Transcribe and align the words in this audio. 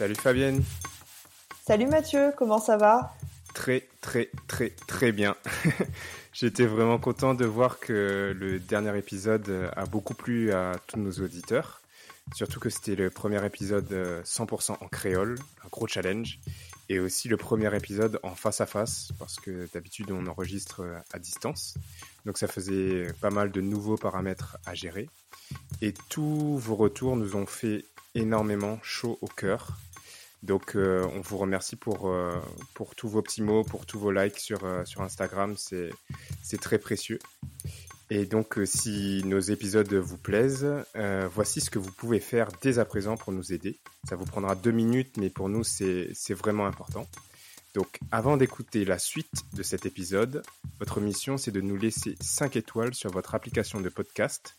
Salut 0.00 0.14
Fabienne 0.14 0.64
Salut 1.66 1.86
Mathieu, 1.86 2.32
comment 2.38 2.58
ça 2.58 2.78
va? 2.78 3.14
Très 3.52 3.86
très 4.00 4.30
très 4.48 4.70
très 4.70 5.12
bien. 5.12 5.36
J'étais 6.32 6.64
vraiment 6.64 6.98
content 6.98 7.34
de 7.34 7.44
voir 7.44 7.78
que 7.78 8.34
le 8.34 8.58
dernier 8.60 8.96
épisode 8.96 9.70
a 9.76 9.84
beaucoup 9.84 10.14
plu 10.14 10.52
à 10.52 10.76
tous 10.86 10.98
nos 10.98 11.12
auditeurs. 11.22 11.82
Surtout 12.34 12.60
que 12.60 12.70
c'était 12.70 12.94
le 12.94 13.10
premier 13.10 13.44
épisode 13.44 13.92
100% 14.24 14.78
en 14.80 14.88
créole, 14.88 15.38
un 15.66 15.68
gros 15.68 15.86
challenge. 15.86 16.38
Et 16.88 16.98
aussi 16.98 17.28
le 17.28 17.36
premier 17.36 17.76
épisode 17.76 18.20
en 18.22 18.34
face 18.34 18.62
à 18.62 18.66
face, 18.66 19.12
parce 19.18 19.38
que 19.38 19.68
d'habitude 19.74 20.10
on 20.12 20.26
enregistre 20.28 20.82
à 21.12 21.18
distance. 21.18 21.74
Donc 22.24 22.38
ça 22.38 22.48
faisait 22.48 23.12
pas 23.20 23.28
mal 23.28 23.52
de 23.52 23.60
nouveaux 23.60 23.98
paramètres 23.98 24.56
à 24.64 24.72
gérer. 24.72 25.10
Et 25.82 25.92
tous 26.08 26.56
vos 26.56 26.76
retours 26.76 27.16
nous 27.16 27.36
ont 27.36 27.44
fait 27.44 27.84
énormément 28.14 28.78
chaud 28.82 29.18
au 29.20 29.26
cœur. 29.26 29.76
Donc 30.42 30.74
euh, 30.74 31.06
on 31.14 31.20
vous 31.20 31.36
remercie 31.36 31.76
pour, 31.76 32.08
euh, 32.08 32.40
pour 32.74 32.94
tous 32.94 33.08
vos 33.08 33.22
petits 33.22 33.42
mots, 33.42 33.62
pour 33.62 33.84
tous 33.84 33.98
vos 33.98 34.10
likes 34.10 34.38
sur, 34.38 34.64
euh, 34.64 34.84
sur 34.84 35.02
Instagram, 35.02 35.54
c'est 35.56 36.60
très 36.60 36.78
précieux. 36.78 37.18
Et 38.08 38.24
donc 38.24 38.58
si 38.64 39.22
nos 39.24 39.38
épisodes 39.38 39.92
vous 39.94 40.18
plaisent, 40.18 40.66
voici 41.32 41.60
ce 41.60 41.70
que 41.70 41.78
vous 41.78 41.92
pouvez 41.92 42.18
faire 42.18 42.48
dès 42.60 42.80
à 42.80 42.84
présent 42.84 43.16
pour 43.16 43.32
nous 43.32 43.52
aider. 43.52 43.78
Ça 44.08 44.16
vous 44.16 44.24
prendra 44.24 44.56
deux 44.56 44.72
minutes, 44.72 45.16
mais 45.16 45.30
pour 45.30 45.48
nous 45.48 45.62
c'est 45.62 46.34
vraiment 46.34 46.66
important. 46.66 47.06
Donc 47.72 48.00
avant 48.10 48.36
d'écouter 48.36 48.84
la 48.84 48.98
suite 48.98 49.44
de 49.52 49.62
cet 49.62 49.86
épisode, 49.86 50.42
votre 50.80 51.00
mission 51.00 51.36
c'est 51.36 51.52
de 51.52 51.60
nous 51.60 51.76
laisser 51.76 52.16
5 52.20 52.56
étoiles 52.56 52.94
sur 52.94 53.12
votre 53.12 53.36
application 53.36 53.80
de 53.80 53.88
podcast 53.88 54.56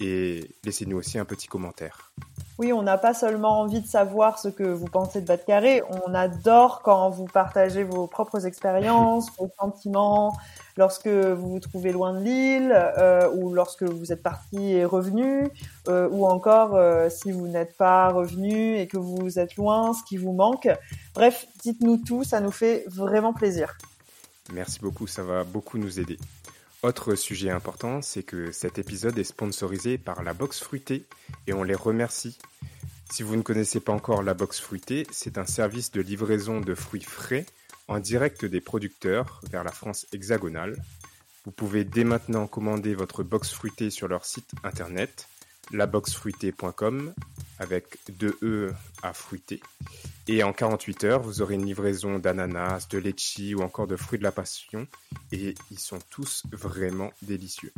et 0.00 0.50
laissez-nous 0.64 0.96
aussi 0.96 1.18
un 1.18 1.24
petit 1.24 1.46
commentaire. 1.46 2.12
Oui, 2.58 2.74
on 2.74 2.82
n'a 2.82 2.98
pas 2.98 3.14
seulement 3.14 3.60
envie 3.60 3.80
de 3.80 3.86
savoir 3.86 4.38
ce 4.38 4.48
que 4.48 4.64
vous 4.64 4.84
pensez 4.84 5.22
de 5.22 5.26
de 5.26 5.36
Carré, 5.36 5.82
on 6.06 6.12
adore 6.14 6.82
quand 6.82 7.08
vous 7.08 7.24
partagez 7.24 7.84
vos 7.84 8.06
propres 8.06 8.44
expériences, 8.44 9.28
vos 9.38 9.50
sentiments, 9.58 10.36
lorsque 10.76 11.08
vous 11.08 11.52
vous 11.52 11.60
trouvez 11.60 11.92
loin 11.92 12.12
de 12.12 12.24
l'île, 12.24 12.72
euh, 12.98 13.30
ou 13.34 13.54
lorsque 13.54 13.84
vous 13.84 14.12
êtes 14.12 14.22
parti 14.22 14.72
et 14.72 14.84
revenu, 14.84 15.48
euh, 15.88 16.08
ou 16.10 16.26
encore 16.26 16.74
euh, 16.74 17.08
si 17.08 17.32
vous 17.32 17.46
n'êtes 17.46 17.76
pas 17.78 18.08
revenu 18.08 18.76
et 18.76 18.86
que 18.86 18.98
vous 18.98 19.38
êtes 19.38 19.56
loin, 19.56 19.94
ce 19.94 20.02
qui 20.02 20.18
vous 20.18 20.32
manque. 20.32 20.68
Bref, 21.14 21.46
dites-nous 21.62 21.98
tout, 21.98 22.24
ça 22.24 22.40
nous 22.40 22.50
fait 22.52 22.84
vraiment 22.88 23.32
plaisir. 23.32 23.78
Merci 24.52 24.80
beaucoup, 24.80 25.06
ça 25.06 25.22
va 25.22 25.44
beaucoup 25.44 25.78
nous 25.78 26.00
aider. 26.00 26.18
Autre 26.82 27.14
sujet 27.14 27.50
important, 27.50 28.00
c'est 28.00 28.22
que 28.22 28.52
cet 28.52 28.78
épisode 28.78 29.18
est 29.18 29.24
sponsorisé 29.24 29.98
par 29.98 30.22
la 30.22 30.32
Box 30.32 30.60
Fruitée 30.60 31.04
et 31.46 31.52
on 31.52 31.62
les 31.62 31.74
remercie. 31.74 32.38
Si 33.10 33.22
vous 33.22 33.36
ne 33.36 33.42
connaissez 33.42 33.80
pas 33.80 33.92
encore 33.92 34.22
la 34.22 34.32
Box 34.32 34.60
Fruitée, 34.60 35.06
c'est 35.10 35.36
un 35.36 35.44
service 35.44 35.90
de 35.90 36.00
livraison 36.00 36.62
de 36.62 36.74
fruits 36.74 37.02
frais 37.02 37.44
en 37.86 37.98
direct 37.98 38.46
des 38.46 38.62
producteurs 38.62 39.42
vers 39.50 39.62
la 39.62 39.72
France 39.72 40.06
hexagonale. 40.12 40.82
Vous 41.44 41.52
pouvez 41.52 41.84
dès 41.84 42.04
maintenant 42.04 42.46
commander 42.46 42.94
votre 42.94 43.22
box 43.24 43.50
fruitée 43.50 43.90
sur 43.90 44.08
leur 44.08 44.24
site 44.24 44.50
internet 44.62 45.28
laboxfruitée.com 45.72 47.14
avec 47.58 47.98
deux 48.18 48.36
E 48.42 48.72
à 49.02 49.12
fruiter. 49.12 49.60
Et 50.28 50.42
en 50.42 50.52
48 50.52 51.04
heures, 51.04 51.22
vous 51.22 51.42
aurez 51.42 51.54
une 51.54 51.66
livraison 51.66 52.18
d'ananas, 52.18 52.88
de 52.88 52.98
litchi 52.98 53.54
ou 53.54 53.60
encore 53.60 53.86
de 53.86 53.96
fruits 53.96 54.18
de 54.18 54.24
la 54.24 54.32
passion. 54.32 54.86
Et 55.32 55.54
ils 55.70 55.78
sont 55.78 55.98
tous 56.10 56.44
vraiment 56.50 57.10
délicieux. 57.22 57.72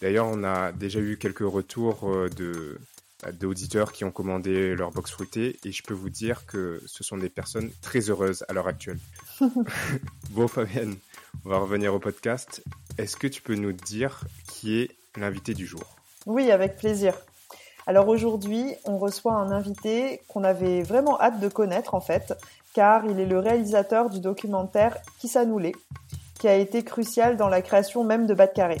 D'ailleurs, 0.00 0.26
on 0.26 0.44
a 0.44 0.72
déjà 0.72 1.00
eu 1.00 1.18
quelques 1.18 1.40
retours 1.40 2.08
euh, 2.08 2.28
de 2.30 2.78
bah, 3.22 3.32
d'auditeurs 3.32 3.92
qui 3.92 4.04
ont 4.04 4.12
commandé 4.12 4.76
leur 4.76 4.92
box 4.92 5.10
fruitée 5.10 5.58
et 5.64 5.72
je 5.72 5.82
peux 5.82 5.94
vous 5.94 6.08
dire 6.10 6.46
que 6.46 6.80
ce 6.86 7.02
sont 7.02 7.16
des 7.16 7.28
personnes 7.28 7.70
très 7.82 8.10
heureuses 8.10 8.44
à 8.48 8.52
l'heure 8.52 8.68
actuelle. 8.68 9.00
bon 10.30 10.46
Fabienne, 10.46 10.96
on 11.44 11.48
va 11.48 11.58
revenir 11.58 11.92
au 11.92 11.98
podcast. 11.98 12.62
Est-ce 12.96 13.16
que 13.16 13.26
tu 13.26 13.42
peux 13.42 13.56
nous 13.56 13.72
dire 13.72 14.20
qui 14.46 14.78
est 14.78 14.90
l'invité 15.16 15.52
du 15.52 15.66
jour? 15.66 15.96
Oui, 16.26 16.52
avec 16.52 16.76
plaisir. 16.76 17.14
Alors 17.88 18.08
aujourd'hui, 18.08 18.74
on 18.84 18.98
reçoit 18.98 19.32
un 19.32 19.50
invité 19.50 20.20
qu'on 20.28 20.44
avait 20.44 20.82
vraiment 20.82 21.18
hâte 21.18 21.40
de 21.40 21.48
connaître 21.48 21.94
en 21.94 22.02
fait, 22.02 22.34
car 22.74 23.06
il 23.06 23.18
est 23.18 23.24
le 23.24 23.38
réalisateur 23.38 24.10
du 24.10 24.20
documentaire 24.20 24.98
s'annoulait, 25.24 25.72
qui 26.38 26.48
a 26.48 26.54
été 26.54 26.84
crucial 26.84 27.38
dans 27.38 27.48
la 27.48 27.62
création 27.62 28.04
même 28.04 28.26
de 28.26 28.34
Bas 28.34 28.46
de 28.46 28.52
Carré. 28.52 28.76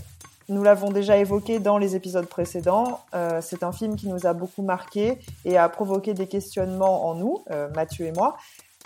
Nous 0.50 0.62
l'avons 0.62 0.90
déjà 0.90 1.16
évoqué 1.16 1.58
dans 1.58 1.78
les 1.78 1.96
épisodes 1.96 2.26
précédents. 2.26 3.00
Euh, 3.14 3.40
c'est 3.40 3.62
un 3.62 3.72
film 3.72 3.96
qui 3.96 4.08
nous 4.08 4.26
a 4.26 4.34
beaucoup 4.34 4.60
marqué 4.60 5.18
et 5.46 5.56
a 5.56 5.70
provoqué 5.70 6.12
des 6.12 6.26
questionnements 6.26 7.08
en 7.08 7.14
nous, 7.14 7.42
euh, 7.50 7.70
Mathieu 7.74 8.04
et 8.04 8.12
moi, 8.12 8.36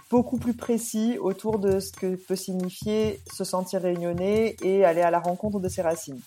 beaucoup 0.08 0.36
plus 0.36 0.54
précis 0.54 1.18
autour 1.20 1.58
de 1.58 1.80
ce 1.80 1.90
que 1.90 2.14
peut 2.14 2.36
signifier 2.36 3.20
se 3.34 3.42
sentir 3.42 3.82
réunionnais 3.82 4.54
et 4.62 4.84
aller 4.84 5.02
à 5.02 5.10
la 5.10 5.18
rencontre 5.18 5.58
de 5.58 5.68
ses 5.68 5.82
racines. 5.82 6.20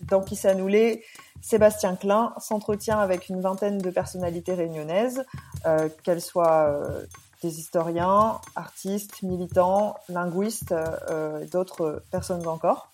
Dans 0.00 0.22
s'annoulait, 0.36 1.02
Sébastien 1.40 1.96
Klein 1.96 2.32
s'entretient 2.38 2.98
avec 2.98 3.28
une 3.28 3.40
vingtaine 3.40 3.78
de 3.78 3.90
personnalités 3.90 4.54
réunionnaises, 4.54 5.24
euh, 5.66 5.88
qu'elles 6.04 6.20
soient 6.20 6.68
euh, 6.68 7.04
des 7.42 7.58
historiens, 7.58 8.40
artistes, 8.54 9.22
militants, 9.22 9.96
linguistes, 10.08 10.72
euh, 10.72 11.44
d'autres 11.46 12.02
personnes 12.10 12.46
encore. 12.46 12.92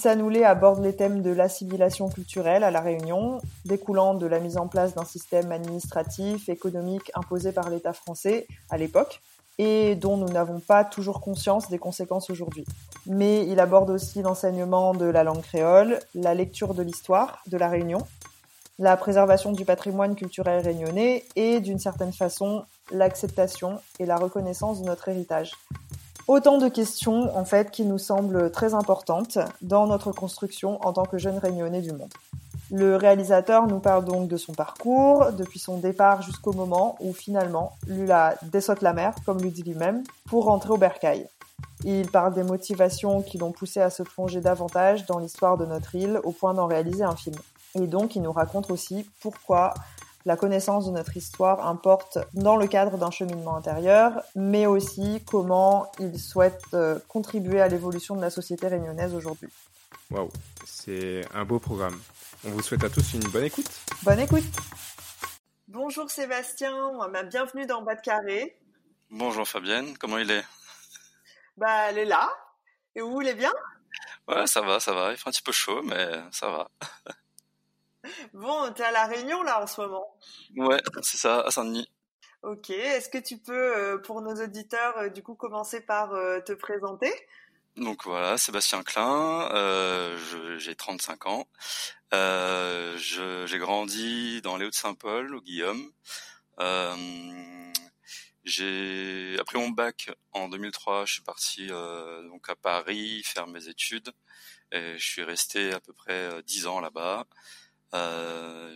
S'annoulait 0.00 0.44
aborde 0.44 0.82
les 0.82 0.96
thèmes 0.96 1.22
de 1.22 1.30
l'assimilation 1.30 2.08
culturelle 2.08 2.64
à 2.64 2.72
La 2.72 2.80
Réunion, 2.80 3.40
découlant 3.64 4.14
de 4.14 4.26
la 4.26 4.40
mise 4.40 4.56
en 4.56 4.66
place 4.66 4.94
d'un 4.94 5.04
système 5.04 5.52
administratif, 5.52 6.48
économique 6.48 7.12
imposé 7.14 7.52
par 7.52 7.70
l'État 7.70 7.92
français 7.92 8.48
à 8.70 8.76
l'époque, 8.76 9.22
et 9.58 9.94
dont 9.94 10.16
nous 10.16 10.28
n'avons 10.28 10.60
pas 10.60 10.84
toujours 10.84 11.20
conscience 11.20 11.68
des 11.68 11.78
conséquences 11.78 12.30
aujourd'hui. 12.30 12.64
Mais 13.06 13.46
il 13.46 13.60
aborde 13.60 13.90
aussi 13.90 14.22
l'enseignement 14.22 14.94
de 14.94 15.06
la 15.06 15.24
langue 15.24 15.42
créole, 15.42 16.00
la 16.14 16.34
lecture 16.34 16.74
de 16.74 16.82
l'histoire 16.82 17.42
de 17.46 17.56
la 17.56 17.68
Réunion, 17.68 17.98
la 18.78 18.96
préservation 18.96 19.52
du 19.52 19.64
patrimoine 19.64 20.16
culturel 20.16 20.62
réunionnais 20.62 21.24
et, 21.36 21.60
d'une 21.60 21.78
certaine 21.78 22.12
façon, 22.12 22.64
l'acceptation 22.90 23.78
et 24.00 24.06
la 24.06 24.16
reconnaissance 24.16 24.80
de 24.80 24.86
notre 24.86 25.08
héritage. 25.08 25.52
Autant 26.26 26.58
de 26.58 26.68
questions, 26.68 27.36
en 27.36 27.44
fait, 27.44 27.70
qui 27.70 27.84
nous 27.84 27.98
semblent 27.98 28.50
très 28.50 28.74
importantes 28.74 29.38
dans 29.60 29.86
notre 29.86 30.10
construction 30.10 30.84
en 30.84 30.92
tant 30.92 31.04
que 31.04 31.18
jeunes 31.18 31.38
réunionnais 31.38 31.82
du 31.82 31.92
monde. 31.92 32.12
Le 32.76 32.96
réalisateur 32.96 33.68
nous 33.68 33.78
parle 33.78 34.04
donc 34.04 34.26
de 34.26 34.36
son 34.36 34.52
parcours, 34.52 35.30
depuis 35.30 35.60
son 35.60 35.78
départ 35.78 36.22
jusqu'au 36.22 36.52
moment 36.52 36.96
où 36.98 37.12
finalement 37.12 37.76
Lula 37.86 38.34
dessaute 38.42 38.82
la 38.82 38.92
mer, 38.92 39.14
comme 39.24 39.40
lui 39.40 39.52
dit 39.52 39.62
lui-même, 39.62 40.02
pour 40.28 40.46
rentrer 40.46 40.70
au 40.70 40.76
bercail. 40.76 41.28
Il 41.84 42.10
parle 42.10 42.34
des 42.34 42.42
motivations 42.42 43.22
qui 43.22 43.38
l'ont 43.38 43.52
poussé 43.52 43.80
à 43.80 43.90
se 43.90 44.02
plonger 44.02 44.40
davantage 44.40 45.06
dans 45.06 45.20
l'histoire 45.20 45.56
de 45.56 45.66
notre 45.66 45.94
île 45.94 46.18
au 46.24 46.32
point 46.32 46.52
d'en 46.52 46.66
réaliser 46.66 47.04
un 47.04 47.14
film. 47.14 47.36
Et 47.76 47.86
donc 47.86 48.16
il 48.16 48.22
nous 48.22 48.32
raconte 48.32 48.72
aussi 48.72 49.08
pourquoi 49.20 49.72
la 50.24 50.36
connaissance 50.36 50.86
de 50.86 50.90
notre 50.90 51.16
histoire 51.16 51.68
importe 51.68 52.18
dans 52.32 52.56
le 52.56 52.66
cadre 52.66 52.98
d'un 52.98 53.12
cheminement 53.12 53.54
intérieur, 53.54 54.20
mais 54.34 54.66
aussi 54.66 55.22
comment 55.24 55.92
il 56.00 56.18
souhaite 56.18 56.64
euh, 56.74 56.98
contribuer 57.06 57.60
à 57.60 57.68
l'évolution 57.68 58.16
de 58.16 58.20
la 58.20 58.30
société 58.30 58.66
réunionnaise 58.66 59.14
aujourd'hui. 59.14 59.50
Waouh, 60.10 60.28
c'est 60.66 61.24
un 61.32 61.44
beau 61.44 61.60
programme. 61.60 61.96
On 62.46 62.50
vous 62.50 62.62
souhaite 62.62 62.84
à 62.84 62.90
tous 62.90 63.14
une 63.14 63.26
bonne 63.30 63.44
écoute. 63.44 63.70
Bonne 64.02 64.20
écoute. 64.20 64.44
Bonjour 65.66 66.10
Sébastien, 66.10 66.90
bienvenue 67.30 67.64
dans 67.64 67.80
Bas 67.80 67.94
de 67.94 68.02
Carré. 68.02 68.58
Bonjour 69.10 69.48
Fabienne, 69.48 69.96
comment 69.96 70.18
il 70.18 70.30
est? 70.30 70.44
Bah, 71.56 71.88
elle 71.88 71.98
est 71.98 72.04
là. 72.04 72.30
Et 72.94 73.00
vous, 73.00 73.22
il 73.22 73.28
est 73.28 73.34
bien? 73.34 73.52
Ouais, 74.28 74.46
ça 74.46 74.60
va, 74.60 74.78
ça 74.78 74.92
va. 74.92 75.12
Il 75.12 75.16
fait 75.16 75.28
un 75.28 75.32
petit 75.32 75.42
peu 75.42 75.52
chaud, 75.52 75.80
mais 75.84 76.06
ça 76.32 76.50
va. 76.50 76.70
bon, 78.34 78.70
t'es 78.74 78.84
à 78.84 78.90
La 78.90 79.06
Réunion 79.06 79.42
là 79.42 79.62
en 79.62 79.66
ce 79.66 79.80
moment? 79.80 80.14
Ouais, 80.56 80.82
c'est 81.00 81.16
ça, 81.16 81.40
à 81.40 81.50
Saint-Denis. 81.50 81.88
Ok, 82.42 82.68
est-ce 82.68 83.08
que 83.08 83.18
tu 83.18 83.38
peux, 83.38 83.76
euh, 83.76 83.98
pour 83.98 84.20
nos 84.20 84.34
auditeurs, 84.34 84.98
euh, 84.98 85.08
du 85.08 85.22
coup, 85.22 85.34
commencer 85.34 85.80
par 85.80 86.12
euh, 86.12 86.40
te 86.40 86.52
présenter? 86.52 87.10
Donc 87.76 88.04
voilà, 88.04 88.38
Sébastien 88.38 88.84
Klein, 88.84 89.50
euh, 89.52 90.16
j'ai 90.58 90.76
35 90.76 91.26
ans. 91.26 91.46
Euh, 92.14 92.96
j'ai 92.96 93.58
grandi 93.58 94.40
dans 94.42 94.56
les 94.56 94.66
Hauts-de-Saint-Paul, 94.66 95.34
au 95.34 95.40
Guillaume. 95.40 95.90
Euh, 96.60 97.72
j'ai 98.44 99.36
après 99.40 99.58
mon 99.58 99.70
bac 99.70 100.10
en 100.30 100.48
2003, 100.48 101.06
je 101.06 101.14
suis 101.14 101.22
parti 101.22 101.66
euh, 101.70 102.22
donc 102.28 102.48
à 102.48 102.54
Paris 102.54 103.22
faire 103.24 103.48
mes 103.48 103.68
études 103.68 104.12
et 104.70 104.96
je 104.96 105.04
suis 105.04 105.24
resté 105.24 105.72
à 105.72 105.80
peu 105.80 105.92
près 105.92 106.42
10 106.44 106.66
ans 106.68 106.78
là-bas. 106.80 107.26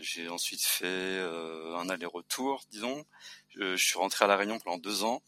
j'ai 0.00 0.28
ensuite 0.28 0.64
fait 0.64 1.20
un 1.76 1.88
aller-retour, 1.88 2.64
disons. 2.70 3.04
Je, 3.50 3.76
je, 3.76 3.84
suis 3.84 3.98
rentré 3.98 4.24
à 4.24 4.28
la 4.28 4.36
Réunion 4.36 4.58
pendant 4.58 4.78
deux 4.78 5.04
ans 5.04 5.22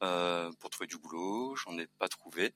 pour 0.00 0.70
trouver 0.70 0.86
du 0.86 0.96
boulot. 0.98 1.56
J'en 1.56 1.78
ai 1.78 1.86
pas 1.98 2.08
trouvé 2.08 2.54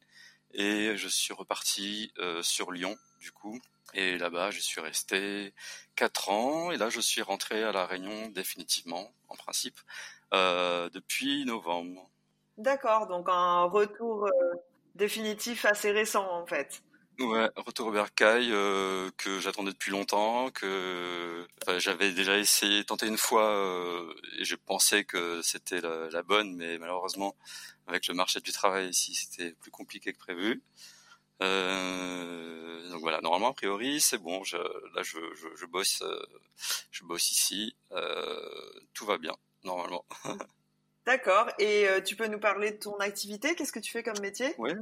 et 0.55 0.97
je 0.97 1.09
suis 1.09 1.35
reparti 1.35 2.13
euh, 2.19 2.43
sur 2.43 2.73
Lyon 2.73 2.97
du 3.25 3.33
coup 3.33 3.59
et 3.95 4.19
là-bas 4.19 4.51
je 4.51 4.61
suis 4.61 4.83
resté 4.83 5.55
quatre 5.97 6.29
ans 6.29 6.71
et 6.71 6.77
là 6.77 6.91
je 6.91 7.01
suis 7.01 7.23
rentré 7.23 7.63
à 7.63 7.73
la 7.73 7.87
Réunion 7.87 8.29
définitivement 8.29 9.15
en 9.29 9.35
principe 9.35 9.81
euh, 10.35 10.91
depuis 10.91 11.47
novembre. 11.47 12.11
D'accord, 12.59 13.07
donc 13.07 13.29
un 13.31 13.65
retour 13.65 14.27
euh, 14.27 14.31
définitif 14.95 15.65
assez 15.65 15.91
récent 15.91 16.29
en 16.31 16.47
fait. 16.47 16.83
Ouais, 17.21 17.49
retour 17.57 17.87
au 17.87 17.93
bercail 17.93 18.49
euh, 18.51 19.09
que 19.17 19.39
j'attendais 19.39 19.71
depuis 19.71 19.93
longtemps, 19.93 20.51
que 20.51 21.47
j'avais 21.79 22.13
déjà 22.13 22.37
essayé, 22.37 22.85
tenté 22.85 23.07
une 23.07 23.17
fois 23.17 23.47
euh, 23.47 24.13
et 24.39 24.45
je 24.45 24.57
pensais 24.57 25.05
que 25.05 25.41
c'était 25.41 25.81
la, 25.81 26.11
la, 26.11 26.23
bonne, 26.23 26.55
mais 26.57 26.77
malheureusement 26.79 27.37
avec 27.87 28.09
le 28.09 28.15
marché 28.15 28.41
du 28.41 28.51
travail 28.51 28.89
ici 28.89 29.15
c'était 29.15 29.53
plus 29.53 29.71
compliqué 29.71 30.13
que 30.13 30.19
prévu. 30.19 30.63
Euh, 31.43 32.89
donc 32.91 33.01
voilà, 33.01 33.21
normalement 33.21 33.51
a 33.51 33.55
priori 33.55 34.01
c'est 34.01 34.19
bon. 34.19 34.45
Je, 34.45 34.57
là 34.57 35.03
je, 35.03 35.19
je, 35.35 35.49
je 35.57 35.67
bosse, 35.67 36.03
euh, 36.03 36.27
je 36.91 37.05
bosse 37.05 37.31
ici, 37.31 37.77
tout 38.95 39.07
va 39.07 39.19
bien 39.19 39.35
normalement. 39.65 40.05
D'accord. 41.07 41.51
Et 41.59 41.87
tu 42.05 42.17
peux 42.17 42.29
nous 42.29 42.41
parler 42.41 42.73
de 42.73 42.79
ton 42.79 42.97
activité 42.97 43.55
Qu'est-ce 43.55 43.73
que 43.73 43.81
tu 43.81 43.93
fais 43.93 44.03
comme 44.03 44.19
métier? 44.21 44.55
Oui. 44.57 44.73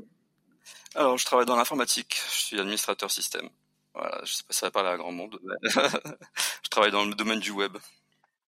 Alors, 0.95 1.19
je 1.19 1.25
travaille 1.25 1.47
dans 1.47 1.57
l'informatique. 1.57 2.21
Je 2.29 2.39
suis 2.45 2.61
administrateur 2.61 3.11
système. 3.11 3.49
Voilà, 3.95 4.21
je 4.25 4.33
sais 4.33 4.43
pas 4.45 4.53
si 4.53 4.61
ça 4.61 4.67
va 4.67 4.71
parler 4.71 4.91
à 4.91 4.97
grand 4.97 5.13
monde. 5.13 5.39
je 5.65 6.69
travaille 6.71 6.93
dans 6.93 7.05
le 7.05 7.15
domaine 7.15 7.41
du 7.41 7.51
web. 7.51 7.77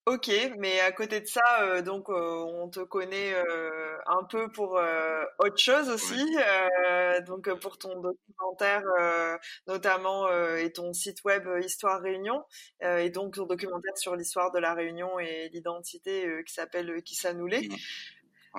Ok, 0.06 0.30
mais 0.58 0.80
à 0.80 0.92
côté 0.92 1.22
de 1.22 1.26
ça, 1.26 1.62
euh, 1.62 1.80
donc 1.80 2.10
euh, 2.10 2.14
on 2.14 2.68
te 2.68 2.80
connaît 2.80 3.32
euh, 3.32 3.96
un 4.06 4.22
peu 4.24 4.52
pour 4.52 4.78
autre 5.38 5.56
chose 5.56 5.88
aussi, 5.88 6.22
donc 7.26 7.48
pour 7.60 7.78
ton 7.78 8.00
documentaire 8.00 8.82
notamment 9.66 10.28
et 10.56 10.70
ton 10.72 10.92
site 10.92 11.24
web 11.24 11.48
Histoire 11.62 12.02
Réunion, 12.02 12.44
et 12.82 13.08
donc 13.08 13.36
ton 13.36 13.46
documentaire 13.46 13.96
sur 13.96 14.14
l'histoire 14.14 14.52
de 14.52 14.58
la 14.58 14.74
Réunion 14.74 15.18
et 15.18 15.48
l'identité 15.52 16.42
qui 16.46 16.52
s'appelle 16.52 17.02
Kissanoulé. 17.02 17.68
Mmh. 17.68 17.74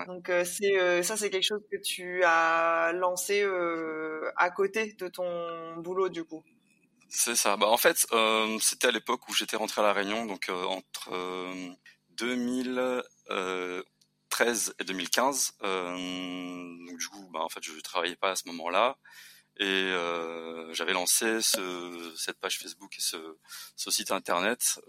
Donc 0.08 0.30
euh, 0.30 0.44
c'est 0.44 0.78
euh, 0.78 1.04
ça 1.04 1.16
c'est 1.16 1.30
quelque 1.30 1.46
chose 1.46 1.64
que 1.72 1.78
tu 1.78 2.22
as 2.26 2.92
lancé 2.94 3.42
euh, 3.42 4.30
à 4.36 4.50
côté 4.50 4.94
de 4.94 5.08
ton 5.08 5.78
boulot 5.78 6.10
du 6.10 6.26
coup. 6.26 6.44
C'est 7.18 7.36
ça. 7.36 7.58
Bah 7.58 7.68
en 7.68 7.78
fait 7.78 8.06
c'était 8.62 8.88
à 8.88 8.92
l'époque 8.92 9.28
où 9.30 9.34
j'étais 9.34 9.56
rentré 9.56 9.82
à 9.82 9.86
la 9.86 9.94
Réunion 9.94 10.26
donc 10.26 10.50
entre 10.50 11.12
2013 12.10 14.76
et 14.80 14.84
2015. 14.84 15.54
donc 15.62 16.98
du 16.98 17.08
coup 17.08 17.30
bah 17.32 17.40
en 17.40 17.50
fait 17.50 17.64
je 17.64 17.80
travaillais 17.80 18.18
pas 18.18 18.32
à 18.32 18.36
ce 18.36 18.48
moment-là 18.48 18.98
et 19.58 19.90
j'avais 20.74 20.94
lancé 20.94 21.42
ce, 21.42 22.14
cette 22.18 22.40
page 22.40 22.60
Facebook 22.60 22.94
et 22.98 23.02
ce, 23.02 23.38
ce 23.78 23.92
site 23.92 24.12
internet. 24.12 24.82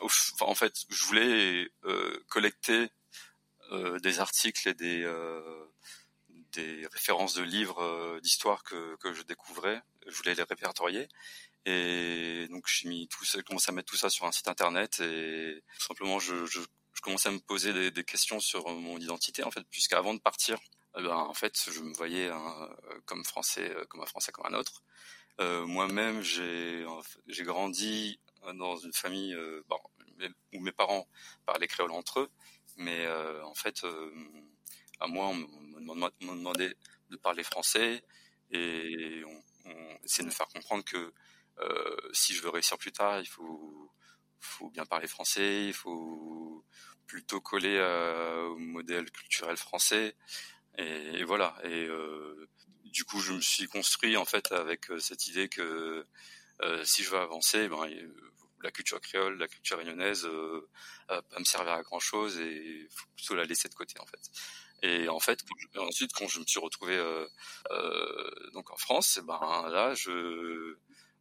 Enfin, 0.00 0.46
en 0.46 0.54
fait 0.54 0.84
je 0.88 1.04
voulais 1.04 1.68
collecter 2.28 2.90
euh, 3.72 3.98
des 4.00 4.20
articles 4.20 4.68
et 4.68 4.74
des 4.74 5.02
euh, 5.04 5.64
des 6.54 6.86
références 6.92 7.34
de 7.34 7.42
livres 7.42 7.82
euh, 7.82 8.20
d'histoire 8.20 8.62
que, 8.64 8.96
que 8.96 9.12
je 9.12 9.22
découvrais. 9.22 9.82
Je 10.06 10.16
voulais 10.16 10.34
les 10.34 10.42
répertorier. 10.42 11.08
Et 11.66 12.46
donc 12.50 12.66
j'ai 12.68 12.88
mis 12.88 13.08
tout 13.08 13.24
ça, 13.24 13.42
commencé 13.42 13.70
à 13.70 13.72
mettre 13.72 13.90
tout 13.90 13.96
ça 13.96 14.10
sur 14.10 14.26
un 14.26 14.32
site 14.32 14.48
internet 14.48 15.00
et 15.00 15.62
tout 15.78 15.86
simplement 15.86 16.18
je, 16.18 16.44
je, 16.44 16.60
commençais 17.02 17.28
à 17.30 17.32
me 17.32 17.38
poser 17.38 17.90
des, 17.90 18.04
questions 18.04 18.38
sur 18.40 18.68
mon 18.68 18.98
identité 18.98 19.42
en 19.44 19.50
fait, 19.50 19.62
puisqu'avant 19.70 20.14
de 20.14 20.20
partir, 20.20 20.58
eh 20.98 21.02
ben, 21.02 21.16
en 21.16 21.34
fait 21.34 21.70
je 21.70 21.80
me 21.80 21.92
voyais 21.94 22.28
hein, 22.28 22.68
comme 23.06 23.24
français, 23.24 23.74
comme 23.88 24.02
un 24.02 24.06
français 24.06 24.30
comme 24.32 24.46
un 24.46 24.58
autre. 24.58 24.82
Euh, 25.40 25.66
Moi-même 25.66 26.20
j'ai 26.22 26.84
grandi 27.40 28.20
dans 28.54 28.76
une 28.76 28.92
famille 28.92 29.34
euh, 29.34 29.62
bon, 29.68 29.78
où 30.52 30.60
mes 30.60 30.72
parents 30.72 31.08
parlaient 31.46 31.66
créole 31.66 31.92
entre 31.92 32.20
eux 32.20 32.30
mais 32.76 33.06
euh, 33.06 33.44
en 33.44 33.54
fait, 33.54 33.84
euh, 33.84 34.10
moi, 35.06 35.26
on 35.26 35.34
me 35.34 36.36
demandait 36.36 36.74
de 37.10 37.16
parler 37.16 37.42
français 37.42 38.02
et 38.50 39.22
on, 39.26 39.42
on 39.66 39.98
essayait 40.04 40.24
de 40.24 40.28
me 40.28 40.34
faire 40.34 40.48
comprendre 40.48 40.84
que 40.84 41.12
euh, 41.58 41.96
si 42.12 42.34
je 42.34 42.42
veux 42.42 42.50
réussir 42.50 42.78
plus 42.78 42.92
tard, 42.92 43.20
il 43.20 43.28
faut, 43.28 43.90
bien 44.72 44.84
parler 44.84 45.06
français, 45.06 45.66
il 45.66 45.74
faut 45.74 46.64
plutôt 47.06 47.40
coller 47.40 47.76
euh, 47.78 48.46
au 48.48 48.58
modèle 48.58 49.10
culturel 49.10 49.56
français. 49.56 50.16
Et, 50.78 51.24
voilà. 51.24 51.56
Et 51.64 51.86
euh, 51.86 52.48
du 52.84 53.04
coup, 53.04 53.20
je 53.20 53.32
me 53.32 53.40
suis 53.40 53.66
construit 53.66 54.16
en 54.16 54.24
fait 54.24 54.52
avec 54.52 54.86
cette 54.98 55.26
idée 55.28 55.48
que 55.48 56.04
si 56.84 57.02
je 57.02 57.10
veux 57.10 57.18
avancer, 57.18 57.68
ben, 57.68 57.86
la 58.64 58.70
culture 58.70 59.00
créole, 59.00 59.38
la 59.38 59.46
culture 59.46 59.76
réunionnaise, 59.76 60.24
euh, 60.24 60.68
pas 61.06 61.38
me 61.38 61.44
servir 61.44 61.74
à 61.74 61.82
grand 61.82 62.00
chose 62.00 62.38
et 62.40 62.88
faut 62.90 63.06
plutôt 63.14 63.34
la 63.34 63.44
laisser 63.44 63.68
de 63.68 63.74
côté 63.74 64.00
en 64.00 64.06
fait. 64.06 64.20
Et 64.82 65.08
en 65.08 65.20
fait, 65.20 65.40
ensuite, 65.78 66.12
quand 66.12 66.28
je 66.28 66.40
me 66.40 66.44
suis 66.46 66.60
retrouvé 66.60 66.96
euh, 66.96 67.26
euh, 67.70 68.50
donc 68.52 68.70
en 68.70 68.76
France, 68.76 69.18
eh 69.20 69.26
ben 69.26 69.68
là, 69.70 69.94
je 69.94 70.76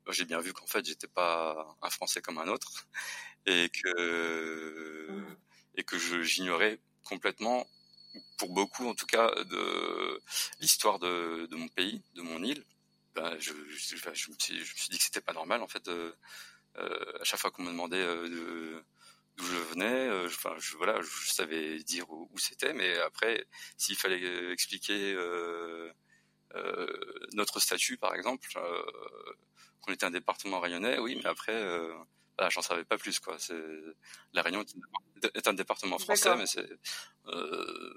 j'ai 0.09 0.25
bien 0.25 0.41
vu 0.41 0.51
qu'en 0.53 0.67
fait, 0.67 0.85
j'étais 0.85 1.07
pas 1.07 1.77
un 1.81 1.89
Français 1.89 2.21
comme 2.21 2.37
un 2.37 2.47
autre 2.49 2.87
et 3.45 3.69
que 3.69 5.23
et 5.75 5.83
que 5.83 5.97
j'ignorais 6.23 6.79
complètement, 7.03 7.65
pour 8.37 8.49
beaucoup 8.53 8.87
en 8.87 8.95
tout 8.95 9.05
cas, 9.07 9.29
de 9.45 10.21
l'histoire 10.59 10.99
de, 10.99 11.47
de 11.47 11.55
mon 11.55 11.67
pays, 11.69 12.03
de 12.15 12.21
mon 12.21 12.43
île. 12.43 12.63
Ben, 13.15 13.37
je, 13.39 13.53
je, 13.69 13.95
je, 13.95 14.09
me 14.09 14.35
suis, 14.39 14.55
je 14.55 14.73
me 14.73 14.77
suis 14.77 14.89
dit 14.89 14.97
que 14.97 15.03
c'était 15.03 15.21
pas 15.21 15.33
normal 15.33 15.61
en 15.61 15.67
fait 15.67 15.83
de, 15.85 16.15
euh, 16.77 17.19
à 17.21 17.23
chaque 17.23 17.39
fois 17.39 17.51
qu'on 17.51 17.63
me 17.63 17.71
demandait 17.71 17.97
euh, 18.01 18.81
d'où 19.37 19.45
je 19.45 19.55
venais, 19.55 20.07
euh, 20.09 20.27
enfin, 20.27 20.55
je, 20.59 20.77
voilà, 20.77 21.01
je 21.01 21.31
savais 21.31 21.79
dire 21.79 22.09
où, 22.11 22.29
c'était, 22.37 22.73
mais 22.73 22.97
après, 22.99 23.45
s'il 23.77 23.95
fallait 23.95 24.51
expliquer 24.51 25.15
notre 27.33 27.59
statut, 27.59 27.97
par 27.97 28.15
exemple, 28.15 28.47
qu'on 29.81 29.93
était 29.93 30.05
un 30.05 30.11
département 30.11 30.59
rayonnais, 30.59 30.99
oui, 30.99 31.15
mais 31.15 31.29
après, 31.29 31.59
bah, 32.37 32.49
j'en 32.49 32.61
savais 32.61 32.83
pas 32.83 32.97
plus 32.97 33.19
quoi. 33.19 33.37
C'est 33.37 33.53
la 34.33 34.41
Réunion 34.41 34.65
est 35.35 35.47
un 35.47 35.53
département 35.53 35.99
français, 35.99 36.35
mais 36.35 36.47
c'est 36.47 36.67
euh, 37.27 37.93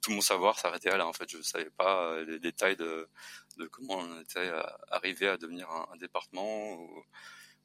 tout, 0.00 0.10
mon 0.12 0.20
savoir 0.20 0.58
s'arrêtait 0.58 0.96
là. 0.96 1.06
En 1.06 1.12
fait, 1.12 1.28
je 1.28 1.42
savais 1.42 1.70
pas 1.70 2.22
les 2.22 2.38
détails 2.38 2.76
de, 2.76 3.08
de 3.56 3.66
comment 3.66 3.98
on 3.98 4.20
était 4.20 4.52
arrivé 4.90 5.28
à 5.28 5.36
devenir 5.36 5.68
un, 5.70 5.88
un 5.92 5.96
département. 5.96 6.74
Ou, 6.74 7.04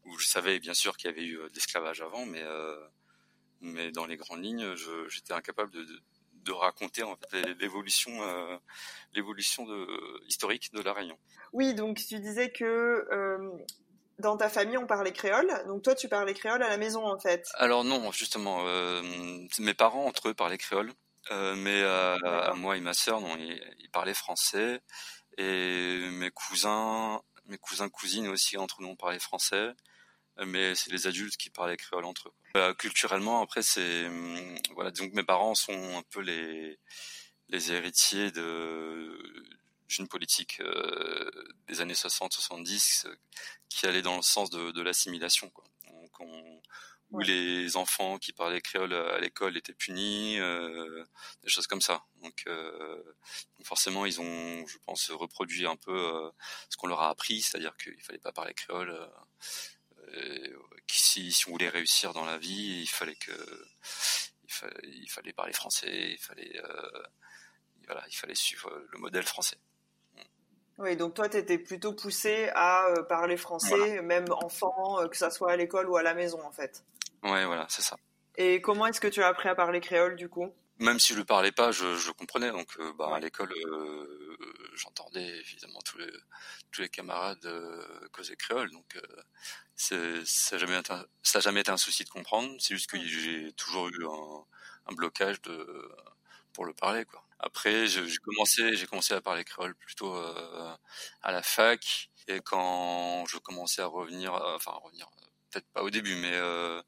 où 0.06 0.18
je 0.18 0.28
savais 0.28 0.60
bien 0.60 0.74
sûr 0.74 0.98
qu'il 0.98 1.10
y 1.10 1.14
avait 1.14 1.24
eu 1.24 1.38
euh, 1.38 1.50
de 1.50 1.54
l'esclavage 1.54 2.02
avant, 2.02 2.26
mais 2.26 2.42
euh, 2.42 2.76
mais 3.62 3.92
dans 3.92 4.06
les 4.06 4.18
grandes 4.18 4.44
lignes, 4.44 4.76
j'étais 5.08 5.34
incapable 5.34 5.72
de, 5.72 5.84
de, 5.84 6.02
de, 6.46 6.52
raconter 6.52 7.04
en 7.04 7.16
fait, 7.16 7.54
l'évolution 7.60 8.12
euh, 8.24 8.58
l'évolution 9.14 9.66
de 9.66 9.88
historique 10.28 10.74
de 10.74 10.82
la 10.82 10.94
Réunion. 10.94 11.18
Oui, 11.54 11.74
donc 11.74 11.98
tu 11.98 12.20
disais 12.20 12.52
que 12.52 12.66
euh, 13.12 13.52
dans 14.20 14.38
ta 14.38 14.50
famille 14.50 14.78
on 14.78 14.88
parlait 14.88 15.14
créole, 15.14 15.52
donc 15.68 15.84
toi 15.84 15.96
tu 15.96 16.10
parlais 16.10 16.34
créole 16.34 16.64
à 16.64 16.70
la 16.70 16.78
maison 16.78 17.06
en 17.06 17.20
fait. 17.20 17.48
Alors 17.56 17.84
non, 17.84 18.12
justement, 18.12 18.66
euh, 18.66 19.02
mes 19.60 19.74
parents 19.76 20.06
entre 20.06 20.30
eux 20.30 20.34
parlaient 20.34 20.58
créole, 20.58 20.92
mais 21.30 21.84
à 21.84 22.54
moi 22.56 22.78
et 22.78 22.82
ma 22.82 22.94
sœur, 22.94 23.22
non, 23.22 23.38
ils, 23.38 23.62
ils, 23.80 23.90
parlaient 23.90 24.14
français. 24.14 24.82
Et 25.38 26.10
mes 26.12 26.32
cousins, 26.32 27.22
mes 27.46 27.58
cousins 27.58 27.90
cousines 27.90 28.28
aussi 28.28 28.58
entre 28.58 28.82
nous 28.82 28.90
on 28.90 28.96
parlait 28.98 29.20
français 29.20 29.74
mais 30.46 30.76
c'est 30.76 30.92
les 30.92 31.08
adultes 31.08 31.38
qui 31.38 31.50
parlaient 31.50 31.78
créole 31.78 32.06
entre 32.06 32.30
eux. 32.30 32.34
Euh, 32.58 32.74
culturellement, 32.74 33.42
après, 33.42 33.62
c'est 33.62 34.06
hum, 34.08 34.56
voilà, 34.74 34.92
donc 34.92 35.14
mes 35.14 35.24
parents 35.24 35.56
sont 35.56 35.98
un 35.98 36.04
peu 36.10 36.22
les 36.22 36.80
les 37.50 37.72
héritiers 37.74 38.32
de 38.32 39.18
d'une 39.98 40.08
politique 40.08 40.60
euh, 40.62 41.30
des 41.68 41.82
années 41.82 41.94
60-70 41.94 43.08
euh, 43.08 43.16
qui 43.70 43.86
allait 43.86 44.02
dans 44.02 44.16
le 44.16 44.22
sens 44.22 44.50
de, 44.50 44.72
de 44.72 44.82
l'assimilation. 44.82 45.52
Donc, 45.92 46.20
on, 46.20 46.62
où 47.12 47.20
les 47.20 47.76
enfants 47.76 48.18
qui 48.20 48.32
parlaient 48.32 48.62
créole 48.62 48.94
à 48.94 49.20
l'école 49.20 49.58
étaient 49.58 49.74
punis, 49.74 50.40
euh, 50.40 51.04
des 51.44 51.50
choses 51.50 51.68
comme 51.68 51.82
ça. 51.82 52.06
Donc, 52.22 52.46
forcément, 53.66 54.06
ils 54.06 54.22
ont, 54.22 54.66
je 54.66 54.78
pense, 54.86 55.12
reproduit 55.12 55.66
un 55.66 55.76
peu 55.76 56.32
ce 56.70 56.78
qu'on 56.78 56.88
leur 56.88 57.02
a 57.02 57.10
appris, 57.10 57.42
c'est-à-dire 57.42 57.76
qu'il 57.76 58.02
fallait 58.02 58.18
pas 58.18 58.32
parler 58.32 58.54
créole. 58.54 58.98
Si, 60.88 61.32
si 61.32 61.48
on 61.48 61.52
voulait 61.52 61.70
réussir 61.70 62.14
dans 62.14 62.26
la 62.26 62.38
vie, 62.38 62.82
il 62.82 62.90
fallait 62.90 63.16
que 63.16 63.32
il, 64.84 65.10
fallait 65.10 65.34
parler 65.34 65.54
français, 65.54 66.12
il 66.12 66.18
fallait 66.18 66.62
voilà, 67.86 68.04
il 68.08 68.16
fallait 68.16 68.36
suivre 68.36 68.72
le 68.92 69.00
modèle 69.00 69.24
français. 69.24 69.58
Oui, 70.82 70.96
donc 70.96 71.14
toi, 71.14 71.30
tu 71.30 71.38
étais 71.38 71.60
plutôt 71.60 71.94
poussé 71.94 72.50
à 72.56 72.88
euh, 72.88 73.04
parler 73.04 73.38
français, 73.38 74.02
même 74.02 74.26
enfant, 74.32 75.00
euh, 75.00 75.08
que 75.08 75.16
ça 75.16 75.30
soit 75.30 75.52
à 75.52 75.56
l'école 75.56 75.88
ou 75.90 75.96
à 75.96 76.02
la 76.02 76.16
maison, 76.16 76.44
en 76.44 76.52
fait. 76.52 76.84
Ouais, 77.24 77.46
voilà, 77.46 77.68
c'est 77.70 77.84
ça. 77.84 77.98
Et 78.36 78.62
comment 78.62 78.88
est-ce 78.88 79.00
que 79.00 79.08
tu 79.08 79.22
as 79.22 79.28
appris 79.28 79.48
à 79.48 79.54
parler 79.54 79.80
créole, 79.80 80.16
du 80.16 80.28
coup? 80.28 80.52
Même 80.80 81.00
si 81.00 81.14
je 81.14 81.20
ne 81.20 81.24
parlais 81.24 81.52
pas, 81.52 81.72
je, 81.72 82.12
comprenais. 82.12 82.52
Donc, 82.52 82.70
euh, 82.80 82.94
bah, 82.94 83.16
à 83.16 83.20
l'école, 83.20 83.54
j'entendais 84.74 85.40
évidemment 85.40 85.80
tous 85.82 85.98
les, 86.00 86.12
tous 86.72 86.82
les 86.82 86.90
camarades 86.90 87.48
causer 88.12 88.36
créole. 88.36 88.72
Donc, 88.72 88.98
ça 89.76 89.96
n'a 89.96 90.58
jamais, 90.58 90.80
été, 90.80 90.94
jamais 91.40 91.62
été 91.62 91.72
un 91.72 91.78
souci 91.78 92.04
de 92.04 92.10
comprendre. 92.10 92.56
C'est 92.60 92.76
juste 92.76 92.90
que 92.90 93.00
j'ai 93.00 93.52
toujours 93.54 93.90
eu 93.90 94.06
un, 94.06 94.46
un 94.88 94.96
blocage 94.96 95.42
de, 95.42 95.92
pour 96.54 96.66
le 96.66 96.74
parler, 96.74 97.06
quoi. 97.06 97.24
Après, 97.40 97.88
j'ai 97.88 98.18
commencé, 98.24 98.76
j'ai 98.76 98.86
commencé 98.86 99.14
à 99.16 99.22
parler 99.22 99.44
créole 99.44 99.76
plutôt 99.76 100.16
euh, 100.16 100.76
à 101.24 101.32
la 101.32 101.42
fac 101.42 102.10
et 102.28 102.40
quand 102.40 103.26
je 103.26 103.38
commençais 103.40 103.82
à 103.82 103.88
revenir, 103.88 104.34
euh, 104.36 104.56
enfin 104.56 104.74
revenir, 104.84 105.10
peut-être 105.50 105.68
pas 105.74 105.82
au 105.82 105.90
début, 105.90 106.16
mais 106.16 106.34
euh, 106.34 106.82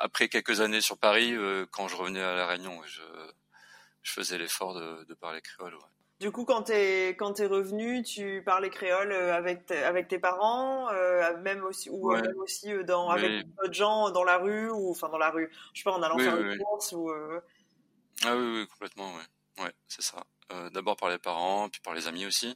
après 0.00 0.28
quelques 0.28 0.60
années 0.60 0.80
sur 0.80 0.98
Paris, 0.98 1.34
quand 1.70 1.88
je 1.88 1.96
revenais 1.96 2.22
à 2.22 2.34
la 2.34 2.46
Réunion, 2.46 2.80
je, 2.84 3.02
je 4.02 4.12
faisais 4.12 4.38
l'effort 4.38 4.74
de, 4.74 5.04
de, 5.04 5.14
parler 5.14 5.40
créole. 5.40 5.74
Ouais. 5.74 5.80
Du 6.18 6.30
coup, 6.32 6.44
quand 6.44 6.64
t'es 6.64 7.10
quand 7.18 7.34
t'es 7.34 7.46
revenu, 7.46 8.02
tu 8.02 8.42
parlais 8.44 8.68
créole 8.68 9.12
avec 9.12 9.70
avec 9.70 10.08
tes 10.08 10.18
parents, 10.18 10.90
même 11.38 11.64
aussi 11.64 11.88
ou 11.88 12.12
même 12.12 12.36
aussi 12.36 12.72
dans 12.84 13.08
avec 13.08 13.46
d'autres 13.56 13.72
gens 13.72 14.10
dans 14.10 14.24
la 14.24 14.36
rue 14.36 14.70
ou 14.70 14.90
enfin 14.90 15.08
dans 15.08 15.18
la 15.18 15.30
rue. 15.30 15.50
Je 15.72 15.80
sais 15.80 15.84
pas 15.84 15.92
en 15.92 16.02
allant 16.02 16.18
faire 16.18 16.38
une 16.38 16.58
course 16.58 16.92
ou. 16.92 17.10
Ah 18.24 18.36
oui, 18.36 18.52
oui, 18.52 18.66
complètement, 18.66 19.14
ouais. 19.14 19.62
Ouais, 19.64 19.72
c'est 19.88 20.02
ça. 20.02 20.24
Euh, 20.52 20.70
D'abord 20.70 20.96
par 20.96 21.10
les 21.10 21.18
parents, 21.18 21.68
puis 21.68 21.80
par 21.80 21.94
les 21.94 22.06
amis 22.08 22.26
aussi. 22.26 22.54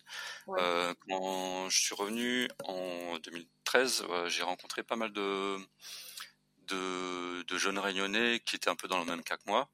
Euh, 0.48 0.94
quand 1.08 1.68
je 1.68 1.80
suis 1.80 1.94
revenu 1.94 2.48
en 2.64 3.18
2013, 3.18 4.04
j'ai 4.26 4.42
rencontré 4.42 4.82
pas 4.82 4.96
mal 4.96 5.12
de, 5.12 5.56
de, 6.68 7.42
de, 7.42 7.58
jeunes 7.58 7.78
réunionnais 7.78 8.40
qui 8.44 8.56
étaient 8.56 8.70
un 8.70 8.76
peu 8.76 8.88
dans 8.88 8.98
le 8.98 9.04
même 9.04 9.22
cas 9.22 9.36
que 9.36 9.42
moi 9.46 9.68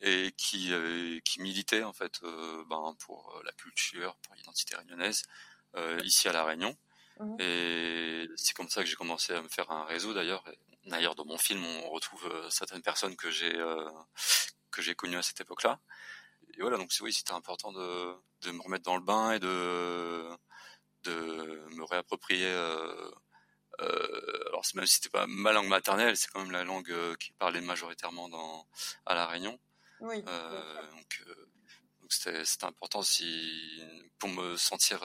et 0.00 0.32
qui, 0.36 0.72
euh, 0.72 1.18
qui 1.24 1.40
militaient 1.40 1.82
en 1.82 1.92
fait 1.92 2.20
euh, 2.22 2.64
ben, 2.68 2.94
pour 3.00 3.34
euh, 3.36 3.42
la 3.44 3.52
culture, 3.52 4.16
pour 4.22 4.34
l'identité 4.34 4.76
réunionnaise 4.76 5.24
ici 6.02 6.28
à 6.28 6.32
la 6.32 6.44
Réunion. 6.44 6.76
Mmh. 7.20 7.36
Et 7.40 8.28
c'est 8.36 8.54
comme 8.54 8.68
ça 8.68 8.82
que 8.82 8.88
j'ai 8.88 8.96
commencé 8.96 9.32
à 9.34 9.42
me 9.42 9.48
faire 9.48 9.70
un 9.70 9.84
réseau 9.84 10.14
d'ailleurs. 10.14 10.42
D'ailleurs, 10.86 11.14
dans 11.14 11.26
mon 11.26 11.36
film, 11.38 11.64
on 11.64 11.90
retrouve 11.90 12.28
certaines 12.50 12.82
personnes 12.82 13.16
que 13.16 13.30
j'ai 13.30 13.52
que 14.70 14.82
j'ai 14.82 14.94
connu 14.94 15.16
à 15.16 15.22
cette 15.22 15.40
époque-là. 15.40 15.78
Et 16.54 16.62
voilà, 16.62 16.78
donc 16.78 16.90
oui, 17.00 17.12
c'était 17.12 17.34
important 17.34 17.70
de, 17.72 18.14
de 18.42 18.50
me 18.50 18.62
remettre 18.62 18.84
dans 18.84 18.96
le 18.96 19.02
bain 19.02 19.32
et 19.32 19.38
de, 19.38 20.28
de 21.04 21.66
me 21.76 21.84
réapproprier. 21.84 22.46
Euh, 22.46 22.94
euh, 22.94 23.10
alors 23.78 24.62
même 24.74 24.86
si 24.86 24.94
c'était 24.94 25.08
pas 25.08 25.26
ma 25.26 25.52
langue 25.52 25.68
maternelle, 25.68 26.16
c'est 26.16 26.28
quand 26.30 26.40
même 26.40 26.50
la 26.50 26.64
langue 26.64 26.90
euh, 26.90 27.14
qui 27.16 27.32
parlait 27.32 27.60
majoritairement 27.60 28.28
dans 28.28 28.66
à 29.06 29.14
la 29.14 29.26
Réunion. 29.26 29.58
Oui. 30.00 30.22
Euh, 30.26 30.90
donc 30.92 31.22
euh, 31.26 31.48
donc 32.00 32.12
c'était 32.12 32.64
important 32.64 33.02
si 33.02 33.82
pour 34.18 34.30
me 34.30 34.56
sentir 34.56 35.02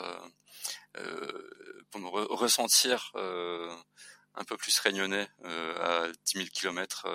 euh, 0.98 1.84
pour 1.92 2.01
me 2.01 2.08
ressentir 2.08 3.12
un 3.15 4.44
peu 4.46 4.58
plus 4.58 4.80
réunionnais 4.80 5.27
à 5.44 6.08
10 6.25 6.38
000 6.38 6.46
kilomètres 6.53 7.08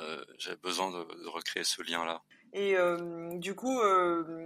euh, 0.00 0.24
j'avais 0.38 0.56
besoin 0.56 0.90
de, 0.90 1.28
recréer 1.28 1.64
ce 1.64 1.82
lien-là. 1.82 2.22
Et 2.52 2.76
euh, 2.76 3.30
du 3.34 3.54
coup, 3.54 3.80
euh, 3.80 4.44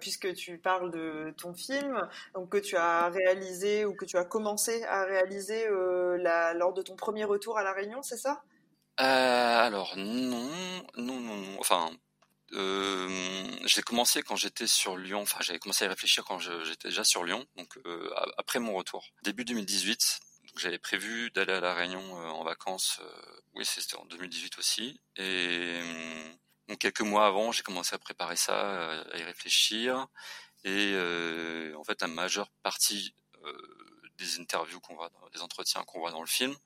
puisque 0.00 0.32
tu 0.34 0.58
parles 0.58 0.90
de 0.90 1.34
ton 1.36 1.54
film, 1.54 2.08
donc 2.34 2.50
que 2.50 2.58
tu 2.58 2.76
as 2.76 3.08
réalisé 3.08 3.84
ou 3.84 3.94
que 3.94 4.04
tu 4.04 4.16
as 4.16 4.24
commencé 4.24 4.84
à 4.84 5.04
réaliser 5.04 5.66
lors 5.68 6.72
de 6.72 6.82
ton 6.82 6.96
premier 6.96 7.24
retour 7.24 7.58
à 7.58 7.62
la 7.62 7.72
Réunion, 7.72 8.02
c'est 8.02 8.16
ça? 8.16 8.42
Alors 8.96 9.94
non, 9.96 10.48
non, 10.96 11.20
non, 11.20 11.36
non. 11.36 11.56
Enfin, 11.60 11.90
j'ai 12.52 13.82
commencé 13.82 14.22
quand 14.22 14.36
j'étais 14.36 14.66
sur 14.66 14.96
Lyon. 14.96 15.20
Enfin, 15.20 15.38
j'avais 15.42 15.58
commencé 15.58 15.84
à 15.84 15.88
réfléchir 15.88 16.24
quand 16.24 16.38
j'étais 16.38 16.88
déjà 16.88 17.04
sur 17.04 17.24
Lyon, 17.24 17.44
donc 17.56 17.78
après 18.38 18.60
mon 18.60 18.72
retour, 18.72 19.04
début 19.22 19.44
2018 19.44 20.20
j'avais 20.58 20.78
prévu 20.78 21.30
d'aller 21.30 21.52
à 21.52 21.60
la 21.60 21.74
Réunion 21.74 22.00
euh, 22.00 22.28
en 22.28 22.44
vacances. 22.44 23.00
Euh, 23.02 23.40
oui, 23.54 23.64
c'était 23.64 23.96
en 23.96 24.04
2018 24.06 24.58
aussi. 24.58 25.00
Et 25.16 25.80
donc 26.68 26.78
quelques 26.78 27.02
mois 27.02 27.26
avant, 27.26 27.52
j'ai 27.52 27.62
commencé 27.62 27.94
à 27.94 27.98
préparer 27.98 28.36
ça, 28.36 28.54
euh, 28.54 29.04
à 29.12 29.18
y 29.18 29.22
réfléchir. 29.22 30.06
Et 30.64 30.94
en 31.76 31.84
fait, 31.84 32.00
la 32.02 32.08
majeure 32.08 32.50
partie 32.64 33.14
des 34.18 34.40
interviews 34.40 34.80
qu'on 34.80 34.96
voit, 34.96 35.12
des 35.32 35.40
entretiens 35.40 35.84
qu'on 35.84 36.00
voit 36.00 36.10
dans 36.10 36.22
le 36.22 36.26
film, 36.26 36.56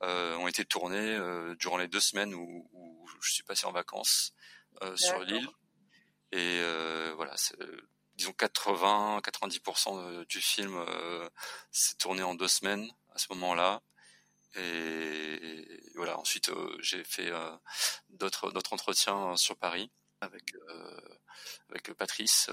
ont 0.00 0.48
été 0.48 0.64
tournés 0.64 1.16
durant 1.56 1.76
les 1.76 1.86
deux 1.86 2.00
semaines 2.00 2.34
où, 2.34 2.68
où, 2.72 3.08
je 3.22 3.32
suis 3.32 3.44
passé 3.44 3.66
en 3.66 3.70
vacances 3.70 4.34
sur 4.96 5.20
l'île. 5.20 5.48
Et 6.32 6.60
voilà, 7.14 7.36
disons 8.16 8.32
80-90% 8.32 10.26
du 10.26 10.40
film 10.40 10.84
s'est 11.70 11.94
tourné 11.94 12.24
en 12.24 12.34
deux 12.34 12.48
semaines 12.48 12.90
à 13.14 13.18
ce 13.18 13.32
moment-là. 13.34 13.82
Et 14.56 15.92
voilà, 15.96 16.18
ensuite 16.18 16.48
euh, 16.48 16.76
j'ai 16.80 17.02
fait 17.04 17.30
euh, 17.30 17.50
d'autres 18.10 18.52
entretiens 18.72 19.36
sur 19.36 19.56
Paris 19.56 19.90
avec 20.20 20.54
euh, 20.54 21.00
avec 21.70 21.92
Patrice 21.94 22.50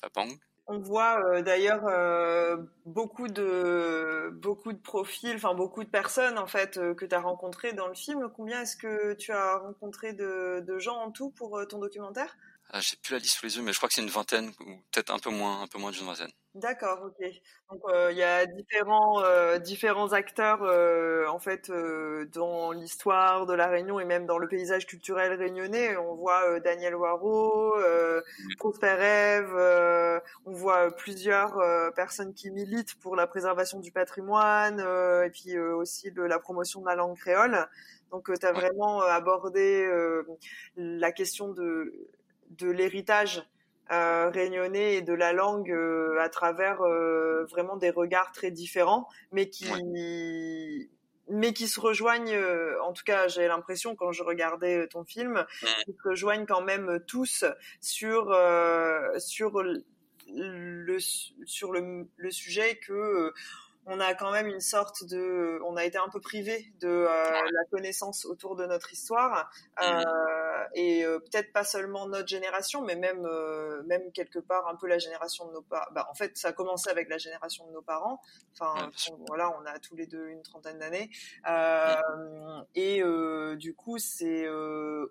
Papang. 0.00 0.28
On 0.66 0.80
voit 0.80 1.40
d'ailleurs 1.40 1.86
beaucoup 2.84 3.28
de 3.28 4.30
beaucoup 4.34 4.74
de 4.74 4.78
profils, 4.78 5.34
enfin 5.34 5.54
beaucoup 5.54 5.82
de 5.82 5.88
personnes 5.88 6.36
en 6.36 6.46
fait 6.46 6.78
que 6.94 7.06
tu 7.06 7.14
as 7.14 7.20
rencontrées 7.20 7.72
dans 7.72 7.88
le 7.88 7.94
film. 7.94 8.28
Combien 8.36 8.60
est-ce 8.60 8.76
que 8.76 9.14
tu 9.14 9.32
as 9.32 9.56
rencontré 9.56 10.12
de, 10.12 10.60
de 10.60 10.78
gens 10.78 10.96
en 10.96 11.10
tout 11.10 11.30
pour 11.30 11.66
ton 11.68 11.78
documentaire? 11.78 12.36
Ah, 12.70 12.80
J'ai 12.80 12.96
plus 12.96 13.12
la 13.12 13.18
liste 13.18 13.36
sous 13.38 13.46
les 13.46 13.56
yeux, 13.56 13.62
mais 13.62 13.72
je 13.72 13.78
crois 13.78 13.88
que 13.88 13.94
c'est 13.94 14.02
une 14.02 14.10
vingtaine 14.10 14.52
ou 14.60 14.76
peut-être 14.92 15.12
un 15.12 15.18
peu 15.18 15.30
moins, 15.30 15.62
un 15.62 15.66
peu 15.66 15.78
moins 15.78 15.90
d'une 15.90 16.06
vingtaine. 16.06 16.30
D'accord, 16.54 16.98
ok. 17.04 17.24
Donc 17.70 17.80
euh, 17.88 18.08
il 18.10 18.18
y 18.18 18.22
a 18.22 18.44
différents 18.44 19.22
euh, 19.22 19.58
différents 19.58 20.12
acteurs 20.12 20.62
euh, 20.62 21.26
en 21.28 21.38
fait 21.38 21.70
dans 22.32 22.72
l'histoire 22.72 23.46
de 23.46 23.54
la 23.54 23.68
Réunion 23.68 24.00
et 24.00 24.04
même 24.04 24.26
dans 24.26 24.38
le 24.38 24.48
paysage 24.48 24.86
culturel 24.86 25.34
réunionnais. 25.34 25.96
On 25.98 26.16
voit 26.16 26.58
Daniel 26.60 26.96
Waro, 26.96 27.76
Prosper 28.56 28.96
Eve, 28.98 30.22
on 30.46 30.52
voit 30.52 30.90
plusieurs 30.96 31.60
personnes 31.94 32.34
qui 32.34 32.50
militent 32.50 32.96
pour 32.96 33.14
la 33.14 33.26
préservation 33.26 33.78
du 33.78 33.92
patrimoine 33.92 34.80
et 34.80 35.30
puis 35.30 35.56
aussi 35.58 36.10
de 36.10 36.22
la 36.22 36.40
promotion 36.40 36.80
de 36.80 36.86
la 36.86 36.96
langue 36.96 37.16
créole. 37.16 37.68
Donc 38.10 38.32
tu 38.40 38.46
as 38.46 38.52
vraiment 38.52 39.02
abordé 39.02 39.86
la 40.76 41.12
question 41.12 41.52
de 41.52 42.08
de 42.50 42.68
l'héritage 42.70 43.42
euh, 43.90 44.28
réunionnais 44.28 44.96
et 44.96 45.02
de 45.02 45.14
la 45.14 45.32
langue 45.32 45.70
euh, 45.70 46.18
à 46.20 46.28
travers 46.28 46.82
euh, 46.82 47.46
vraiment 47.46 47.76
des 47.76 47.90
regards 47.90 48.32
très 48.32 48.50
différents, 48.50 49.08
mais 49.32 49.48
qui 49.48 49.66
mais 51.30 51.52
qui 51.52 51.68
se 51.68 51.78
rejoignent. 51.80 52.34
Euh, 52.34 52.82
en 52.82 52.92
tout 52.92 53.04
cas, 53.04 53.28
j'ai 53.28 53.46
l'impression 53.48 53.94
quand 53.96 54.12
je 54.12 54.22
regardais 54.22 54.86
ton 54.88 55.04
film, 55.04 55.44
ils 55.62 55.94
se 55.94 56.08
rejoignent 56.08 56.46
quand 56.46 56.62
même 56.62 57.00
tous 57.06 57.44
sur 57.80 58.36
sur 59.18 59.62
le 59.62 60.98
sur 60.98 61.72
le, 61.72 62.06
le 62.16 62.30
sujet 62.30 62.76
que 62.76 63.32
on 63.90 64.00
a 64.00 64.14
quand 64.14 64.30
même 64.30 64.48
une 64.48 64.60
sorte 64.60 65.04
de, 65.04 65.60
on 65.64 65.76
a 65.76 65.84
été 65.84 65.96
un 65.96 66.08
peu 66.10 66.20
privé 66.20 66.72
de 66.80 66.88
euh, 66.88 67.06
la 67.08 67.64
connaissance 67.70 68.26
autour 68.26 68.54
de 68.54 68.66
notre 68.66 68.92
histoire 68.92 69.50
euh, 69.82 70.04
et 70.74 71.04
euh, 71.04 71.18
peut-être 71.18 71.52
pas 71.54 71.64
seulement 71.64 72.06
notre 72.06 72.28
génération, 72.28 72.82
mais 72.82 72.96
même 72.96 73.26
même 73.86 74.12
quelque 74.12 74.38
part 74.38 74.68
un 74.68 74.76
peu 74.76 74.86
la 74.86 74.98
génération 74.98 75.46
de 75.48 75.52
nos 75.52 75.62
parents. 75.62 75.90
Bah, 75.92 76.06
en 76.10 76.14
fait, 76.14 76.36
ça 76.36 76.48
a 76.48 76.52
commencé 76.52 76.90
avec 76.90 77.08
la 77.08 77.16
génération 77.16 77.66
de 77.66 77.72
nos 77.72 77.82
parents. 77.82 78.20
Enfin, 78.52 78.90
voilà, 79.26 79.50
on 79.58 79.64
a 79.64 79.78
tous 79.78 79.96
les 79.96 80.06
deux 80.06 80.28
une 80.28 80.42
trentaine 80.42 80.78
d'années 80.78 81.10
mmh. 81.46 82.62
et 82.74 83.02
du 83.56 83.74
coup, 83.74 83.98
c'est 83.98 84.46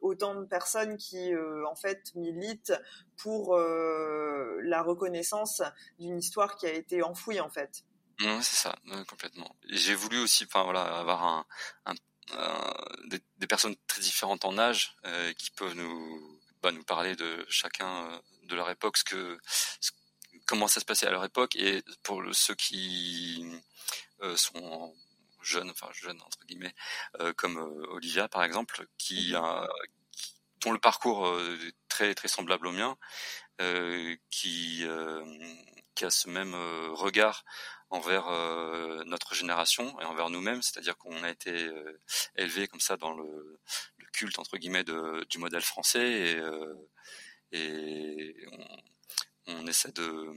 autant 0.02 0.36
de 0.36 0.46
personnes 0.46 0.98
qui 0.98 1.32
en 1.66 1.76
fait 1.76 2.14
militent 2.14 2.74
pour 3.18 3.58
la 3.58 4.84
reconnaissance 4.84 5.64
d'une 5.98 6.20
histoire 6.20 6.56
qui 6.56 6.68
a 6.68 6.74
été 6.74 7.02
enfouie 7.02 7.40
en 7.40 7.50
fait 7.50 7.84
c'est 8.20 8.56
ça, 8.56 8.76
complètement. 9.08 9.56
J'ai 9.70 9.96
voulu 9.96 10.20
aussi, 10.20 10.46
enfin 10.46 10.64
voilà, 10.64 10.84
avoir 10.98 11.46
un, 11.86 11.96
des, 13.06 13.48
personnes 13.48 13.76
très 13.88 14.02
différentes 14.02 14.46
en 14.46 14.58
âge 14.58 14.96
euh, 15.06 15.34
qui 15.34 15.52
peuvent 15.52 15.76
nous 15.76 16.42
bah, 16.62 16.72
nous 16.72 16.84
parler 16.84 17.16
de 17.16 17.46
chacun 17.50 18.22
de 18.44 18.56
leur 18.56 18.70
époque, 18.70 18.98
ce 18.98 19.04
que 19.04 19.40
comment 20.46 20.68
ça 20.68 20.80
se 20.80 20.86
passait 20.86 21.08
à 21.08 21.12
leur 21.12 21.24
époque 21.24 21.56
et 21.56 21.84
pour 22.04 22.24
ceux 22.34 22.56
qui 22.56 23.46
sont 24.36 24.94
jeunes, 25.42 25.70
enfin 25.70 25.90
jeunes 25.94 26.22
entre 26.22 26.44
guillemets, 26.46 26.76
comme 27.36 27.58
Olivia 27.90 28.28
par 28.28 28.44
exemple, 28.44 28.88
qui 28.98 29.30
mhm. 29.30 29.36
a 29.36 29.68
dont 30.62 30.72
le 30.72 30.80
parcours 30.80 31.28
est 31.40 31.76
très 31.88 32.16
très 32.16 32.28
semblable 32.28 32.68
au 32.68 32.72
mien, 32.72 32.98
qui 34.30 34.86
qui 35.98 36.06
a 36.06 36.10
ce 36.12 36.30
même 36.30 36.54
regard 36.94 37.44
envers 37.90 38.28
euh, 38.28 39.04
notre 39.06 39.34
génération 39.34 40.00
et 40.02 40.06
envers 40.06 40.30
nous-mêmes, 40.30 40.62
c'est-à-dire 40.62 40.98
qu'on 40.98 41.24
a 41.24 41.30
été 41.30 41.52
euh, 41.52 42.00
élevé 42.36 42.68
comme 42.68 42.80
ça 42.80 42.98
dans 42.98 43.14
le, 43.14 43.60
culte 44.14 44.40
entre 44.40 44.58
guillemets 44.58 44.84
du 44.84 45.38
modèle 45.38 45.62
français 45.62 46.10
et, 46.10 46.36
euh, 46.38 46.74
on, 49.46 49.68
essaie 49.68 49.92
de, 49.92 50.34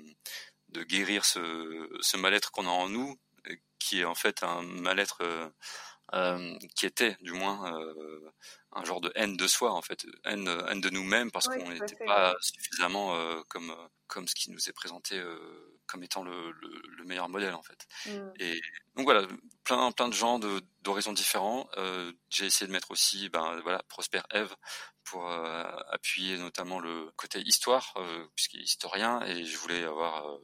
de 0.68 0.82
guérir 0.84 1.24
ce, 1.24 1.88
ce 2.00 2.16
mal-être 2.16 2.50
qu'on 2.52 2.66
a 2.66 2.70
en 2.70 2.88
nous, 2.88 3.18
qui 3.78 4.00
est 4.00 4.04
en 4.04 4.14
fait 4.14 4.42
un 4.42 4.62
mal-être 4.62 5.52
euh, 6.14 6.58
qui 6.76 6.86
était 6.86 7.16
du 7.20 7.32
moins 7.32 7.72
euh, 7.72 8.32
un 8.72 8.84
genre 8.84 9.00
de 9.00 9.12
haine 9.14 9.36
de 9.36 9.46
soi 9.46 9.72
en 9.72 9.82
fait, 9.82 10.06
haine, 10.24 10.48
haine 10.68 10.80
de 10.80 10.90
nous-mêmes 10.90 11.30
parce 11.30 11.46
qu'on 11.46 11.70
n'était 11.70 12.04
pas 12.04 12.34
suffisamment 12.40 13.16
euh, 13.16 13.42
comme 13.48 13.74
comme 14.06 14.26
ce 14.26 14.34
qui 14.34 14.50
nous 14.50 14.68
est 14.68 14.72
présenté 14.72 15.22
comme 15.86 16.02
étant 16.02 16.22
le, 16.22 16.52
le, 16.52 16.82
le, 16.98 17.04
meilleur 17.04 17.28
modèle 17.28 17.54
en 17.54 17.62
fait. 17.62 17.86
Mm. 18.06 18.30
Et 18.38 18.60
donc 18.94 19.04
voilà, 19.04 19.26
plein 19.64 19.90
plein 19.92 20.08
de 20.08 20.14
gens 20.14 20.40
d'horizons 20.82 21.12
différents. 21.12 21.68
Euh, 21.76 22.12
J'ai 22.28 22.46
essayé 22.46 22.66
de 22.66 22.72
mettre 22.72 22.90
aussi, 22.90 23.28
ben 23.28 23.60
voilà, 23.62 23.82
Prosper 23.88 24.20
Eve 24.32 24.54
pour 25.04 25.28
euh, 25.28 25.64
appuyer 25.90 26.38
notamment 26.38 26.78
le 26.78 27.10
côté 27.16 27.40
histoire, 27.40 27.92
euh, 27.96 28.26
puisqu'il 28.34 28.60
est 28.60 28.64
historien, 28.64 29.20
et 29.22 29.44
je 29.44 29.56
voulais 29.58 29.82
avoir 29.84 30.38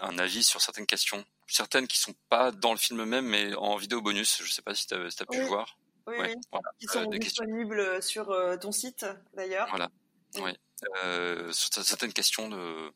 un 0.00 0.18
avis 0.18 0.42
sur 0.42 0.60
certaines 0.60 0.86
questions 0.86 1.24
certaines 1.46 1.86
qui 1.86 1.98
sont 1.98 2.14
pas 2.28 2.50
dans 2.50 2.72
le 2.72 2.78
film 2.78 3.04
même, 3.04 3.26
mais 3.26 3.54
en 3.54 3.76
vidéo 3.76 4.00
bonus. 4.00 4.42
Je 4.42 4.50
sais 4.50 4.62
pas 4.62 4.74
si 4.74 4.86
tu 4.86 4.94
as, 4.94 5.26
pu 5.26 5.42
voir. 5.42 5.78
Oui, 6.06 6.16
oui. 6.18 6.34
Qui 6.80 6.86
sont 6.86 7.06
disponibles 7.06 8.02
sur 8.02 8.30
euh, 8.30 8.56
ton 8.56 8.72
site 8.72 9.06
d'ailleurs. 9.34 9.68
Voilà. 9.70 9.90
Oui. 10.36 10.52
Euh, 11.04 11.52
sur 11.52 11.72
certaines 11.84 12.12
questions 12.12 12.48
de, 12.48 12.92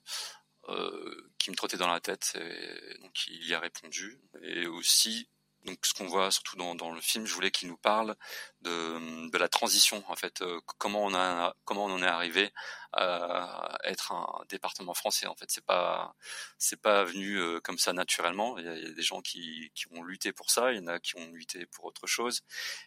euh, 0.69 1.31
qui 1.39 1.51
me 1.51 1.57
trottaient 1.57 1.77
dans 1.77 1.87
la 1.87 2.01
tête, 2.01 2.37
et 2.37 2.99
donc 3.01 3.29
il 3.29 3.47
y 3.47 3.55
a 3.55 3.61
répondu. 3.61 4.19
Et 4.43 4.67
aussi 4.67 5.29
donc 5.67 5.79
ce 5.85 5.95
qu'on 5.95 6.07
voit 6.07 6.31
surtout 6.31 6.57
dans, 6.57 6.91
le 6.91 7.01
film, 7.01 7.27
je 7.27 7.35
voulais 7.35 7.51
qu'il 7.51 7.69
nous 7.69 7.77
parle 7.77 8.17
de, 8.63 9.37
la 9.37 9.49
transition 9.49 10.03
en 10.09 10.17
fait, 10.17 10.41
euh, 10.43 10.61
comment 10.79 11.05
on 11.05 11.15
en 11.15 12.03
est 12.03 12.07
arrivé 12.07 12.53
à 12.93 13.77
être 13.85 14.13
un 14.13 14.45
département 14.49 14.95
français 14.95 15.27
en 15.27 15.35
fait. 15.37 15.51
C'est 15.51 15.65
pas 15.65 16.15
c'est 16.59 16.81
pas 16.81 17.05
venu 17.05 17.37
euh, 17.39 17.61
comme 17.61 17.79
ça 17.79 17.93
naturellement. 17.93 18.59
Il 18.59 18.65
y, 18.65 18.69
a, 18.69 18.91
des 18.93 19.03
gens 19.03 19.21
qui, 19.21 19.71
ont 19.91 20.03
lutté 20.03 20.33
pour 20.33 20.51
ça, 20.51 20.73
il 20.73 20.79
y 20.79 20.81
en 20.81 20.87
a 20.87 20.99
qui 21.01 21.17
ont 21.17 21.31
lutté 21.33 21.67
pour 21.67 21.85
autre 21.85 22.07
chose 22.07 22.43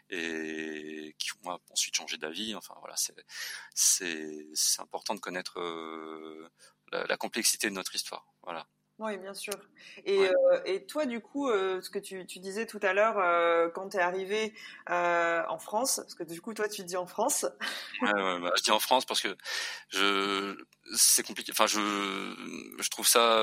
et 0.09 1.15
qui 1.19 1.31
ont 1.43 1.59
ensuite 1.71 1.95
changé 1.95 2.17
d'avis. 2.17 2.55
Enfin 2.55 2.75
voilà, 2.79 2.95
c'est 2.97 3.13
c'est 3.75 4.47
c'est 4.53 4.81
important 4.81 5.15
de 5.15 5.19
connaître 5.19 5.59
euh, 5.59 6.49
la, 6.91 7.05
la 7.05 7.17
complexité 7.17 7.69
de 7.69 7.75
notre 7.75 7.93
histoire. 7.95 8.25
Voilà. 8.43 8.67
Oui, 8.99 9.17
bien 9.17 9.33
sûr. 9.33 9.53
Et, 10.03 10.27
euh, 10.27 10.61
et 10.65 10.85
toi, 10.85 11.05
du 11.05 11.21
coup, 11.21 11.49
euh, 11.49 11.79
ce 11.81 11.89
que 11.89 11.99
tu, 11.99 12.25
tu, 12.25 12.39
disais 12.39 12.65
tout 12.65 12.81
à 12.81 12.91
l'heure, 12.91 13.17
euh, 13.17 13.69
quand 13.69 13.89
tu 13.89 13.97
es 13.97 14.01
arrivé 14.01 14.53
en 14.87 15.57
France, 15.57 16.01
parce 16.03 16.15
que 16.15 16.23
du 16.23 16.41
coup, 16.41 16.53
toi, 16.53 16.67
tu 16.67 16.83
dis 16.83 16.97
en 16.97 17.07
France. 17.07 17.45
ouais, 18.01 18.11
ouais, 18.11 18.39
bah, 18.41 18.51
je 18.57 18.63
dis 18.63 18.71
en 18.71 18.79
France 18.79 19.05
parce 19.05 19.21
que 19.21 19.37
je, 19.87 20.53
c'est 20.95 21.23
compliqué. 21.23 21.53
Enfin, 21.53 21.65
je, 21.65 21.79
je 21.79 22.89
trouve 22.89 23.07
ça, 23.07 23.39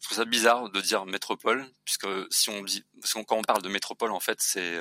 je 0.00 0.06
trouve 0.06 0.16
ça 0.16 0.24
bizarre 0.24 0.70
de 0.70 0.80
dire 0.80 1.06
métropole, 1.06 1.64
puisque 1.84 2.08
si 2.30 2.50
on 2.50 2.62
dit, 2.62 2.84
parce 3.00 3.14
quand 3.14 3.36
on 3.36 3.42
parle 3.42 3.62
de 3.62 3.68
métropole, 3.68 4.10
en 4.10 4.20
fait, 4.20 4.40
c'est 4.40 4.76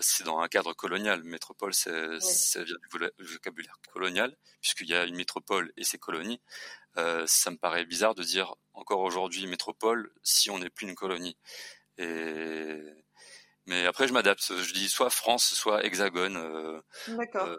c'est 0.00 0.22
dans 0.22 0.38
un 0.38 0.46
cadre 0.46 0.72
colonial. 0.74 1.24
Métropole, 1.24 1.74
c'est 1.74 1.90
vient 1.90 2.76
du 3.18 3.24
vocabulaire 3.24 3.76
colonial, 3.92 4.36
puisqu'il 4.60 4.86
y 4.86 4.94
a 4.94 5.04
une 5.04 5.16
métropole 5.16 5.72
et 5.76 5.82
ses 5.82 5.98
colonies. 5.98 6.40
Euh, 6.98 7.24
ça 7.26 7.50
me 7.50 7.56
paraît 7.56 7.84
bizarre 7.84 8.14
de 8.14 8.22
dire 8.22 8.54
encore 8.74 9.00
aujourd'hui 9.00 9.46
métropole 9.46 10.10
si 10.22 10.50
on 10.50 10.58
n'est 10.58 10.70
plus 10.70 10.86
une 10.86 10.94
colonie. 10.94 11.36
Et 11.96 12.80
mais 13.66 13.86
après 13.86 14.08
je 14.08 14.12
m'adapte. 14.12 14.52
Je 14.56 14.72
dis 14.72 14.88
soit 14.88 15.10
France, 15.10 15.54
soit 15.54 15.84
Hexagone. 15.84 16.36
Euh, 16.36 16.80
D'accord. 17.08 17.46
Euh, 17.46 17.56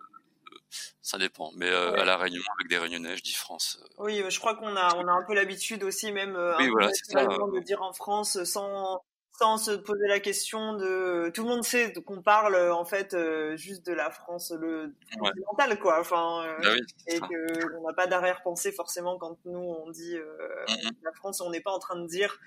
ça 1.01 1.17
dépend. 1.17 1.51
Mais 1.55 1.69
à 1.69 2.05
la 2.05 2.17
Réunion 2.17 2.43
avec 2.59 2.69
des 2.69 2.77
Réunionnais, 2.77 3.17
je 3.17 3.23
dis 3.23 3.33
France. 3.33 3.79
Oui, 3.97 4.23
je 4.27 4.39
crois 4.39 4.55
qu'on 4.55 4.75
a 4.75 4.95
on 4.95 5.07
a 5.07 5.11
un 5.11 5.23
peu 5.25 5.33
l'habitude 5.33 5.83
aussi 5.83 6.11
même 6.11 6.35
oui, 6.59 6.69
voilà, 6.69 6.87
de 6.89 7.63
dire 7.63 7.81
en 7.81 7.93
France 7.93 8.43
sans 8.43 9.01
sans 9.39 9.57
se 9.57 9.71
poser 9.71 10.05
la 10.07 10.19
question 10.19 10.73
de 10.73 11.31
tout 11.33 11.43
le 11.43 11.49
monde 11.49 11.63
sait 11.63 11.93
qu'on 11.93 12.21
parle 12.21 12.57
en 12.71 12.83
fait 12.83 13.13
euh, 13.13 13.55
juste 13.55 13.85
de 13.85 13.93
la 13.93 14.11
France 14.11 14.51
le 14.51 14.93
continentale 15.17 15.79
quoi. 15.79 16.01
Enfin 16.01 16.43
euh, 16.43 16.57
bah 16.61 16.75
et 17.07 17.19
que 17.21 17.77
on 17.77 17.87
n'a 17.87 17.93
pas 17.93 18.07
d'arrière-pensée 18.07 18.73
forcément 18.73 19.17
quand 19.17 19.37
nous 19.45 19.57
on 19.57 19.89
dit 19.91 20.17
euh, 20.17 20.65
la 21.03 21.13
France 21.13 21.39
on 21.39 21.51
n'est 21.51 21.61
pas 21.61 21.71
en 21.71 21.79
train 21.79 21.97
de 21.97 22.05
dire 22.05 22.37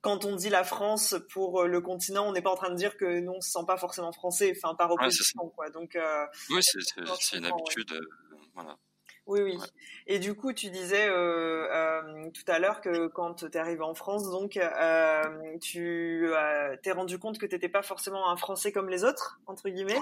quand 0.00 0.24
on 0.24 0.34
dit 0.34 0.48
la 0.48 0.64
France 0.64 1.14
pour 1.32 1.62
le 1.62 1.80
continent 1.80 2.26
on 2.26 2.32
n'est 2.32 2.42
pas 2.42 2.50
en 2.50 2.56
train 2.56 2.70
de 2.70 2.76
dire 2.76 2.96
que 2.96 3.20
nous 3.20 3.34
on 3.36 3.40
se 3.40 3.50
sent 3.50 3.64
pas 3.64 3.76
forcément 3.76 4.10
français 4.10 4.52
enfin 4.56 4.74
par 4.74 4.90
opposition 4.90 5.48
quoi. 5.50 5.70
Donc 5.70 5.96
oui 6.50 6.62
c'est 6.62 7.36
une 7.36 7.46
habitude 7.46 7.94
voilà. 8.54 8.76
Oui, 9.28 9.42
oui. 9.42 9.58
Et 10.06 10.18
du 10.18 10.34
coup, 10.34 10.54
tu 10.54 10.70
disais 10.70 11.06
euh, 11.06 11.68
euh, 11.70 12.17
tout 12.32 12.44
à 12.50 12.58
l'heure 12.58 12.80
que 12.80 13.08
quand 13.08 13.34
tu 13.34 13.46
es 13.46 13.56
arrivé 13.56 13.82
en 13.82 13.94
France, 13.94 14.30
donc 14.30 14.56
euh, 14.56 15.58
tu 15.60 16.30
t'es 16.82 16.92
rendu 16.92 17.18
compte 17.18 17.38
que 17.38 17.46
tu 17.46 17.54
n'étais 17.54 17.68
pas 17.68 17.82
forcément 17.82 18.30
un 18.30 18.36
Français 18.36 18.72
comme 18.72 18.88
les 18.88 19.04
autres, 19.04 19.40
entre 19.46 19.68
guillemets. 19.68 20.00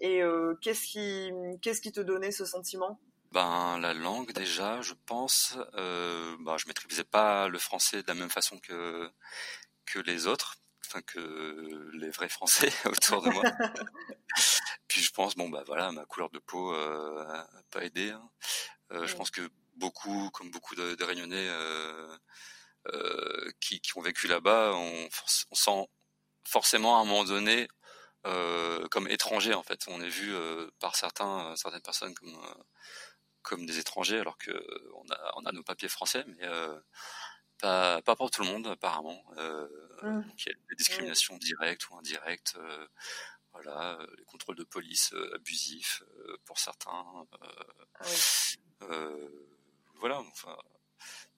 et 0.00 0.22
qu'est-ce 0.60 0.86
qui, 0.86 1.32
qu'est-ce 1.62 1.80
qui 1.80 1.92
te 1.92 2.00
donnait 2.00 2.32
ce 2.32 2.44
sentiment? 2.44 2.98
Ben 3.34 3.78
la 3.80 3.94
langue 3.94 4.32
déjà, 4.32 4.80
je 4.80 4.94
pense. 5.06 5.58
Euh, 5.74 6.36
ben, 6.38 6.56
je 6.56 6.68
maîtrisais 6.68 7.02
pas 7.02 7.48
le 7.48 7.58
français 7.58 8.00
de 8.02 8.06
la 8.06 8.14
même 8.14 8.30
façon 8.30 8.60
que 8.60 9.10
que 9.86 9.98
les 9.98 10.28
autres 10.28 10.56
que 11.06 11.90
les 11.94 12.10
vrais 12.10 12.28
Français 12.28 12.70
autour 12.84 13.22
de 13.22 13.30
moi. 13.30 13.42
Puis 14.88 15.00
je 15.00 15.10
pense, 15.10 15.34
bon 15.34 15.48
bah 15.48 15.64
voilà, 15.66 15.90
ma 15.90 16.04
couleur 16.04 16.30
de 16.30 16.38
peau 16.38 16.72
euh, 16.72 17.26
a 17.26 17.62
pas 17.70 17.84
aidé. 17.84 18.10
Hein. 18.10 18.30
Euh, 18.92 19.06
je 19.06 19.16
pense 19.16 19.32
que 19.32 19.40
beaucoup, 19.76 20.30
comme 20.30 20.50
beaucoup 20.50 20.74
de, 20.74 20.94
de 20.94 21.04
Réunionnais 21.04 21.48
euh, 21.48 22.16
euh, 22.92 23.50
qui, 23.60 23.80
qui, 23.80 23.96
ont 23.96 24.02
vécu 24.02 24.26
là-bas, 24.28 24.72
on, 24.74 25.08
on, 25.50 25.54
sent 25.54 25.88
forcément 26.46 26.98
à 26.98 27.02
un 27.02 27.04
moment 27.04 27.24
donné 27.24 27.68
euh, 28.26 28.86
comme 28.88 29.08
étranger 29.08 29.54
en 29.54 29.62
fait. 29.62 29.84
On 29.88 30.00
est 30.00 30.08
vu 30.08 30.34
par 30.80 30.96
certains, 30.96 31.54
certaines 31.56 31.82
personnes 31.82 32.14
comme 32.14 32.36
comme 33.42 33.66
des 33.66 33.78
étrangers, 33.78 34.18
alors 34.18 34.38
que 34.38 34.52
on 34.94 35.10
a 35.12 35.32
on 35.36 35.44
a 35.46 35.52
nos 35.52 35.62
papiers 35.62 35.88
français, 35.88 36.24
mais 36.26 36.48
pas, 37.60 38.02
pas 38.02 38.16
pour 38.16 38.30
tout 38.30 38.42
le 38.42 38.48
monde 38.48 38.66
apparemment. 38.66 39.24
Euh, 39.38 39.68
mmh. 40.02 40.22
Il 40.38 40.46
y 40.46 40.50
a 40.50 40.54
des 40.68 40.76
discriminations 40.76 41.36
directes 41.38 41.88
ou 41.88 41.96
indirectes. 41.96 42.54
Euh, 42.56 42.86
voilà, 43.52 43.98
les 44.18 44.24
contrôles 44.24 44.56
de 44.56 44.64
police 44.64 45.12
euh, 45.12 45.36
abusifs 45.36 46.02
pour 46.44 46.58
certains. 46.58 47.26
Ah 48.00 48.04
voilà, 50.00 50.18
enfin, 50.20 50.56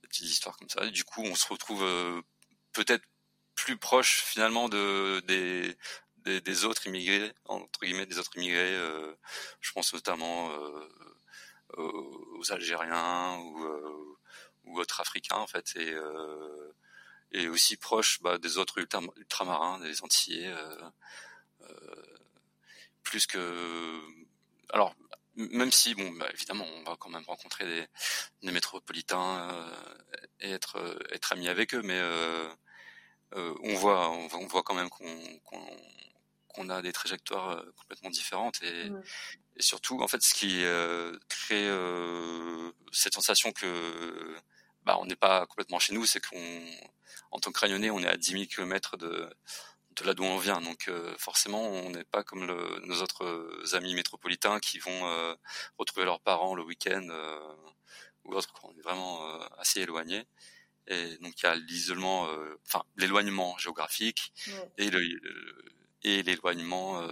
des 0.03 0.09
petites 0.09 0.27
histoires 0.27 0.57
comme 0.57 0.69
ça. 0.69 0.87
Du 0.87 1.05
coup, 1.05 1.23
on 1.23 1.35
se 1.35 1.49
retrouve 1.49 1.85
peut-être 2.73 3.05
plus 3.55 3.77
proche 3.79 4.23
finalement 4.25 4.69
de 4.69 5.23
des, 5.27 5.77
des, 6.41 6.65
autres 6.65 6.87
immigrés 6.87 7.33
entre 7.47 7.81
guillemets 7.81 8.07
des 8.07 8.19
autres 8.19 8.37
immigrés. 8.37 8.77
je 9.61 9.73
pense 9.73 9.95
notamment 9.95 10.51
aux 11.79 12.53
Algériens 12.53 13.39
ou 13.39 14.17
ou 14.67 14.81
autres 14.81 15.01
africains 15.01 15.37
en 15.37 15.47
fait 15.47 15.75
et 15.77 15.93
euh, 15.93 16.75
et 17.33 17.49
aussi 17.49 17.77
proche 17.77 18.21
bah, 18.23 18.39
des 18.39 18.57
autres 18.57 18.79
ultramarins, 18.79 19.81
des 19.81 20.03
Antillais, 20.03 20.47
euh, 20.47 20.91
euh, 21.63 22.19
plus 23.03 23.27
que 23.27 24.01
alors 24.71 24.95
même 25.37 25.73
si 25.73 25.95
bon 25.95 26.11
bah, 26.13 26.29
évidemment 26.33 26.67
on 26.77 26.83
va 26.85 26.97
quand 26.99 27.11
même 27.11 27.25
rencontrer 27.27 27.65
des, 27.65 27.87
des 28.43 28.53
métropolitains 28.53 29.49
et 30.41 30.51
être 30.51 30.79
être 31.13 31.33
amis 31.33 31.49
avec 31.49 31.75
eux 31.75 31.83
mais 31.83 32.01
on 33.35 33.75
voit 33.75 34.11
on 34.11 34.47
voit, 34.47 34.63
quand 34.63 34.75
même 34.75 34.89
qu'on 34.89 35.41
qu'on 36.49 36.71
a 36.71 36.81
des 36.81 36.93
trajectoires 36.93 37.63
complètement 37.77 38.11
différentes 38.11 38.63
et, 38.63 38.91
et, 39.57 39.63
surtout 39.63 40.01
en 40.01 40.09
fait 40.09 40.23
ce 40.23 40.33
qui 40.33 40.63
crée 41.29 41.69
cette 42.93 43.15
sensation 43.15 43.53
que 43.53 44.37
bah, 44.87 44.97
on 45.01 45.07
n'est 45.07 45.17
pas 45.17 45.47
complètement 45.47 45.81
chez 45.81 45.93
nous, 45.93 46.07
c'est 46.07 46.25
qu'on, 46.25 46.65
en 47.33 47.41
tant 47.41 47.51
que 47.51 47.59
Réunionnais, 47.59 47.91
on 47.91 47.99
est 47.99 48.07
à 48.07 48.17
10 48.17 48.31
000 48.31 48.45
km 48.45 48.97
de, 48.97 49.29
de 49.97 50.05
là 50.05 50.15
d'où 50.15 50.25
on 50.25 50.39
vient. 50.39 50.61
Donc 50.61 50.91
forcément, 51.19 51.63
on 51.63 51.91
n'est 51.91 52.05
pas 52.05 52.23
comme 52.23 52.47
nos 52.47 53.03
autres 53.03 53.75
amis 53.75 53.95
métropolitains 53.95 54.61
qui 54.61 54.79
vont 54.79 55.37
retrouver 55.79 56.05
leurs 56.05 56.21
parents 56.21 56.55
le 56.55 56.63
week-end 56.63 57.07
ou 58.25 58.35
autre. 58.35 58.53
On 58.65 58.77
est 58.77 58.83
vraiment 58.83 59.41
assez 59.59 59.81
éloigné. 59.81 60.25
Et 60.89 61.17
donc 61.19 61.41
il 61.41 61.43
y 61.43 61.47
a 61.47 61.55
l'isolement, 61.57 62.29
enfin 62.67 62.85
l'éloignement 62.97 63.59
géographique 63.59 64.33
et 64.79 64.91
le, 64.91 65.01
et 66.07 66.23
l'éloignement 66.23 67.01
euh, 67.01 67.09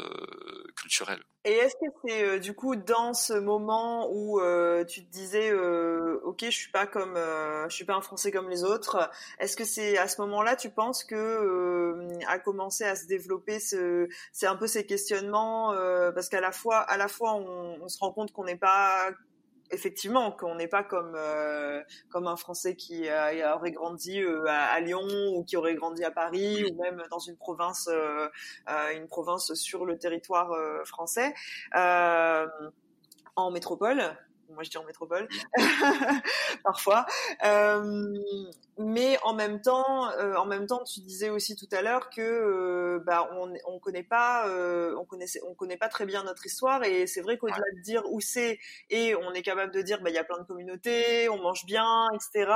culturel. 0.76 1.18
Et 1.44 1.52
est-ce 1.52 1.74
que 1.74 1.92
c'est 2.04 2.22
euh, 2.22 2.38
du 2.38 2.54
coup 2.54 2.76
dans 2.76 3.12
ce 3.12 3.34
moment 3.34 4.08
où 4.10 4.40
euh, 4.40 4.84
tu 4.84 5.04
te 5.04 5.10
disais 5.10 5.52
ok 5.52 6.44
je 6.44 6.50
suis 6.50 6.70
pas 6.70 6.86
comme 6.86 7.16
je 7.16 7.74
suis 7.74 7.84
pas 7.84 7.94
un 7.94 8.00
français 8.00 8.30
comme 8.30 8.48
les 8.48 8.64
autres 8.64 9.10
est-ce 9.40 9.56
que 9.56 9.64
c'est 9.64 9.98
à 9.98 10.08
ce 10.08 10.20
moment-là 10.22 10.56
tu 10.56 10.70
penses 10.70 11.04
que 11.04 12.08
a 12.26 12.38
commencé 12.38 12.84
à 12.84 12.94
se 12.94 13.06
développer 13.06 13.58
ce 13.60 14.08
c'est 14.32 14.46
un 14.46 14.56
peu 14.56 14.66
ces 14.66 14.86
questionnements 14.86 15.74
parce 16.14 16.28
qu'à 16.28 16.40
la 16.40 16.52
fois 16.52 16.78
à 16.78 16.96
la 16.96 17.08
fois 17.08 17.34
on, 17.34 17.78
on 17.82 17.88
se 17.88 17.98
rend 17.98 18.12
compte 18.12 18.32
qu'on 18.32 18.44
n'est 18.44 18.56
pas 18.56 19.10
effectivement 19.70 20.32
qu'on 20.32 20.54
n'est 20.54 20.68
pas 20.68 20.82
comme 20.82 21.14
euh, 21.16 21.82
comme 22.10 22.26
un 22.26 22.36
Français 22.36 22.76
qui 22.76 23.06
aurait 23.42 23.72
grandi 23.72 24.20
euh, 24.20 24.44
à, 24.46 24.78
Lyon 24.80 25.06
ou 25.34 25.44
qui 25.44 25.56
aurait 25.56 25.74
grandi 25.74 26.04
à 26.04 26.10
Paris 26.10 26.64
ou 26.64 26.82
même 26.82 27.02
dans 27.10 27.18
une 27.18 27.36
province 27.36 27.88
euh, 27.88 28.28
une 28.94 29.08
province 29.08 29.54
sur 29.54 29.84
le 29.84 29.98
territoire 29.98 30.52
français 30.84 31.34
en 33.36 33.50
métropole 33.50 34.16
moi 34.50 34.62
je 34.62 34.70
dis 34.70 34.78
en 34.78 34.84
métropole 34.84 35.28
parfois. 36.64 37.06
Euh, 37.44 38.12
mais 38.78 39.18
en 39.22 39.34
même 39.34 39.60
temps 39.60 40.10
euh, 40.12 40.34
en 40.34 40.46
même 40.46 40.66
temps 40.66 40.82
tu 40.84 41.00
disais 41.00 41.30
aussi 41.30 41.56
tout 41.56 41.68
à 41.72 41.82
l'heure 41.82 42.10
que 42.10 42.20
euh, 42.20 43.02
bah 43.06 43.28
on 43.32 43.52
on 43.66 43.78
connaît 43.78 44.02
pas 44.02 44.48
on 44.96 45.04
connaissait 45.04 45.40
on 45.48 45.54
connaît 45.54 45.76
pas 45.76 45.88
très 45.88 46.06
bien 46.06 46.24
notre 46.24 46.46
histoire. 46.46 46.82
Et 46.84 47.06
c'est 47.06 47.22
vrai 47.22 47.38
qu'au-delà 47.38 47.58
de 47.76 47.82
dire 47.82 48.02
où 48.10 48.20
c'est 48.20 48.58
et 48.90 49.14
on 49.14 49.32
est 49.32 49.42
capable 49.42 49.72
de 49.72 49.82
dire 49.82 50.00
bah 50.02 50.10
il 50.10 50.14
y 50.14 50.18
a 50.18 50.24
plein 50.24 50.38
de 50.38 50.44
communautés 50.44 51.28
on 51.28 51.38
mange 51.38 51.64
bien 51.66 52.08
etc 52.14 52.52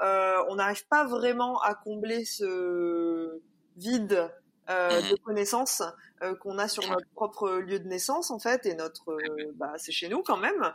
on 0.00 0.54
n'arrive 0.56 0.86
pas 0.88 1.06
vraiment 1.06 1.60
à 1.60 1.74
combler 1.74 2.24
ce 2.24 3.40
vide 3.76 4.30
euh, 4.68 5.00
mmh. 5.00 5.10
de 5.10 5.16
connaissances 5.16 5.82
euh, 6.22 6.34
qu'on 6.34 6.58
a 6.58 6.66
sur 6.66 6.88
notre 6.88 7.06
propre 7.14 7.50
lieu 7.50 7.78
de 7.78 7.86
naissance 7.86 8.32
en 8.32 8.40
fait 8.40 8.66
et 8.66 8.74
notre 8.74 9.12
euh, 9.12 9.52
bah 9.54 9.74
c'est 9.76 9.92
chez 9.92 10.08
nous 10.08 10.22
quand 10.22 10.38
même. 10.38 10.72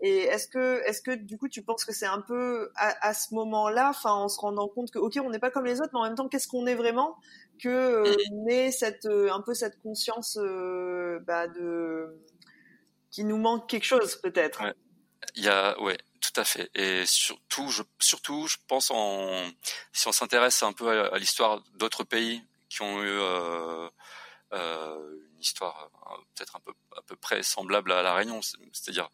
Et 0.00 0.20
est-ce 0.20 0.48
que 0.48 0.82
est-ce 0.86 1.02
que 1.02 1.10
du 1.10 1.36
coup 1.36 1.48
tu 1.48 1.62
penses 1.62 1.84
que 1.84 1.92
c'est 1.92 2.06
un 2.06 2.22
peu 2.22 2.70
à, 2.76 3.12
ce 3.12 3.34
moment-là 3.34 3.90
enfin 3.90 4.12
en 4.12 4.28
se 4.28 4.40
rendant 4.40 4.68
compte 4.68 4.90
que 4.90 4.98
ok 4.98 5.18
on 5.22 5.30
n'est 5.30 5.38
pas 5.38 5.50
comme 5.50 5.66
les 5.66 5.80
autres 5.80 5.90
mais 5.92 6.00
en 6.00 6.04
même 6.04 6.14
temps 6.14 6.28
qu'est-ce 6.28 6.48
qu'on 6.48 6.66
est 6.66 6.74
vraiment 6.74 7.18
que 7.62 8.04
naît 8.32 8.70
cette 8.70 9.06
un 9.06 9.42
peu 9.42 9.52
cette 9.52 9.78
conscience 9.82 10.38
bah, 11.26 11.48
de 11.48 12.16
qui 13.10 13.24
nous 13.24 13.38
manque 13.38 13.68
quelque 13.68 13.84
chose 13.84 14.16
peut-être. 14.16 14.62
Il 15.34 15.44
y 15.44 15.48
a 15.48 15.78
ouais 15.82 15.98
tout 16.20 16.40
à 16.40 16.44
fait. 16.44 16.70
Et 16.74 17.06
surtout, 17.06 17.68
je, 17.70 17.82
surtout, 17.98 18.46
je 18.46 18.56
pense 18.68 18.90
en, 18.90 19.30
si 19.92 20.08
on 20.08 20.12
s'intéresse 20.12 20.62
un 20.62 20.72
peu 20.72 20.88
à 21.12 21.18
l'histoire 21.18 21.62
d'autres 21.74 22.04
pays, 22.04 22.42
qui 22.76 22.82
ont 22.82 23.02
eu 23.02 23.08
euh, 23.08 23.88
euh, 24.52 25.18
une 25.32 25.40
histoire 25.40 25.90
euh, 26.10 26.16
peut-être 26.34 26.56
un 26.56 26.60
peu 26.60 26.72
à 26.96 27.02
peu 27.02 27.16
près 27.16 27.42
semblable 27.42 27.90
à 27.90 28.02
la 28.02 28.14
Réunion, 28.14 28.40
c'est-à-dire 28.42 29.08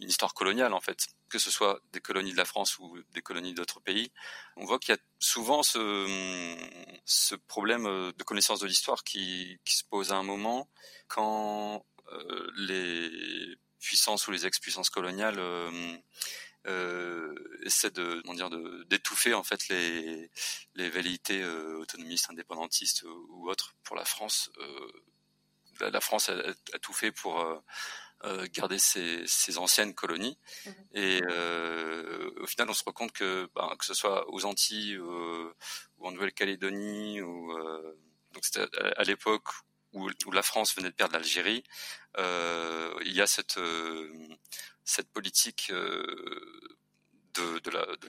une 0.00 0.08
histoire 0.08 0.34
coloniale 0.34 0.74
en 0.74 0.80
fait, 0.80 1.06
que 1.30 1.38
ce 1.38 1.50
soit 1.50 1.80
des 1.92 2.00
colonies 2.00 2.32
de 2.32 2.36
la 2.36 2.44
France 2.44 2.78
ou 2.78 2.98
des 3.12 3.22
colonies 3.22 3.54
d'autres 3.54 3.80
pays. 3.80 4.12
On 4.56 4.66
voit 4.66 4.78
qu'il 4.78 4.94
y 4.94 4.98
a 4.98 5.00
souvent 5.20 5.62
ce, 5.62 7.34
problème 7.46 7.84
de 7.84 8.22
connaissance 8.24 8.60
de 8.60 8.66
l'histoire 8.66 9.04
qui, 9.04 9.58
se 9.64 9.84
pose 9.84 10.12
à 10.12 10.16
un 10.16 10.22
moment 10.22 10.68
quand 11.08 11.86
les 12.56 13.56
puissances 13.80 14.28
ou 14.28 14.32
les 14.32 14.44
ex-puissances 14.44 14.90
coloniales 14.90 15.40
essaie 17.64 17.90
de 17.90 18.20
comment 18.22 18.34
dire 18.34 18.50
d'étouffer 18.86 19.34
en 19.34 19.42
fait 19.42 19.68
les 19.68 20.30
les 20.74 20.90
velléités 20.90 21.42
euh, 21.42 21.78
autonomistes, 21.78 22.30
indépendantistes 22.30 23.02
ou 23.02 23.48
autres 23.48 23.74
pour 23.84 23.96
la 23.96 24.04
France. 24.04 24.50
Euh, 24.58 24.92
la, 25.80 26.00
France 26.00 26.28
a, 26.28 26.78
tout 26.80 26.92
fait 26.92 27.10
pour 27.10 27.40
euh, 28.24 28.46
garder 28.52 28.78
ses, 28.78 29.26
ses, 29.26 29.58
anciennes 29.58 29.94
colonies. 29.94 30.38
Mmh 30.64 30.70
Et 30.94 31.20
euh, 31.28 32.30
au 32.40 32.46
final, 32.46 32.70
on 32.70 32.74
se 32.74 32.84
rend 32.84 32.92
compte 32.92 33.12
que, 33.12 33.48
ben, 33.54 33.74
que 33.78 33.84
ce 33.84 33.94
soit 33.94 34.30
aux 34.32 34.44
Antilles 34.44 34.98
ou 34.98 35.52
en 36.00 36.12
Nouvelle-Calédonie, 36.12 37.20
ou 37.20 37.52
donc 38.32 38.44
c'était 38.44 38.66
à, 38.96 39.02
l'époque 39.04 39.48
où, 39.92 40.08
où, 40.26 40.30
la 40.30 40.42
France 40.42 40.74
venait 40.76 40.90
de 40.90 40.94
perdre 40.94 41.14
l'Algérie, 41.14 41.64
il 42.18 43.12
y 43.12 43.20
a 43.20 43.26
cette 43.26 43.58
cette 44.84 45.08
politique 45.10 45.68
euh, 45.70 46.04
de, 47.34 47.60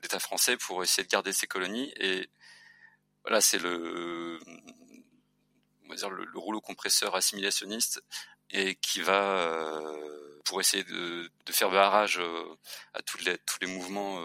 l'État 0.01 0.19
français 0.19 0.57
pour 0.57 0.83
essayer 0.83 1.03
de 1.03 1.09
garder 1.09 1.33
ses 1.33 1.47
colonies. 1.47 1.93
Et 1.97 2.29
voilà, 3.23 3.41
c'est 3.41 3.59
le, 3.59 4.39
rouleau 6.35 6.61
compresseur 6.61 7.15
assimilationniste 7.15 8.03
et 8.49 8.75
qui 8.75 9.01
va 9.01 9.39
euh, 9.39 10.41
pour 10.45 10.59
essayer 10.59 10.83
de, 10.83 11.31
de, 11.45 11.53
faire 11.53 11.69
barrage 11.69 12.19
euh, 12.19 12.55
à 12.93 13.01
tous 13.01 13.19
les, 13.19 13.67
mouvements 13.67 14.19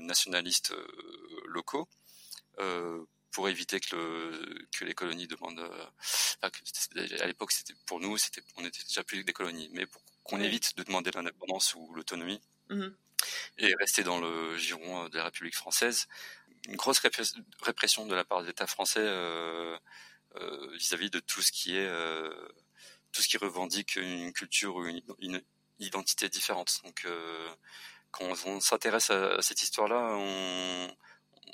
nationalistes 0.00 0.74
locaux 1.46 1.88
pour 3.32 3.48
éviter 3.48 3.80
que, 3.80 3.96
le, 3.96 4.68
que 4.72 4.84
les 4.84 4.94
colonies 4.94 5.26
demandent. 5.26 5.68
à 6.40 7.26
l'époque, 7.26 7.52
pour 7.86 8.00
nous, 8.00 8.16
on 8.56 8.64
était 8.64 8.84
déjà 8.84 9.04
plus 9.04 9.24
des 9.24 9.32
colonies, 9.32 9.68
mais 9.72 9.86
pour 9.86 10.02
qu'on 10.24 10.40
évite 10.40 10.76
de 10.76 10.82
demander 10.82 11.10
l'indépendance 11.12 11.74
ou 11.74 11.92
l'autonomie 11.94 12.40
mmh 12.70 12.88
et 13.58 13.74
rester 13.78 14.02
dans 14.02 14.18
le 14.20 14.56
giron 14.56 15.04
euh, 15.04 15.08
de 15.08 15.18
la 15.18 15.24
République 15.24 15.54
française. 15.54 16.06
Une 16.68 16.76
grosse 16.76 17.00
répression 17.62 18.06
de 18.06 18.14
la 18.14 18.24
part 18.24 18.42
de 18.42 18.46
l'État 18.46 18.66
français 18.66 19.00
euh, 19.00 19.76
euh, 20.36 20.76
vis-à-vis 20.76 21.10
de 21.10 21.20
tout 21.20 21.42
ce 21.42 21.52
qui 21.52 21.76
est 21.76 21.90
tout 23.12 23.22
ce 23.22 23.28
qui 23.28 23.36
revendique 23.36 23.96
une 23.96 24.32
culture 24.32 24.74
ou 24.76 24.86
une, 24.86 25.42
identité 25.78 26.28
différente. 26.28 26.80
Donc 26.84 27.06
quand 28.10 28.24
on, 28.46 28.60
s'intéresse 28.60 29.10
à, 29.10 29.42
cette 29.42 29.62
histoire-là, 29.62 30.16
on, 30.16 30.88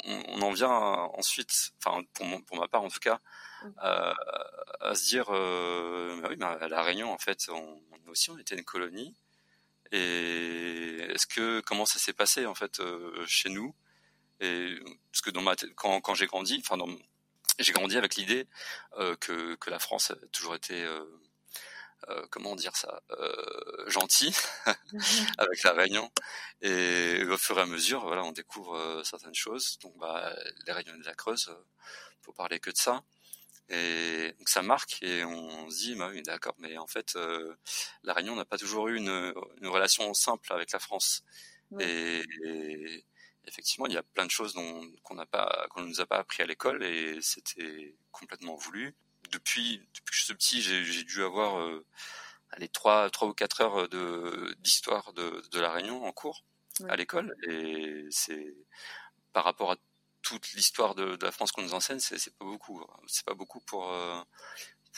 on, 0.04 0.42
en 0.42 0.52
vient 0.52 0.70
ensuite, 0.70 1.72
enfin 1.78 2.02
pour, 2.14 2.26
pour 2.44 2.58
ma 2.58 2.68
part 2.68 2.82
en 2.82 2.88
tout 2.88 3.00
cas. 3.00 3.20
À, 3.78 4.14
à 4.80 4.94
se 4.94 5.04
dire, 5.08 5.26
bah 5.26 6.28
oui, 6.30 6.36
à 6.42 6.68
la 6.68 6.82
Réunion 6.82 7.12
en 7.12 7.18
fait, 7.18 7.48
on, 7.50 7.80
aussi 8.08 8.30
on 8.30 8.38
était 8.38 8.56
une 8.56 8.64
colonie. 8.64 9.14
Et 9.92 10.98
est-ce 11.10 11.26
que 11.26 11.60
comment 11.60 11.86
ça 11.86 11.98
s'est 11.98 12.12
passé 12.12 12.46
en 12.46 12.54
fait 12.54 12.80
euh, 12.80 13.24
chez 13.26 13.48
nous? 13.48 13.74
Et 14.40 14.78
parce 15.12 15.22
que 15.22 15.30
dans 15.30 15.42
ma 15.42 15.56
quand, 15.76 16.00
quand 16.00 16.14
j'ai 16.14 16.26
grandi, 16.26 16.62
enfin 16.64 16.82
j'ai 17.58 17.72
grandi 17.72 17.96
avec 17.96 18.16
l'idée 18.16 18.46
euh, 18.98 19.16
que, 19.16 19.54
que 19.56 19.70
la 19.70 19.78
France 19.78 20.12
a 20.12 20.16
toujours 20.32 20.54
été 20.54 20.82
euh, 20.82 21.04
comment 22.30 22.56
dire 22.56 22.76
ça 22.76 23.02
gentil 23.88 24.34
avec 25.38 25.62
la 25.64 25.72
Réunion. 25.72 26.10
Et 26.62 27.24
au 27.24 27.36
fur 27.36 27.58
et 27.58 27.62
à 27.62 27.66
mesure 27.66 28.02
voilà 28.02 28.24
on 28.24 28.32
découvre 28.32 29.02
certaines 29.04 29.34
choses. 29.34 29.78
Donc 29.80 29.96
bah 29.98 30.34
les 30.66 30.72
Réunions 30.72 30.96
de 30.98 31.04
la 31.04 31.14
Creuse 31.14 31.52
faut 32.22 32.32
parler 32.32 32.60
que 32.60 32.70
de 32.70 32.76
ça 32.76 33.02
et 33.70 34.34
donc 34.36 34.48
ça 34.48 34.62
marque 34.62 35.00
et 35.02 35.24
on 35.24 35.70
se 35.70 35.76
dit, 35.76 35.94
bah 35.94 36.08
oui, 36.12 36.22
d'accord, 36.22 36.56
mais 36.58 36.76
en 36.76 36.88
fait, 36.88 37.14
euh, 37.14 37.54
la 38.02 38.12
Réunion 38.14 38.34
n'a 38.34 38.44
pas 38.44 38.58
toujours 38.58 38.88
eu 38.88 38.96
une, 38.96 39.32
une, 39.60 39.68
relation 39.68 40.12
simple 40.12 40.52
avec 40.52 40.72
la 40.72 40.80
France. 40.80 41.22
Et, 41.78 42.24
effectivement, 43.46 43.86
il 43.86 43.92
y 43.92 43.96
a 43.96 44.02
plein 44.02 44.26
de 44.26 44.30
choses 44.30 44.54
qu'on 45.04 45.14
n'a 45.14 45.26
pas, 45.26 45.66
qu'on 45.70 45.82
ne 45.82 45.86
nous 45.86 46.00
a 46.00 46.06
pas 46.06 46.18
appris 46.18 46.42
à 46.42 46.46
l'école 46.46 46.82
et 46.82 47.18
c'était 47.22 47.94
complètement 48.10 48.56
voulu. 48.56 48.96
Depuis, 49.30 49.78
depuis 49.94 50.10
que 50.10 50.16
je 50.16 50.24
suis 50.24 50.34
petit, 50.34 50.62
j'ai 50.62 51.04
dû 51.04 51.22
avoir 51.22 51.60
euh, 51.60 51.86
les 52.58 52.68
trois, 52.68 53.08
trois 53.10 53.28
ou 53.28 53.34
quatre 53.34 53.60
heures 53.60 53.88
de 53.88 54.56
d'histoire 54.58 55.12
de, 55.12 55.42
de 55.52 55.60
la 55.60 55.70
Réunion 55.72 56.04
en 56.04 56.12
cours 56.12 56.44
à 56.88 56.96
l'école 56.96 57.36
et 57.48 58.06
c'est 58.10 58.54
par 59.32 59.44
rapport 59.44 59.72
à 59.72 59.76
toute 60.22 60.52
l'histoire 60.52 60.94
de, 60.94 61.18
la 61.22 61.32
France 61.32 61.52
qu'on 61.52 61.62
nous 61.62 61.74
enseigne, 61.74 62.00
c'est 62.00 62.34
pas 62.36 62.44
beaucoup. 62.44 62.84
C'est 63.06 63.24
pas 63.24 63.34
beaucoup 63.34 63.60
pour 63.60 63.90
euh, 63.92 64.22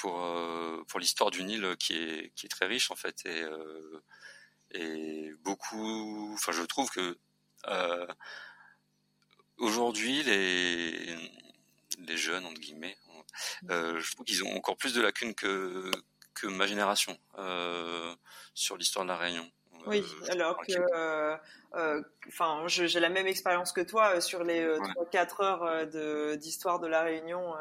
euh, 0.04 0.84
pour 0.84 1.00
l'histoire 1.00 1.30
d'une 1.30 1.50
île 1.50 1.76
qui 1.78 1.94
est 1.94 2.32
qui 2.34 2.46
est 2.46 2.48
très 2.48 2.66
riche 2.66 2.90
en 2.90 2.96
fait 2.96 3.24
et 3.26 3.42
euh, 3.42 5.36
beaucoup. 5.42 6.32
Enfin, 6.34 6.52
je 6.52 6.62
trouve 6.62 6.90
que 6.90 7.18
aujourd'hui 9.58 10.22
les 10.24 11.16
les 11.98 12.16
jeunes 12.16 12.46
entre 12.46 12.60
guillemets, 12.60 12.96
je 13.68 14.12
trouve 14.12 14.26
qu'ils 14.26 14.44
ont 14.44 14.56
encore 14.56 14.76
plus 14.76 14.94
de 14.94 15.02
lacunes 15.02 15.34
que 15.34 15.90
ma 16.44 16.66
génération 16.66 17.18
sur 18.54 18.76
l'histoire 18.76 19.04
de 19.04 19.10
la 19.10 19.16
Réunion. 19.16 19.50
Oui, 19.86 20.04
alors 20.30 20.58
que, 20.66 21.38
enfin, 22.28 22.64
j'ai 22.66 23.00
la 23.00 23.08
même 23.08 23.26
expérience 23.26 23.72
que 23.72 23.80
toi 23.80 24.20
sur 24.20 24.44
les 24.44 24.64
3-4 24.64 25.42
heures 25.42 25.86
de 25.86 26.34
d'histoire 26.36 26.80
de 26.80 26.86
la 26.86 27.02
Réunion 27.02 27.54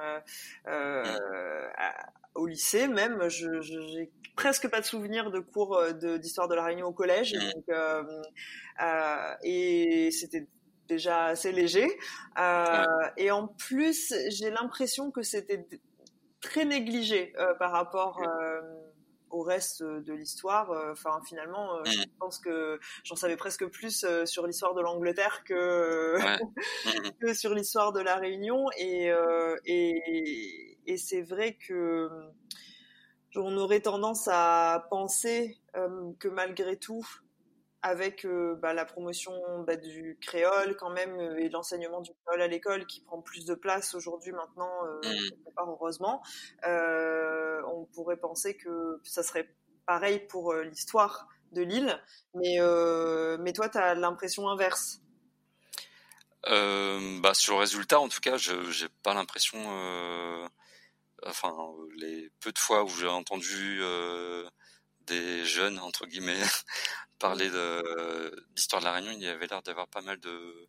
mm. 0.67 1.03
au 2.35 2.47
lycée 2.47 2.87
même. 2.87 3.29
Je 3.29 3.61
j'ai 3.61 4.11
presque 4.35 4.69
pas 4.69 4.79
de 4.79 4.85
souvenir 4.85 5.31
de 5.31 5.39
cours 5.39 5.81
d'histoire 6.19 6.47
de, 6.47 6.55
la 6.55 6.63
Réunion 6.63 6.87
au 6.87 6.93
collège, 6.93 7.33
mm. 7.33 8.15
et 9.43 10.09
c'était 10.11 10.47
déjà 10.87 11.25
assez 11.25 11.51
léger. 11.51 11.87
Et 13.17 13.31
en 13.31 13.47
plus, 13.47 14.13
j'ai 14.29 14.51
l'impression 14.51 15.11
que 15.11 15.21
c'était 15.21 15.65
très 16.41 16.65
négligé 16.65 17.33
par 17.59 17.71
rapport 17.71 18.21
au 19.31 19.41
reste 19.43 19.83
de 19.83 20.13
l'histoire. 20.13 20.71
Euh, 20.71 20.91
enfin, 20.91 21.19
finalement, 21.27 21.75
euh, 21.75 21.83
je 21.85 22.01
mmh. 22.01 22.05
pense 22.19 22.39
que 22.39 22.79
j'en 23.03 23.15
savais 23.15 23.37
presque 23.37 23.65
plus 23.67 24.03
euh, 24.03 24.25
sur 24.25 24.45
l'histoire 24.45 24.73
de 24.73 24.81
l'Angleterre 24.81 25.43
que, 25.43 26.17
mmh. 26.43 27.11
que 27.21 27.33
sur 27.33 27.53
l'histoire 27.53 27.93
de 27.93 28.01
la 28.01 28.15
Réunion. 28.15 28.65
Et, 28.77 29.11
et, 29.65 30.77
et 30.85 30.97
c'est 30.97 31.21
vrai 31.21 31.57
que 31.67 32.09
on 33.35 33.55
aurait 33.57 33.79
tendance 33.79 34.27
à 34.29 34.87
penser 34.89 35.57
que 36.19 36.27
malgré 36.27 36.75
tout, 36.75 37.05
avec 37.83 38.25
euh, 38.25 38.55
bah, 38.61 38.73
la 38.73 38.85
promotion 38.85 39.33
bah, 39.65 39.75
du 39.75 40.17
créole 40.21 40.75
quand 40.77 40.91
même 40.91 41.17
euh, 41.19 41.39
et 41.39 41.49
l'enseignement 41.49 42.01
du 42.01 42.11
créole 42.25 42.41
à 42.41 42.47
l'école 42.47 42.85
qui 42.85 43.01
prend 43.01 43.21
plus 43.21 43.45
de 43.45 43.55
place 43.55 43.95
aujourd'hui 43.95 44.31
maintenant, 44.31 44.85
euh, 44.85 44.99
mmh. 45.03 45.61
heureusement, 45.67 46.21
euh, 46.65 47.61
on 47.67 47.85
pourrait 47.85 48.17
penser 48.17 48.55
que 48.55 48.99
ça 49.03 49.23
serait 49.23 49.53
pareil 49.87 50.19
pour 50.19 50.53
l'histoire 50.53 51.27
de 51.53 51.63
l'île, 51.63 51.99
mais, 52.35 52.59
mais 53.39 53.51
toi, 53.51 53.67
tu 53.67 53.77
as 53.77 53.93
l'impression 53.95 54.47
inverse. 54.47 55.01
bah, 56.43 57.33
sur 57.33 57.55
le 57.55 57.59
résultat, 57.59 57.99
en 57.99 58.07
tout 58.07 58.21
cas, 58.21 58.37
je 58.37 58.53
n'ai 58.53 58.89
pas 59.03 59.13
l'impression, 59.13 59.59
enfin, 61.25 61.53
les 61.97 62.29
peu 62.39 62.53
de 62.53 62.59
fois 62.59 62.83
où 62.83 62.89
j'ai 62.89 63.07
entendu 63.07 63.81
des 65.01 65.43
jeunes 65.43 65.79
entre 65.79 66.05
guillemets 66.05 66.41
parler 67.21 67.49
de 67.49 68.45
d'histoire 68.55 68.81
de 68.81 68.85
la 68.87 68.93
Réunion, 68.93 69.11
il 69.11 69.21
y 69.21 69.27
avait 69.27 69.47
l'air 69.47 69.61
d'avoir 69.61 69.87
pas 69.87 70.01
mal 70.01 70.19
de, 70.19 70.67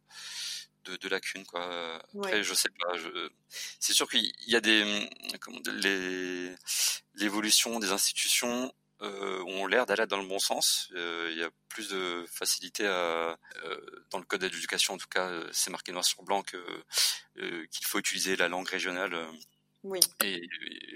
de, 0.85 1.09
lacunes 1.09 1.47
quoi. 1.47 1.65
Après 2.15 2.45
je 2.45 2.55
sais 2.55 2.69
pas, 2.79 2.93
c'est 3.81 3.95
sûr 3.95 4.09
qu'il 4.09 4.31
y 4.47 4.57
a 4.57 4.61
des 4.61 5.09
l'évolution 7.15 7.81
des 7.81 7.91
institutions 7.91 8.73
euh, 9.03 9.43
ont 9.47 9.67
l'air 9.67 9.85
d'aller 9.85 10.07
dans 10.07 10.19
le 10.19 10.29
bon 10.29 10.39
sens. 10.39 10.89
Euh, 10.95 11.29
il 11.33 11.39
y 11.39 11.43
a 11.43 11.51
plus 11.69 11.89
de 11.89 12.25
facilité 12.29 12.87
à, 12.87 13.37
euh, 13.65 14.05
dans 14.11 14.19
le 14.19 14.25
code 14.25 14.43
d'éducation, 14.43 14.95
en 14.95 14.99
tout 14.99 15.09
cas, 15.09 15.29
c'est 15.51 15.71
marqué 15.71 15.91
noir 15.91 16.05
sur 16.05 16.23
blanc 16.23 16.45
qu'il 16.45 17.87
faut 17.87 17.99
utiliser 17.99 18.37
la 18.37 18.47
langue 18.47 18.69
régionale. 18.69 19.17
Oui. 19.83 19.99
Et, 20.23 20.41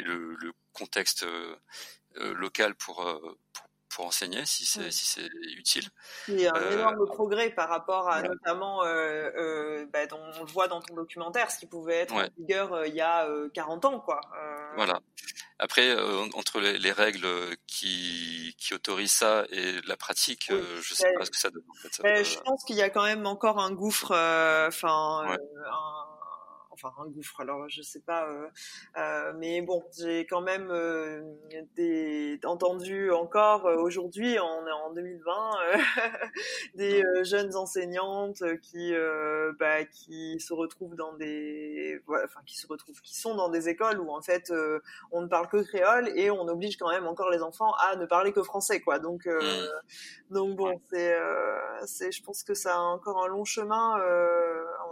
le, 0.04 0.36
le, 0.36 0.52
contexte 0.72 1.24
local 2.14 2.74
pour, 2.74 2.96
pour, 3.52 3.65
pour 3.96 4.04
enseigner 4.04 4.44
si 4.44 4.66
c'est 4.66 4.90
si 4.90 5.06
c'est 5.06 5.26
utile. 5.56 5.88
Il 6.28 6.38
y 6.38 6.46
a 6.46 6.54
un 6.54 6.60
euh, 6.60 6.72
énorme 6.72 7.06
progrès 7.06 7.48
par 7.48 7.70
rapport 7.70 8.10
à 8.10 8.20
notamment 8.20 8.84
euh, 8.84 9.30
euh, 9.38 9.86
bah, 9.90 10.04
dont 10.04 10.20
on 10.38 10.44
le 10.44 10.50
voit 10.52 10.68
dans 10.68 10.82
ton 10.82 10.94
documentaire, 10.94 11.50
ce 11.50 11.58
qui 11.58 11.64
pouvait 11.64 12.00
être 12.00 12.14
en 12.14 12.24
vigueur 12.36 12.84
il 12.84 12.94
y 12.94 13.00
a 13.00 13.26
40 13.54 13.86
ans 13.86 14.00
quoi. 14.00 14.20
Voilà. 14.76 15.00
Après 15.58 15.96
entre 16.34 16.60
les, 16.60 16.76
les, 16.78 16.92
règles 16.92 17.26
qui 17.66 18.54
qui 18.58 18.74
autorisent 18.74 19.12
ça 19.12 19.46
et 19.50 19.80
la 19.86 19.96
pratique, 19.96 20.50
je 20.50 20.94
sais 20.94 21.14
pas 21.14 21.24
ce 21.24 21.30
que 21.30 21.38
ça 21.38 21.48
donne 21.48 21.64
en 21.70 21.88
fait. 21.88 22.22
je 22.22 22.38
pense 22.40 22.64
qu'il 22.64 22.76
y 22.76 22.82
a 22.82 22.90
quand 22.90 23.04
même 23.04 23.26
encore 23.26 23.58
un 23.58 23.70
gouffre, 23.70 24.10
enfin 24.10 25.24
un 25.26 26.15
enfin 26.76 26.94
un 27.02 27.08
gouffre. 27.08 27.40
Alors 27.40 27.68
je 27.68 27.82
sais 27.82 28.00
pas, 28.00 28.28
euh, 28.28 28.48
euh, 28.96 29.32
mais 29.36 29.62
bon, 29.62 29.82
j'ai 29.96 30.26
quand 30.26 30.40
même 30.40 30.68
euh, 30.70 31.22
des, 31.74 32.38
entendu 32.44 33.10
encore 33.10 33.64
aujourd'hui, 33.64 34.38
on 34.38 34.66
est 34.66 34.72
en 34.72 34.92
2020, 34.92 35.50
des 36.74 37.02
jeunes 37.22 37.54
enseignantes 37.56 38.42
qui 38.62 38.92
bah, 39.58 39.84
qui 39.84 40.38
se 40.40 40.52
retrouvent 40.52 40.96
dans 40.96 41.14
des, 41.14 42.00
enfin 42.08 42.40
qui 42.46 42.56
se 42.56 42.66
retrouvent, 42.66 43.00
qui 43.00 43.18
sont 43.18 43.34
dans 43.34 43.48
des 43.48 43.68
écoles 43.68 44.00
où 44.00 44.10
en 44.10 44.22
fait 44.22 44.52
on 45.10 45.22
ne 45.22 45.26
parle 45.26 45.48
que 45.48 45.62
créole 45.62 46.10
et 46.16 46.30
on 46.30 46.46
oblige 46.48 46.76
quand 46.76 46.90
même 46.90 47.06
encore 47.06 47.30
les 47.30 47.42
enfants 47.42 47.72
à 47.74 47.96
ne 47.96 48.06
parler 48.06 48.32
que 48.32 48.42
français, 48.42 48.80
quoi. 48.80 48.98
Donc 48.98 49.26
mmh. 49.26 49.40
donc 50.30 50.56
bon, 50.56 50.80
c'est 50.90 51.16
c'est, 51.84 52.12
je 52.12 52.22
pense 52.22 52.42
que 52.42 52.54
ça 52.54 52.76
a 52.76 52.80
encore 52.80 53.22
un 53.24 53.28
long 53.28 53.44
chemin, 53.44 53.98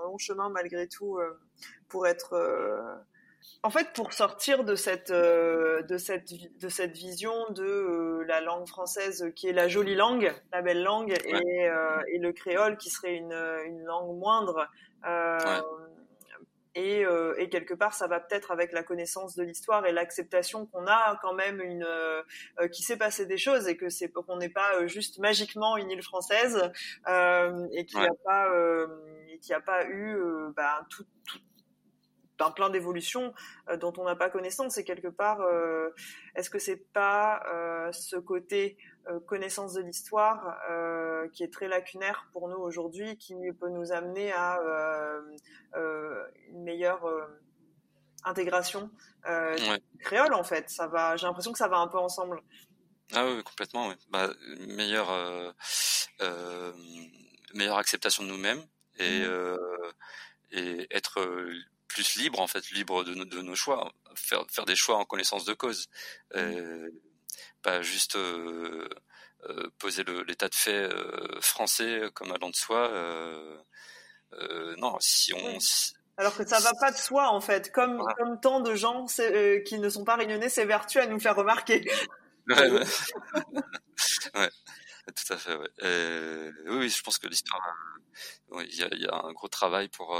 long 0.05 0.19
chemin 0.19 0.49
malgré 0.51 0.87
tout 0.88 1.19
pour 1.88 2.07
être 2.07 2.33
euh, 2.35 2.83
en 3.62 3.71
fait, 3.71 3.93
pour 3.95 4.12
sortir 4.12 4.64
de 4.64 4.75
cette 4.75 5.11
euh, 5.11 5.83
de 5.83 5.97
cette 5.97 6.33
de 6.61 6.69
cette 6.69 6.93
vision 6.93 7.33
de 7.51 7.62
euh, 7.62 8.25
la 8.27 8.40
langue 8.40 8.67
française 8.67 9.33
qui 9.37 9.49
est 9.49 9.53
la 9.53 9.69
jolie 9.69 9.95
langue, 9.95 10.35
la 10.53 10.61
belle 10.61 10.83
langue, 10.83 11.12
et, 11.25 11.71
et, 12.09 12.19
le 12.19 12.33
créole 12.33 12.77
qui 12.77 12.90
serait 12.90 13.14
une, 13.14 13.33
une 13.67 13.85
langue 13.85 14.19
moindre. 14.19 14.69
Et, 16.74 17.04
et, 17.38 17.48
quelque 17.48 17.74
part, 17.74 17.94
ça 17.94 18.08
va 18.08 18.18
peut-être 18.18 18.50
avec 18.50 18.72
la 18.72 18.82
connaissance 18.82 19.37
de 19.37 19.44
l'histoire 19.44 19.87
et 19.87 19.92
l'acceptation 19.92 20.66
qu'on 20.66 20.87
a 20.87 21.18
quand 21.22 21.34
même 21.34 21.60
une 21.60 21.87
qui 22.72 22.82
s'est 22.82 22.96
passé 22.96 23.26
des 23.26 23.38
choses 23.38 23.68
et 23.68 23.76
que 23.76 23.88
c'est 23.88 24.10
qu'on 24.10 24.37
n'est 24.37 24.48
pas 24.48 24.84
juste 24.87 25.18
magiquement 25.18 25.76
une 25.76 25.90
île 25.90 26.02
française 26.02 26.72
et 27.06 27.87
qu'il 27.87 28.00
n'y 28.00 28.06
a 28.06 28.14
pas 28.24 28.48
et 29.28 29.38
qu'il 29.38 29.50
n'y 29.50 29.56
a 29.56 29.60
pas 29.60 29.87
eu 29.87 30.16
bah, 30.56 30.84
tout, 30.90 31.04
tout 31.26 31.38
plein 32.52 32.70
d'évolutions 32.70 33.35
euh, 33.68 33.76
dont 33.76 33.92
on 33.98 34.04
n'a 34.04 34.16
pas 34.16 34.30
connaissance 34.30 34.78
et 34.78 34.85
quelque 34.85 35.09
part 35.09 35.40
euh, 35.40 35.90
est-ce 36.35 36.50
que 36.50 36.59
c'est 36.59 36.92
pas 36.92 37.42
euh, 37.52 37.90
ce 37.92 38.16
côté 38.16 38.76
connaissance 39.26 39.74
de 39.74 39.83
l'histoire 39.83 40.57
qui 41.35 41.42
est 41.42 41.52
très 41.52 41.68
lacunaire 41.68 42.26
pour 42.33 42.48
nous 42.48 42.57
aujourd'hui 42.57 43.18
qui 43.18 43.35
peut 43.61 43.68
nous 43.68 43.92
amener 43.92 44.33
à 44.33 44.59
une 45.74 46.62
meilleure 46.62 47.04
intégration 48.24 48.90
créole 50.00 50.33
en 50.33 50.42
fait 50.42 50.70
ça 50.70 50.87
va 50.87 51.16
j'ai 51.16 51.26
l'impression 51.26 51.52
que 51.52 51.59
ça 51.59 51.68
va 51.68 51.76
un 51.80 51.88
peu 51.88 51.98
ensemble 51.98 52.40
ah 53.12 53.26
oui 53.26 53.42
complètement 53.42 53.88
oui. 53.88 53.94
bah, 54.09 54.30
meilleure 54.68 55.54
meilleure 57.52 57.76
acceptation 57.76 58.22
de 58.22 58.28
nous-mêmes 58.28 58.64
et 58.96 59.20
mmh. 59.20 59.59
et 60.52 60.87
être 60.90 61.20
plus 61.94 62.16
libre 62.16 62.40
en 62.40 62.48
fait, 62.48 62.70
libre 62.72 63.04
de, 63.04 63.14
de 63.14 63.40
nos 63.40 63.54
choix, 63.54 63.92
faire 64.16 64.44
faire 64.50 64.64
des 64.64 64.74
choix 64.74 64.96
en 64.96 65.04
connaissance 65.04 65.44
de 65.44 65.54
cause, 65.54 65.87
mmh. 66.35 66.38
euh, 66.38 66.90
pas 67.62 67.83
juste 67.83 68.16
euh, 68.16 68.88
euh, 69.48 69.70
poser 69.78 70.02
l'état 70.26 70.48
de 70.48 70.54
fait 70.54 70.88
français 71.40 72.02
comme 72.14 72.33
allant 72.33 72.50
de 72.50 72.57
soi. 72.57 72.90
Non, 74.78 74.96
si 75.00 75.33
on 75.33 75.59
alors 76.16 76.37
que 76.37 76.46
ça 76.46 76.61
va 76.61 76.72
pas 76.78 76.92
de 76.92 76.96
soi 76.96 77.28
en 77.28 77.40
fait, 77.40 77.72
comme 77.72 78.02
comme 78.18 78.40
tant 78.40 78.61
de 78.61 78.74
gens 78.74 79.07
qui 79.07 79.78
ne 79.78 79.88
sont 79.88 80.04
pas 80.04 80.16
réunionnais 80.16 80.48
s'évertuent 80.48 81.00
à 81.00 81.07
nous 81.07 81.20
faire 81.20 81.37
remarquer. 81.37 81.88
Ouais, 82.48 82.70
ouais. 82.70 82.85
ouais. 84.35 84.50
tout 85.07 85.33
à 85.33 85.37
fait. 85.37 85.57
Ouais. 85.57 86.52
oui, 86.66 86.76
oui, 86.78 86.88
je 86.88 87.02
pense 87.02 87.18
que 87.18 87.26
l'histoire, 87.26 87.61
il 88.61 88.74
y, 88.74 89.07
a, 89.07 89.14
un 89.24 89.33
gros 89.33 89.48
travail 89.48 89.88
pour 89.88 90.14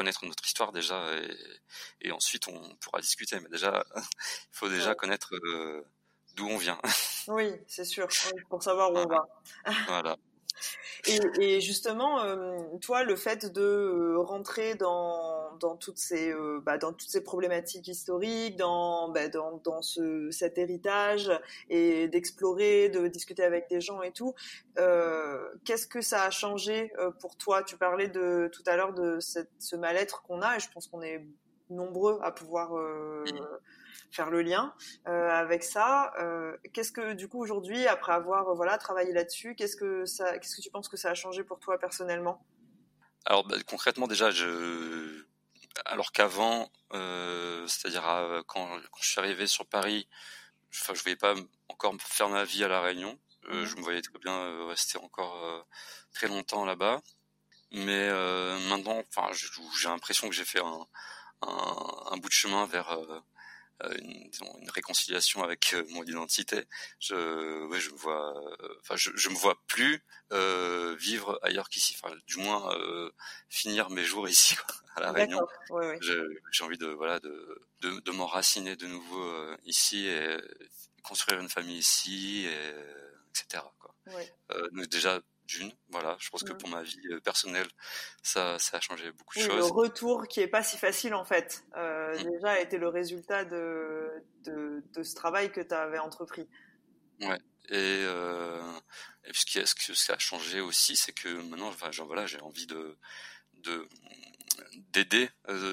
connaître 0.00 0.24
notre 0.24 0.46
histoire 0.46 0.72
déjà 0.72 1.14
et, 1.14 2.08
et, 2.08 2.10
ensuite 2.10 2.48
on 2.48 2.74
pourra 2.76 3.02
discuter. 3.02 3.38
Mais 3.40 3.50
déjà, 3.50 3.84
il 3.96 4.50
faut 4.50 4.70
déjà 4.70 4.94
connaître 4.94 5.34
euh, 5.34 5.84
d'où 6.36 6.48
on 6.48 6.56
vient. 6.56 6.80
Oui, 7.28 7.52
c'est 7.66 7.84
sûr, 7.84 8.08
pour 8.48 8.62
savoir 8.62 8.90
où 8.92 8.96
on 8.96 9.06
va. 9.06 9.28
Voilà. 9.88 10.16
Et, 11.06 11.60
justement, 11.60 12.22
euh, 12.22 12.58
toi, 12.80 13.04
le 13.04 13.16
fait 13.16 13.50
de 13.50 13.62
euh, 13.62 14.18
rentrer 14.18 14.74
dans, 14.74 15.56
dans 15.58 15.76
toutes 15.76 15.98
ces 15.98 16.30
euh, 16.30 16.60
bah, 16.64 16.78
dans 16.78 16.92
toutes 16.92 17.08
ces 17.08 17.22
problématiques 17.22 17.88
historiques, 17.88 18.56
dans 18.56 19.08
bah, 19.08 19.22
cet 20.30 20.58
héritage 20.58 21.30
et 21.70 22.08
d'explorer, 22.08 22.88
de 22.90 23.08
discuter 23.08 23.42
avec 23.42 23.68
des 23.68 23.80
gens 23.80 24.02
et 24.02 24.12
tout, 24.12 24.34
qu'est-ce 25.64 25.86
que 25.86 26.00
ça 26.00 26.24
a 26.24 26.30
changé 26.30 26.92
pour 27.20 27.36
toi? 27.36 27.62
Tu 27.62 27.76
parlais 27.76 28.10
tout 28.10 28.62
à 28.66 28.76
l'heure 28.76 28.92
de 28.92 29.18
ce 29.20 29.76
mal-être 29.76 30.22
qu'on 30.22 30.42
a, 30.42 30.56
et 30.56 30.60
je 30.60 30.70
pense 30.70 30.86
qu'on 30.86 31.02
est 31.02 31.24
nombreux 31.70 32.18
à 32.22 32.32
pouvoir 32.32 32.72
faire 34.10 34.30
le 34.30 34.42
lien 34.42 34.74
euh, 35.08 35.28
avec 35.28 35.62
ça. 35.62 36.12
Euh, 36.18 36.56
qu'est-ce 36.72 36.92
que 36.92 37.12
du 37.12 37.28
coup 37.28 37.40
aujourd'hui, 37.40 37.86
après 37.86 38.12
avoir 38.12 38.48
euh, 38.48 38.54
voilà 38.54 38.78
travaillé 38.78 39.12
là-dessus, 39.12 39.54
qu'est-ce 39.54 39.76
que 39.76 40.04
ça, 40.04 40.38
qu'est-ce 40.38 40.56
que 40.56 40.62
tu 40.62 40.70
penses 40.70 40.88
que 40.88 40.96
ça 40.96 41.10
a 41.10 41.14
changé 41.14 41.44
pour 41.44 41.58
toi 41.60 41.78
personnellement? 41.78 42.44
Alors 43.26 43.46
bah, 43.46 43.56
concrètement 43.66 44.06
déjà, 44.06 44.30
je 44.30 45.24
alors 45.84 46.12
qu'avant, 46.12 46.70
euh, 46.92 47.66
c'est-à-dire 47.66 48.02
quand, 48.46 48.66
quand, 48.90 49.00
je 49.02 49.08
suis 49.08 49.20
arrivé 49.20 49.46
sur 49.46 49.66
Paris, 49.66 50.08
je 50.70 50.92
voulais 50.92 51.16
pas 51.16 51.34
encore 51.68 51.94
faire 52.00 52.28
ma 52.28 52.44
vie 52.44 52.64
à 52.64 52.68
la 52.68 52.80
Réunion. 52.80 53.18
Euh, 53.48 53.64
je 53.66 53.76
me 53.76 53.82
voyais 53.82 54.02
très 54.02 54.18
bien 54.18 54.66
rester 54.66 54.98
encore 54.98 55.66
très 56.12 56.28
longtemps 56.28 56.64
là-bas. 56.64 57.00
Mais 57.72 58.08
maintenant, 58.68 59.02
enfin, 59.08 59.32
j'ai 59.32 59.88
l'impression 59.88 60.28
que 60.28 60.34
j'ai 60.34 60.44
fait 60.44 60.60
un, 60.60 60.86
un, 61.42 62.16
bout 62.16 62.28
de 62.28 62.32
chemin 62.32 62.66
vers 62.66 62.98
une, 63.98 64.30
une, 64.60 64.70
réconciliation 64.70 65.42
avec 65.42 65.74
mon 65.90 66.04
identité. 66.04 66.64
Je, 66.98 67.66
ouais, 67.66 67.80
je 67.80 67.90
me 67.90 67.96
vois, 67.96 68.34
enfin, 68.80 68.96
je, 68.96 69.10
je 69.14 69.28
me 69.28 69.34
vois 69.34 69.60
plus 69.66 70.02
vivre 70.98 71.38
ailleurs 71.42 71.68
qu'ici. 71.68 71.96
Enfin, 72.00 72.14
du 72.26 72.38
moins 72.38 72.74
finir 73.48 73.90
mes 73.90 74.04
jours 74.04 74.28
ici 74.28 74.56
quoi, 74.56 74.74
à 74.96 75.00
la 75.00 75.12
Réunion. 75.12 75.46
Ouais, 75.70 75.88
ouais. 75.88 75.98
J'ai 76.52 76.64
envie 76.64 76.78
de 76.78 76.86
voilà 76.86 77.20
de 77.20 77.62
de, 77.80 78.00
de 78.00 78.10
m'enraciner 78.12 78.76
de 78.76 78.86
nouveau 78.86 79.56
ici 79.64 80.06
et 80.06 80.36
construire 81.02 81.40
une 81.40 81.48
famille 81.48 81.78
ici. 81.78 82.46
Et, 82.46 82.74
etc. 83.30 83.64
Quoi. 83.78 83.94
Euh, 84.52 84.68
donc 84.72 84.86
déjà 84.88 85.20
d'une, 85.50 85.72
voilà, 85.88 86.16
je 86.20 86.30
pense 86.30 86.42
que 86.42 86.52
pour 86.52 86.68
ma 86.68 86.82
vie 86.82 87.00
euh, 87.10 87.20
personnelle, 87.20 87.68
ça, 88.22 88.58
ça 88.58 88.76
a 88.76 88.80
changé 88.80 89.10
beaucoup 89.12 89.38
de 89.38 89.44
choses. 89.44 89.56
Le 89.56 89.64
retour 89.64 90.28
qui 90.28 90.40
est 90.40 90.48
pas 90.48 90.62
si 90.62 90.76
facile 90.76 91.14
en 91.14 91.24
fait, 91.24 91.64
euh, 91.76 92.18
mmh. 92.18 92.30
déjà 92.30 92.50
a 92.52 92.60
été 92.60 92.78
le 92.78 92.88
résultat 92.88 93.44
de, 93.44 94.08
de, 94.44 94.82
de 94.94 95.02
ce 95.02 95.14
travail 95.14 95.50
que 95.50 95.60
tu 95.60 95.74
avais 95.74 95.98
entrepris. 95.98 96.48
Ouais. 97.20 97.40
Et, 97.68 98.02
et 98.02 99.32
ce, 99.32 99.44
qui, 99.44 99.64
ce 99.66 99.74
que 99.74 99.94
ça 99.94 100.14
a 100.14 100.18
changé 100.18 100.60
aussi, 100.60 100.96
c'est 100.96 101.12
que 101.12 101.28
maintenant, 101.28 101.68
enfin, 101.68 101.92
genre, 101.92 102.06
voilà, 102.06 102.26
j'ai 102.26 102.40
envie 102.40 102.66
de, 102.66 102.96
de 103.54 103.88
d'aider 104.92 105.30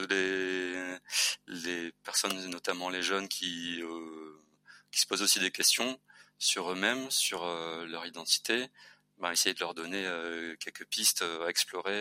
les, 0.09 0.97
les 1.47 1.91
personnes, 2.03 2.37
notamment 2.49 2.89
les 2.89 3.01
jeunes 3.01 3.27
qui, 3.27 3.81
qui 4.91 5.01
se 5.01 5.07
posent 5.07 5.23
aussi 5.23 5.39
des 5.39 5.51
questions 5.51 5.99
sur 6.37 6.71
eux-mêmes, 6.71 7.09
sur 7.09 7.43
euh, 7.43 7.85
leur 7.87 8.05
identité, 8.05 8.69
bah, 9.19 9.33
essayer 9.33 9.53
de 9.55 9.59
leur 9.59 9.73
donner 9.73 10.05
euh, 10.05 10.55
quelques 10.59 10.85
pistes 10.85 11.23
euh, 11.23 11.45
à 11.45 11.49
explorer 11.49 11.97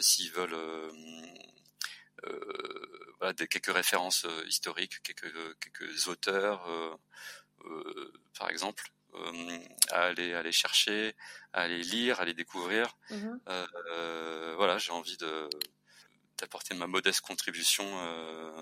s'ils 0.00 0.32
veulent 0.32 0.56
voilà, 3.18 3.32
des, 3.34 3.46
quelques 3.46 3.72
références 3.72 4.26
historiques, 4.46 5.02
quelques, 5.02 5.58
quelques 5.60 6.08
auteurs, 6.08 6.98
par 8.38 8.50
exemple, 8.50 8.90
à 9.90 10.04
aller, 10.04 10.34
aller 10.34 10.52
chercher, 10.52 11.14
à 11.52 11.62
aller 11.62 11.82
lire, 11.82 12.18
à 12.18 12.22
aller 12.22 12.34
découvrir. 12.34 12.96
Mmh 13.10 13.38
voilà, 14.56 14.78
j'ai 14.78 14.92
envie 14.92 15.16
de 15.18 15.48
d'apporter 16.38 16.74
ma 16.74 16.86
modeste 16.86 17.22
contribution 17.22 17.86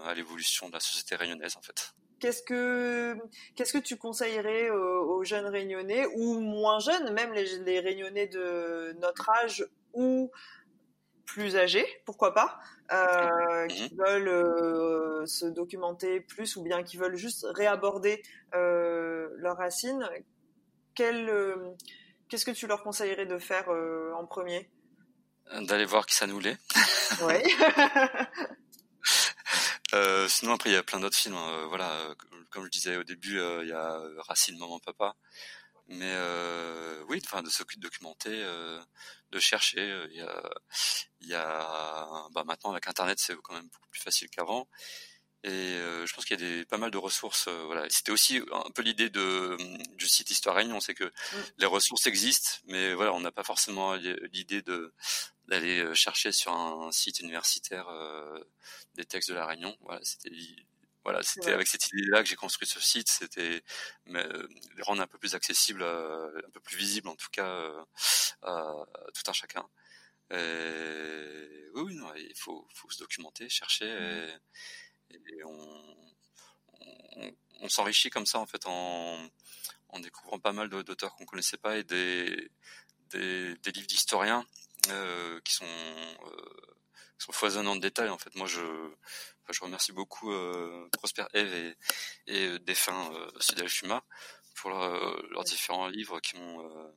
à 0.05 0.15
l'évolution 0.15 0.69
de 0.69 0.75
la 0.75 0.81
société 0.81 1.17
réunionnaise 1.17 1.57
en 1.57 1.63
fait. 1.63 1.95
Qu'est-ce 2.25 2.43
que 2.43 3.19
qu'est-ce 3.55 3.75
que 3.75 3.85
tu 3.85 3.99
conseillerais 3.99 4.71
aux, 4.71 5.23
jeunes 5.25 5.45
réunionnais 5.45 6.07
ou 6.17 6.41
moins 6.41 6.79
jeunes, 6.79 7.13
même 7.13 7.35
les, 7.35 7.81
réunionnais 7.81 8.29
de 8.29 8.97
notre 8.99 9.29
âge 9.29 9.69
ou 9.93 10.31
plus 11.27 11.55
âgés, 11.55 11.87
pourquoi 12.07 12.33
pas, 12.33 12.59
euh, 12.93 13.67
qui 13.67 13.93
mhm. 13.93 13.99
veulent 13.99 14.29
euh, 14.29 15.27
se 15.27 15.45
documenter 15.45 16.21
plus 16.23 16.57
ou 16.57 16.63
bien 16.63 16.83
qui 16.83 16.97
veulent 16.97 17.17
juste 17.17 17.47
réaborder 17.51 18.23
euh, 18.55 19.29
leurs 19.37 19.59
racines. 19.59 20.09
qu'est-ce 20.95 22.47
que 22.47 22.53
tu 22.53 22.67
leur 22.67 22.83
conseillerais 22.83 23.27
de 23.27 23.37
faire 23.37 23.69
en 23.69 24.25
premier? 24.25 24.71
D'aller 25.61 25.85
voir 25.85 26.07
qui 26.07 26.15
ça 26.15 26.27
nous 26.27 26.41
l'est. 26.41 26.57
Oui. 27.21 27.35
Euh, 29.95 30.29
sinon 30.29 30.55
après 30.55 30.71
il 30.71 30.73
y 30.75 30.77
a 30.77 30.83
plein 30.83 31.01
d'autres 31.01 31.17
films. 31.17 31.37
Hein. 31.37 31.49
Euh, 31.51 31.67
voilà, 31.67 31.91
euh, 31.93 32.15
comme 32.51 32.65
je 32.65 32.71
disais 32.71 32.97
au 32.97 33.05
début, 33.05 33.41
il 33.63 33.69
y 33.69 33.73
a 33.73 34.01
Racine, 34.29 34.59
Maman, 34.59 34.79
Papa. 34.81 35.15
Mais 35.89 36.15
oui, 37.09 37.21
enfin 37.25 37.43
de 37.43 37.51
se 37.51 37.63
documenter, 37.79 38.43
de 39.31 39.39
chercher. 39.39 40.07
Il 40.11 40.17
y 40.17 40.23
a, 40.23 40.51
y 41.21 41.35
a 41.35 42.29
bah, 42.33 42.45
maintenant 42.45 42.71
avec 42.73 42.87
Internet 42.89 43.19
c'est 43.21 43.37
quand 43.43 43.55
même 43.55 43.69
beaucoup 43.69 43.89
plus 43.91 44.01
facile 44.01 44.29
qu'avant. 44.31 44.69
Et 45.45 45.51
euh, 45.51 46.07
je 46.07 46.15
pense 46.15 46.25
qu'il 46.25 46.41
y 46.41 46.43
a 46.43 46.49
des, 46.49 46.65
pas 46.65 46.79
mal 46.79 46.91
de 46.91 46.97
ressources. 46.97 47.49
Euh, 47.49 47.65
voilà, 47.67 47.85
c'était 47.91 48.13
aussi 48.13 48.41
un 48.51 48.71
peu 48.75 48.81
l'idée 48.81 49.11
de 49.11 49.59
du 49.95 50.09
site 50.09 50.31
Histoire 50.31 50.57
Réunion, 50.57 50.81
c'est 50.81 50.95
que 50.95 51.13
les 51.59 51.67
ressources 51.67 52.07
existent, 52.07 52.51
mais 52.67 52.95
voilà, 52.95 53.13
on 53.13 53.21
n'a 53.21 53.31
pas 53.31 53.45
forcément 53.45 53.93
l'idée 54.33 54.63
de 54.63 54.95
d'aller 55.49 55.81
euh, 55.81 55.95
chercher 55.95 56.33
sur 56.33 56.53
un, 56.53 56.91
site 56.93 57.21
universitaire 57.21 57.87
des 58.95 59.05
textes 59.05 59.31
de 59.31 59.35
la 59.35 59.47
Réunion. 59.47 59.77
Voilà, 59.83 60.01
c'était 60.05 60.31
voilà, 61.05 61.23
c'était 61.23 61.53
avec 61.53 61.67
cette 61.67 61.87
idée-là 61.93 62.23
que 62.23 62.29
j'ai 62.29 62.37
construit 62.37 62.67
ce 62.67 62.81
site. 62.81 63.09
C'était 63.11 63.63
les 64.07 64.83
rendre 64.83 65.03
un 65.03 65.07
peu 65.07 65.19
plus 65.19 65.35
accessible, 65.35 65.83
un 65.83 66.51
peu 66.51 66.61
plus 66.61 66.77
visible 66.79 67.09
en 67.09 67.17
tout 67.17 67.29
cas 67.31 67.71
à, 68.43 68.87
tout 69.13 69.23
un 69.27 69.33
chacun. 69.35 69.67
Et 70.31 71.69
oui, 71.75 71.83
oui, 71.83 71.95
non, 71.97 72.11
il 72.15 72.35
faut, 72.37 72.67
faut 72.75 72.91
se 72.91 72.99
documenter, 72.99 73.49
chercher. 73.51 73.87
Mm. 73.87 74.41
Et, 75.11 75.45
on, 75.45 75.95
on, 77.61 77.69
s'enrichit 77.69 78.11
comme 78.11 78.27
ça 78.27 78.39
en 78.39 78.47
fait 78.47 78.67
en, 78.67 79.29
en 79.89 80.01
découvrant 80.01 80.39
pas 80.39 80.53
mal 80.53 80.69
d'auteurs 80.69 81.15
qu'on 81.15 81.27
connaissait 81.27 81.59
pas 81.59 81.77
et 81.77 81.85
des, 81.85 82.51
des, 83.11 83.55
des 83.57 83.73
livres 83.73 83.87
d'historiens 83.87 84.47
euh, 84.91 85.41
qui 85.45 85.55
sont 85.55 85.65
euh, 85.65 87.33
foisonnants 87.33 87.77
de 87.77 87.81
détails 87.81 88.11
en 88.11 88.19
fait. 88.19 88.35
Moi 88.35 88.47
je 88.47 88.61
je 89.51 89.61
remercie 89.63 89.93
beaucoup 89.93 90.33
euh, 90.33 90.89
Prosper 90.93 91.25
Eve 91.35 91.55
et, 91.55 91.77
et 92.27 92.47
euh, 92.49 92.59
défunt 92.59 93.13
euh, 93.13 93.67
Fuma 93.69 94.03
pour 94.57 94.71
leurs 94.71 95.45
différents 95.45 95.89
livres 95.89 96.21
qui 96.21 96.37
m'ont 96.37 96.95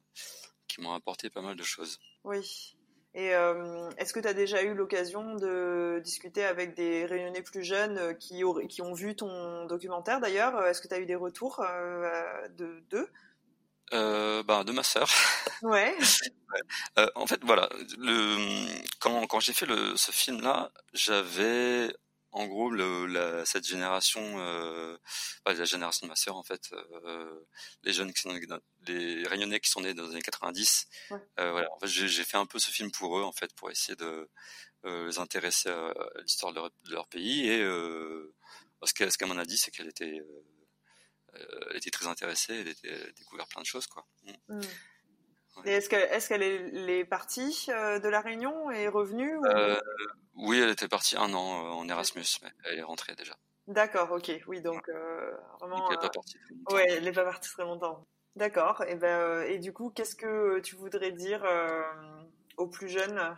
qui 0.68 0.82
m'ont 0.82 0.94
apporté 0.94 1.30
pas 1.30 1.42
mal 1.42 1.56
de 1.56 1.64
choses. 1.64 2.00
Oui. 2.24 2.76
Et 3.14 3.34
euh, 3.34 3.90
est-ce 3.98 4.14
que 4.14 4.20
tu 4.20 4.28
as 4.28 4.36
déjà 4.36 4.62
eu 4.62 4.76
l'occasion 4.76 5.36
de 5.36 6.00
discuter 6.04 6.44
avec 6.44 6.76
des 6.76 7.06
réunionnais 7.06 7.42
plus 7.42 7.64
jeunes 7.64 7.98
euh, 7.98 8.14
qui, 8.14 8.44
qui 8.70 8.82
ont 8.84 8.94
vu 8.94 9.16
ton 9.16 9.66
documentaire 9.66 10.20
d'ailleurs? 10.20 10.64
Est-ce 10.68 10.82
que 10.82 10.88
tu 10.88 10.94
as 10.94 11.00
eu 11.00 11.08
des 11.08 11.16
retours 11.16 11.62
euh, 11.62 12.48
de 12.50 12.84
d'eux? 12.92 13.10
Euh, 13.94 14.44
bah, 14.44 14.64
de 14.64 14.72
ma 14.72 14.84
sœur. 14.84 15.10
Ouais. 15.64 15.98
euh, 17.00 17.10
en 17.16 17.26
fait, 17.26 17.40
voilà, 17.44 17.68
le, 17.98 18.68
quand, 19.00 19.26
quand 19.26 19.40
j'ai 19.40 19.54
fait 19.54 19.66
le, 19.66 19.98
ce 19.98 20.12
film-là, 20.12 20.72
j'avais 20.94 21.92
en 22.32 22.46
gros 22.46 22.70
le, 22.70 23.08
la, 23.08 23.44
cette 23.46 23.66
génération, 23.66 24.22
euh, 24.40 24.96
la 25.48 25.66
génération 25.66 26.06
de 26.06 26.10
ma 26.12 26.16
sœur 26.16 26.36
en 26.38 26.44
fait, 26.44 26.70
euh, 26.74 27.48
les 27.84 27.94
jeunes 27.94 28.14
qui 28.14 28.22
sont 28.22 28.38
les 28.88 29.28
Réunionnais 29.28 29.60
qui 29.60 29.70
sont 29.70 29.82
nés 29.82 29.96
dans 29.96 30.04
les 30.04 30.12
années 30.12 30.22
90. 30.22 30.88
Ouais. 31.10 31.18
Euh, 31.40 31.52
voilà, 31.52 31.74
en 31.74 31.80
fait, 31.80 31.88
j'ai 31.88 32.24
fait 32.24 32.38
un 32.38 32.46
peu 32.46 32.60
ce 32.60 32.70
film 32.70 32.92
pour 32.92 33.18
eux 33.18 33.24
en 33.24 33.32
fait, 33.32 33.52
pour 33.56 33.72
essayer 33.72 33.96
de 33.96 34.30
euh, 34.86 35.08
les 35.08 35.18
intéresser 35.18 35.70
à, 35.70 35.94
l'histoire 36.22 36.54
de, 36.54 36.62
de, 36.86 36.94
leur 36.94 37.08
pays 37.08 37.48
et 37.50 37.62
euh, 37.62 38.34
ce 38.84 38.94
qu'elle 38.94 39.12
ce 39.12 39.26
m'en 39.26 39.38
a 39.38 39.46
dit, 39.46 39.58
c'est 39.58 39.72
qu'elle 39.72 39.88
était 39.88 40.20
euh, 40.20 40.46
elle 41.34 41.78
était 41.78 41.92
très 41.92 42.08
intéressée, 42.08 42.60
elle, 42.62 42.68
était, 42.68 42.90
elle 42.90 43.10
a 43.10 43.12
découvert 43.12 43.48
plein 43.48 43.62
de 43.62 43.66
choses 43.66 43.88
quoi. 43.88 44.06
Mm. 44.24 44.58
Mm. 44.58 44.62
est-ce 45.66 46.28
qu'elle 46.28 46.44
est, 46.44 47.06
partie 47.06 47.66
de 47.68 48.08
la 48.08 48.22
Réunion 48.22 48.72
et 48.72 48.84
est 48.84 48.88
revenue 48.88 49.36
ou... 49.38 49.46
euh, 49.46 49.80
Oui, 50.36 50.60
elle 50.60 50.70
était 50.70 50.88
partie 50.88 51.18
un 51.18 51.34
an 51.34 51.66
euh, 51.66 51.70
en 51.70 51.90
Erasmus, 51.90 52.26
mais 52.44 52.52
elle 52.66 52.80
est 52.80 52.84
rentrée 52.84 53.16
déjà. 53.16 53.38
D'accord, 53.68 54.12
ok. 54.12 54.32
Oui, 54.48 54.62
donc 54.62 54.88
euh, 54.88 55.32
vraiment. 55.60 55.90
elle 55.90 55.98
n'est 55.98 56.02
pas 56.02 56.10
partie 56.10 56.38
très 56.40 56.54
longtemps. 56.54 56.76
Ouais, 56.76 56.86
elle 56.90 57.04
n'est 57.04 57.12
pas 57.12 57.26
partie 57.26 57.50
très 57.50 57.64
longtemps. 57.64 58.08
D'accord. 58.38 58.84
Et 58.88 58.96
ben, 58.96 59.08
euh, 59.08 59.50
et 59.50 59.58
du 59.58 59.74
coup, 59.74 59.90
qu'est-ce 59.90 60.16
que 60.16 60.60
tu 60.60 60.76
voudrais 60.76 61.12
dire 61.12 61.44
euh, 61.44 61.82
aux 62.58 62.68
plus 62.68 62.88
jeunes 62.88 63.36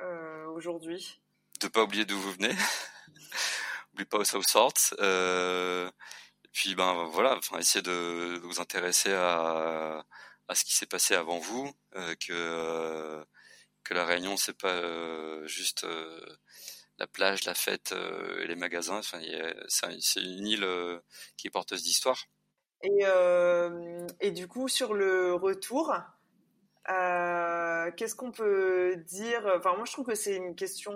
euh, 0.00 0.46
aujourd'hui? 0.48 1.22
De 1.60 1.68
pas 1.68 1.82
oublier 1.82 2.04
d'où 2.04 2.18
vous 2.18 2.32
venez. 2.32 2.54
N'oubliez 3.88 4.04
pas 4.04 4.18
où 4.18 4.24
ça 4.24 4.36
vous 4.36 4.44
sorte. 4.44 4.94
Puis, 6.52 6.74
ben 6.74 7.04
voilà, 7.12 7.36
enfin, 7.36 7.58
essayer 7.58 7.82
de, 7.82 8.40
vous 8.44 8.60
intéresser 8.60 9.12
à, 9.12 10.04
à 10.48 10.54
ce 10.54 10.64
qui 10.64 10.74
s'est 10.74 10.86
passé 10.86 11.14
avant 11.14 11.38
vous, 11.38 11.72
que 12.20 13.24
que 13.84 13.94
la 13.94 14.04
Réunion 14.04 14.36
c'est 14.36 14.56
pas 14.56 14.68
euh, 14.72 15.46
juste 15.46 15.84
euh, 15.84 16.20
la 16.98 17.06
plage, 17.06 17.44
la 17.44 17.54
fête 17.54 17.92
euh, 17.92 18.42
et 18.42 18.46
les 18.46 18.56
magasins. 18.56 18.98
Enfin, 18.98 19.20
c'est 19.68 20.22
une 20.22 20.46
île 20.46 21.00
qui 21.36 21.48
est 21.48 21.50
porteuse 21.50 21.82
d'histoire. 21.82 22.26
Et, 22.82 23.04
et 24.20 24.30
du 24.32 24.48
coup, 24.48 24.68
sur 24.68 24.94
le 24.94 25.34
retour, 25.34 25.94
qu'est-ce 26.86 28.14
qu'on 28.14 28.32
peut 28.32 28.96
dire? 28.96 29.50
Enfin, 29.56 29.74
moi, 29.76 29.84
je 29.86 29.92
trouve 29.92 30.06
que 30.06 30.14
c'est 30.14 30.36
une 30.36 30.54
question 30.54 30.94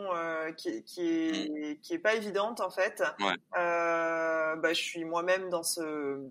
qui, 0.56 0.82
qui, 0.84 1.08
est, 1.08 1.80
qui 1.80 1.94
est 1.94 1.98
pas 1.98 2.14
évidente 2.14 2.60
en 2.60 2.70
fait. 2.70 3.02
Ouais. 3.20 3.34
bah, 3.52 4.72
je 4.72 4.80
suis 4.80 5.04
moi-même 5.04 5.50
dans 5.50 5.62
ce 5.62 6.28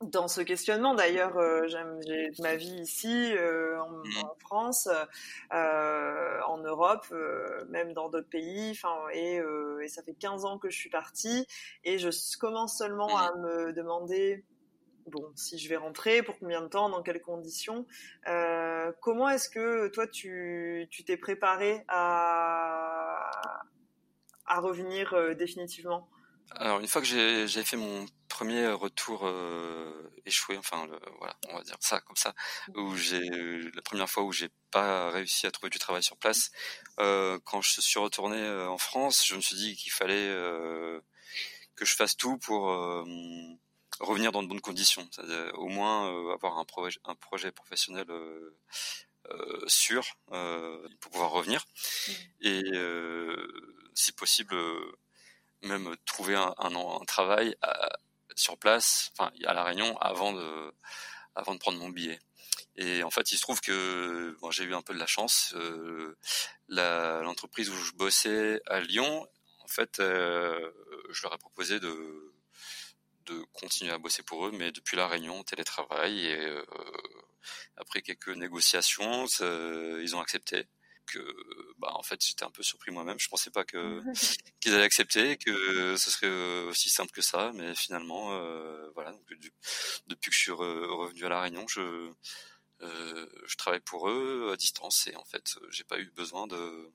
dans 0.00 0.28
ce 0.28 0.40
questionnement. 0.40 0.94
D'ailleurs, 0.94 1.36
euh, 1.38 1.66
j'ai 1.66 2.30
ma 2.40 2.56
vie 2.56 2.80
ici, 2.80 3.32
euh, 3.32 3.80
en, 3.80 3.90
mmh. 3.90 4.24
en, 4.24 4.34
France, 4.40 4.88
euh, 5.52 6.40
en 6.46 6.58
Europe, 6.58 7.06
euh, 7.12 7.64
même 7.68 7.92
dans 7.92 8.08
d'autres 8.08 8.28
pays. 8.28 8.70
Enfin, 8.70 8.94
et, 9.12 9.40
euh, 9.40 9.80
et, 9.80 9.88
ça 9.88 10.02
fait 10.02 10.14
15 10.14 10.44
ans 10.44 10.58
que 10.58 10.70
je 10.70 10.76
suis 10.76 10.90
partie, 10.90 11.46
et 11.84 11.98
je 11.98 12.10
commence 12.38 12.78
seulement 12.78 13.16
à 13.16 13.32
mmh. 13.32 13.40
me 13.40 13.72
demander 13.72 14.44
bon, 15.08 15.32
si 15.34 15.58
je 15.58 15.68
vais 15.68 15.76
rentrer, 15.76 16.22
pour 16.22 16.38
combien 16.38 16.62
de 16.62 16.68
temps, 16.68 16.88
dans 16.88 17.02
quelles 17.02 17.20
conditions. 17.20 17.86
Euh, 18.26 18.92
comment 19.00 19.28
est-ce 19.28 19.48
que 19.48 19.88
toi, 19.88 20.06
tu 20.06 20.88
t'es 21.06 21.16
préparé 21.16 21.84
à, 21.88 23.30
revenir 24.46 25.14
euh, 25.14 25.34
définitivement? 25.34 26.08
Alors, 26.52 26.80
une 26.80 26.88
fois 26.88 27.02
que 27.02 27.06
j'ai 27.06 27.64
fait 27.64 27.76
mon 27.76 28.06
premier 28.28 28.68
retour 28.68 29.26
euh, 29.26 30.10
échoué, 30.24 30.56
enfin, 30.56 30.88
voilà, 31.18 31.36
on 31.50 31.56
va 31.58 31.62
dire 31.62 31.76
ça 31.80 32.00
comme 32.00 32.16
ça, 32.16 32.34
où 32.74 32.96
j'ai 32.96 33.28
la 33.74 33.82
première 33.82 34.08
fois 34.08 34.22
où 34.22 34.32
j'ai 34.32 34.48
pas 34.70 35.10
réussi 35.10 35.46
à 35.46 35.50
trouver 35.50 35.68
du 35.68 35.78
travail 35.78 36.02
sur 36.02 36.16
place, 36.16 36.50
quand 36.96 37.60
je 37.60 37.80
suis 37.80 38.00
retourné 38.00 38.48
en 38.48 38.78
France, 38.78 39.26
je 39.26 39.34
me 39.34 39.40
suis 39.40 39.56
dit 39.56 39.76
qu'il 39.76 39.92
fallait 39.92 40.28
que 41.76 41.84
je 41.84 41.94
fasse 41.94 42.16
tout 42.16 42.38
pour 42.38 42.72
revenir 44.00 44.32
dans 44.32 44.42
de 44.42 44.48
bonnes 44.48 44.60
conditions, 44.60 45.08
au 45.54 45.68
moins 45.68 46.10
euh, 46.10 46.34
avoir 46.34 46.58
un 46.58 46.64
projet, 46.64 46.98
un 47.04 47.14
projet 47.14 47.52
professionnel 47.52 48.06
euh, 48.10 48.56
euh, 49.30 49.64
sûr 49.66 50.04
pour 50.30 51.10
pouvoir 51.10 51.30
revenir 51.30 51.64
mmh. 52.08 52.12
et 52.42 52.62
si 53.94 54.12
possible 54.12 54.56
même 55.62 55.96
trouver 56.06 56.36
un, 56.36 56.54
un, 56.58 56.74
un 56.74 57.04
travail 57.04 57.56
à, 57.62 57.88
sur 58.36 58.56
place, 58.58 59.10
enfin 59.12 59.32
à 59.44 59.54
la 59.54 59.64
Réunion 59.64 59.98
avant 59.98 60.32
de 60.32 60.72
avant 61.34 61.54
de 61.54 61.58
prendre 61.58 61.78
mon 61.78 61.88
billet. 61.88 62.18
Et 62.76 63.02
en 63.02 63.10
fait, 63.10 63.32
il 63.32 63.36
se 63.36 63.42
trouve 63.42 63.60
que 63.60 64.36
bon, 64.40 64.50
j'ai 64.52 64.64
eu 64.64 64.74
un 64.74 64.82
peu 64.82 64.94
de 64.94 65.00
la 65.00 65.06
chance. 65.06 65.52
Euh, 65.56 66.14
l'entreprise 66.68 67.70
où 67.70 67.74
je 67.74 67.92
bossais 67.92 68.60
à 68.66 68.80
Lyon, 68.80 69.26
en 69.60 69.66
fait, 69.68 69.98
euh, 69.98 70.70
je 71.10 71.22
leur 71.24 71.34
ai 71.34 71.38
proposé 71.38 71.80
de 71.80 72.27
de 73.28 73.44
continuer 73.52 73.92
à 73.92 73.98
bosser 73.98 74.22
pour 74.22 74.46
eux, 74.46 74.52
mais 74.52 74.72
depuis 74.72 74.96
la 74.96 75.06
Réunion, 75.06 75.42
télétravail. 75.44 76.26
Et 76.26 76.46
euh, 76.46 76.64
après 77.76 78.02
quelques 78.02 78.28
négociations, 78.28 79.26
ils 80.00 80.14
ont 80.16 80.20
accepté. 80.20 80.66
Que, 81.06 81.20
bah, 81.78 81.92
en 81.94 82.02
fait, 82.02 82.22
j'étais 82.22 82.44
un 82.44 82.50
peu 82.50 82.62
surpris 82.62 82.90
moi-même. 82.90 83.18
Je 83.18 83.28
pensais 83.28 83.50
pas 83.50 83.64
que 83.64 84.02
qu'ils 84.60 84.74
allaient 84.74 84.84
accepter, 84.84 85.38
que 85.38 85.96
ce 85.96 86.10
serait 86.10 86.26
euh, 86.26 86.68
aussi 86.68 86.90
simple 86.90 87.12
que 87.12 87.22
ça. 87.22 87.50
Mais 87.54 87.74
finalement, 87.74 88.32
euh, 88.32 88.90
voilà. 88.94 89.12
Donc, 89.12 89.32
du, 89.34 89.52
depuis 90.06 90.30
que 90.30 90.36
je 90.36 90.40
suis 90.40 90.52
revenu 90.52 91.24
à 91.24 91.28
la 91.30 91.40
Réunion, 91.40 91.66
je 91.66 92.10
euh, 92.82 93.26
je 93.46 93.56
travaille 93.56 93.80
pour 93.80 94.08
eux 94.08 94.50
à 94.52 94.56
distance 94.56 95.08
et 95.08 95.16
en 95.16 95.24
fait, 95.24 95.58
j'ai 95.70 95.82
pas 95.84 95.98
eu 95.98 96.10
besoin 96.10 96.46
de 96.46 96.92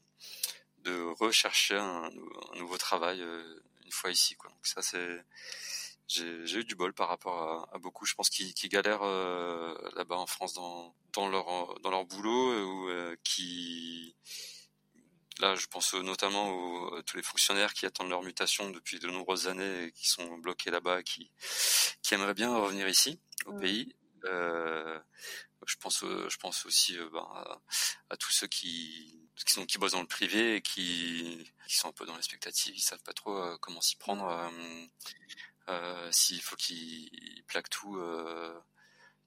de 0.79 1.01
rechercher 1.19 1.75
un, 1.77 2.09
un 2.53 2.57
nouveau 2.57 2.77
travail 2.77 3.21
une 3.85 3.91
fois 3.91 4.11
ici. 4.11 4.35
Quoi. 4.35 4.49
Donc 4.51 4.65
ça, 4.65 4.81
c'est 4.81 5.23
j'ai 6.07 6.59
eu 6.59 6.63
du 6.63 6.75
bol 6.75 6.93
par 6.93 7.07
rapport 7.07 7.69
à, 7.71 7.75
à 7.75 7.79
beaucoup, 7.79 8.05
je 8.05 8.13
pense, 8.13 8.29
qui, 8.29 8.53
qui 8.53 8.69
galèrent 8.69 9.03
euh, 9.03 9.73
là-bas 9.95 10.17
en 10.17 10.25
France 10.27 10.53
dans, 10.53 10.95
dans 11.13 11.27
leur 11.27 11.79
dans 11.81 11.89
leur 11.89 12.05
boulot 12.05 12.51
euh, 12.51 12.63
ou 12.63 12.89
euh, 12.89 13.15
qui 13.23 14.15
là, 15.39 15.55
je 15.55 15.65
pense 15.67 15.93
notamment 15.95 16.51
aux, 16.51 16.95
à 16.95 17.03
tous 17.03 17.17
les 17.17 17.23
fonctionnaires 17.23 17.73
qui 17.73 17.85
attendent 17.85 18.09
leur 18.09 18.21
mutation 18.21 18.69
depuis 18.69 18.99
de 18.99 19.07
nombreuses 19.07 19.47
années 19.47 19.85
et 19.85 19.91
qui 19.91 20.07
sont 20.07 20.37
bloqués 20.37 20.71
là-bas, 20.71 21.03
qui 21.03 21.31
qui 22.01 22.13
aimeraient 22.13 22.33
bien 22.33 22.55
revenir 22.55 22.87
ici 22.87 23.19
au 23.45 23.53
pays. 23.53 23.95
Euh, 24.25 24.99
je 25.65 25.75
pense, 25.77 26.03
je 26.03 26.37
pense 26.37 26.65
aussi 26.65 26.97
ben, 27.11 27.27
à, 27.33 27.61
à, 28.09 28.17
tous 28.17 28.31
ceux 28.31 28.47
qui 28.47 29.29
qui 29.45 29.53
sont 29.53 29.65
qui 29.65 29.77
bossent 29.77 29.93
dans 29.93 30.01
le 30.01 30.07
privé 30.07 30.55
et 30.57 30.61
qui 30.61 31.49
qui 31.67 31.75
sont 31.75 31.87
un 31.87 31.93
peu 31.93 32.05
dans 32.05 32.15
l'expectative, 32.15 32.75
ils 32.75 32.81
savent 32.81 33.01
pas 33.03 33.13
trop 33.13 33.57
comment 33.59 33.81
s'y 33.81 33.95
prendre. 33.95 34.51
Euh, 35.69 36.11
s'il 36.11 36.41
faut 36.41 36.55
qu'il 36.57 37.09
plaque 37.47 37.69
tout, 37.69 37.95
euh, 37.97 38.53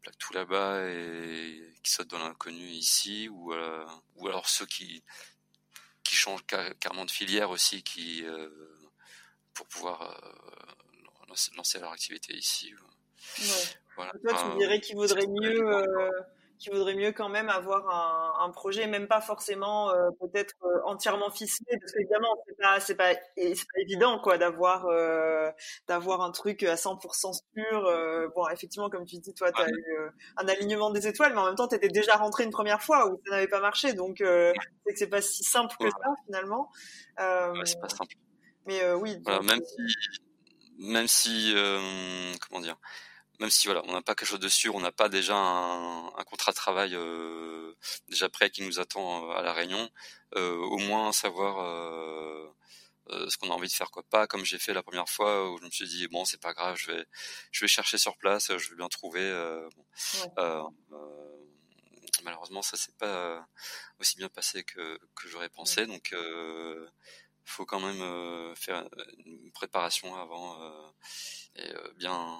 plaque 0.02 0.18
tout 0.18 0.34
là-bas 0.34 0.86
et 0.90 1.72
qu'il 1.82 1.92
saute 1.92 2.08
dans 2.08 2.18
l'inconnu 2.18 2.68
ici, 2.68 3.28
ou 3.28 3.54
euh, 3.54 3.86
ou 4.16 4.28
alors 4.28 4.48
ceux 4.48 4.66
qui 4.66 5.02
qui 6.02 6.14
changent 6.14 6.44
carrément 6.46 7.04
de 7.04 7.10
filière 7.10 7.50
aussi, 7.50 7.82
qui 7.82 8.24
pour 9.54 9.66
pouvoir 9.66 10.20
lancer, 11.56 11.80
leur 11.80 11.92
activité 11.92 12.34
ici. 12.34 12.72
Ouais. 12.74 13.46
Voilà. 13.96 14.12
Toi, 14.22 14.50
tu 14.52 14.58
dirais 14.58 14.80
qu'il 14.80 14.94
vaudrait 14.96 15.26
mieux 15.26 15.64
qu'il 16.58 16.72
vaudrait 16.72 16.94
mieux 16.94 17.12
quand 17.12 17.28
même 17.28 17.48
avoir 17.48 17.88
un, 17.88 18.44
un 18.44 18.50
projet, 18.50 18.86
même 18.86 19.08
pas 19.08 19.20
forcément 19.20 19.90
euh, 19.90 20.10
peut-être 20.20 20.54
euh, 20.64 20.80
entièrement 20.84 21.30
ficelé, 21.30 21.78
parce 21.78 21.92
qu'évidemment 21.92 22.34
c'est 22.46 22.56
pas 22.56 22.80
c'est 22.80 22.94
pas 22.94 23.14
c'est 23.36 23.54
pas 23.54 23.80
évident 23.80 24.18
quoi 24.20 24.38
d'avoir 24.38 24.86
euh, 24.86 25.50
d'avoir 25.88 26.22
un 26.22 26.30
truc 26.30 26.62
à 26.62 26.74
100% 26.74 27.32
sûr. 27.56 28.30
bon, 28.34 28.48
effectivement, 28.48 28.90
comme 28.90 29.04
tu 29.04 29.18
dis, 29.18 29.34
toi, 29.34 29.52
tu 29.52 29.62
as 29.62 29.68
eu 29.68 29.96
un 30.36 30.48
alignement 30.48 30.90
des 30.90 31.06
étoiles, 31.06 31.32
mais 31.34 31.40
en 31.40 31.46
même 31.46 31.54
temps, 31.54 31.68
tu 31.68 31.76
étais 31.76 31.88
déjà 31.88 32.16
rentré 32.16 32.44
une 32.44 32.50
première 32.50 32.82
fois 32.82 33.08
où 33.08 33.20
ça 33.26 33.32
n'avait 33.32 33.48
pas 33.48 33.60
marché, 33.60 33.92
donc 33.92 34.16
c'est 34.18 34.54
que 34.92 34.96
c'est 34.98 35.08
pas 35.08 35.22
si 35.22 35.44
simple 35.44 35.74
que 35.78 35.90
ça 35.90 36.14
finalement. 36.26 36.70
Ouais, 37.18 37.62
c'est 37.64 37.80
pas 37.80 37.88
simple. 37.88 38.14
Mais 38.66 38.92
oui. 38.92 39.18
Voilà, 39.24 39.42
même 39.42 39.60
si 39.64 39.96
même 40.78 41.08
si 41.08 41.54
comment 42.48 42.60
dire 42.60 42.78
même 43.40 43.50
si 43.50 43.66
voilà, 43.66 43.82
on 43.84 43.92
n'a 43.92 44.02
pas 44.02 44.14
quelque 44.14 44.28
chose 44.28 44.40
de 44.40 44.48
sûr, 44.48 44.74
on 44.74 44.80
n'a 44.80 44.92
pas 44.92 45.08
déjà 45.08 45.36
un, 45.36 46.06
un, 46.06 46.24
contrat 46.24 46.52
de 46.52 46.56
travail 46.56 46.94
euh, 46.94 47.74
déjà 48.08 48.28
prêt 48.28 48.50
qui 48.50 48.62
nous 48.62 48.80
attend 48.80 49.30
euh, 49.30 49.34
à 49.34 49.42
la 49.42 49.52
Réunion, 49.52 49.90
euh, 50.36 50.56
au 50.56 50.78
moins 50.78 51.12
savoir 51.12 51.58
euh, 51.60 52.48
euh, 53.10 53.28
ce 53.28 53.36
qu'on 53.36 53.50
a 53.50 53.54
envie 53.54 53.68
de 53.68 53.72
faire 53.72 53.90
quoi. 53.90 54.02
Pas 54.04 54.26
comme 54.26 54.44
j'ai 54.44 54.58
fait 54.58 54.72
la 54.72 54.82
première 54.82 55.08
fois 55.08 55.50
où 55.50 55.58
je 55.58 55.64
me 55.64 55.70
suis 55.70 55.86
dit 55.86 56.08
bon 56.08 56.24
c'est 56.24 56.40
pas 56.40 56.54
grave, 56.54 56.76
je 56.76 56.92
vais 56.92 57.06
je 57.52 57.60
vais 57.64 57.68
chercher 57.68 57.98
sur 57.98 58.16
place, 58.16 58.56
je 58.56 58.70
vais 58.70 58.76
bien 58.76 58.88
trouver. 58.88 59.22
Euh, 59.22 59.68
bon. 59.76 59.84
ouais. 60.90 60.98
malheureusement 62.24 62.62
ça 62.62 62.76
s'est 62.76 62.94
pas 62.98 63.46
aussi 64.00 64.16
bien 64.16 64.28
passé 64.28 64.64
que 64.64 64.98
que 65.14 65.28
j'aurais 65.28 65.50
pensé, 65.50 65.82
ouais. 65.82 65.86
donc 65.86 66.14
faut 67.46 67.64
quand 67.64 67.80
même 67.80 68.54
faire 68.56 68.88
une 69.24 69.50
préparation 69.52 70.14
avant 70.16 70.58
et 71.58 71.74
euh, 71.74 71.92
bien 71.96 72.38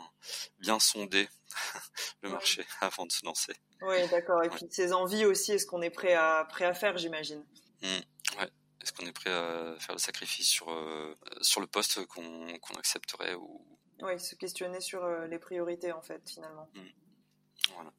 bien 0.58 0.78
sonder 0.78 1.28
le 2.22 2.30
marché 2.30 2.64
avant 2.80 3.06
de 3.06 3.12
se 3.12 3.24
lancer. 3.24 3.54
Oui, 3.82 4.08
d'accord. 4.08 4.42
Et 4.42 4.48
ouais. 4.48 4.56
puis 4.56 4.66
ses 4.70 4.92
envies 4.92 5.24
aussi, 5.24 5.52
est-ce 5.52 5.66
qu'on 5.66 5.82
est 5.82 5.90
prêt 5.90 6.14
à 6.14 6.46
prêt 6.48 6.64
à 6.64 6.74
faire, 6.74 6.96
j'imagine? 6.98 7.44
Mmh, 7.82 7.86
ouais. 8.38 8.50
Est-ce 8.82 8.92
qu'on 8.92 9.06
est 9.06 9.12
prêt 9.12 9.30
à 9.30 9.76
faire 9.78 9.94
le 9.94 10.00
sacrifice 10.00 10.48
sur 10.48 10.70
euh, 10.70 11.14
sur 11.40 11.60
le 11.60 11.66
poste 11.66 12.04
qu'on 12.06 12.76
accepterait 12.78 13.34
ou 13.34 13.66
Oui, 14.02 14.18
se 14.20 14.34
questionner 14.34 14.80
sur 14.80 15.04
euh, 15.04 15.26
les 15.26 15.38
priorités 15.38 15.92
en 15.92 16.02
fait, 16.02 16.22
finalement. 16.28 16.68
Mmh. 16.74 16.80
Voilà. 17.74 17.92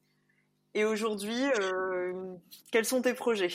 Et 0.74 0.84
aujourd'hui, 0.84 1.44
euh, 1.60 2.36
quels 2.70 2.84
sont 2.84 3.02
tes 3.02 3.14
projets? 3.14 3.52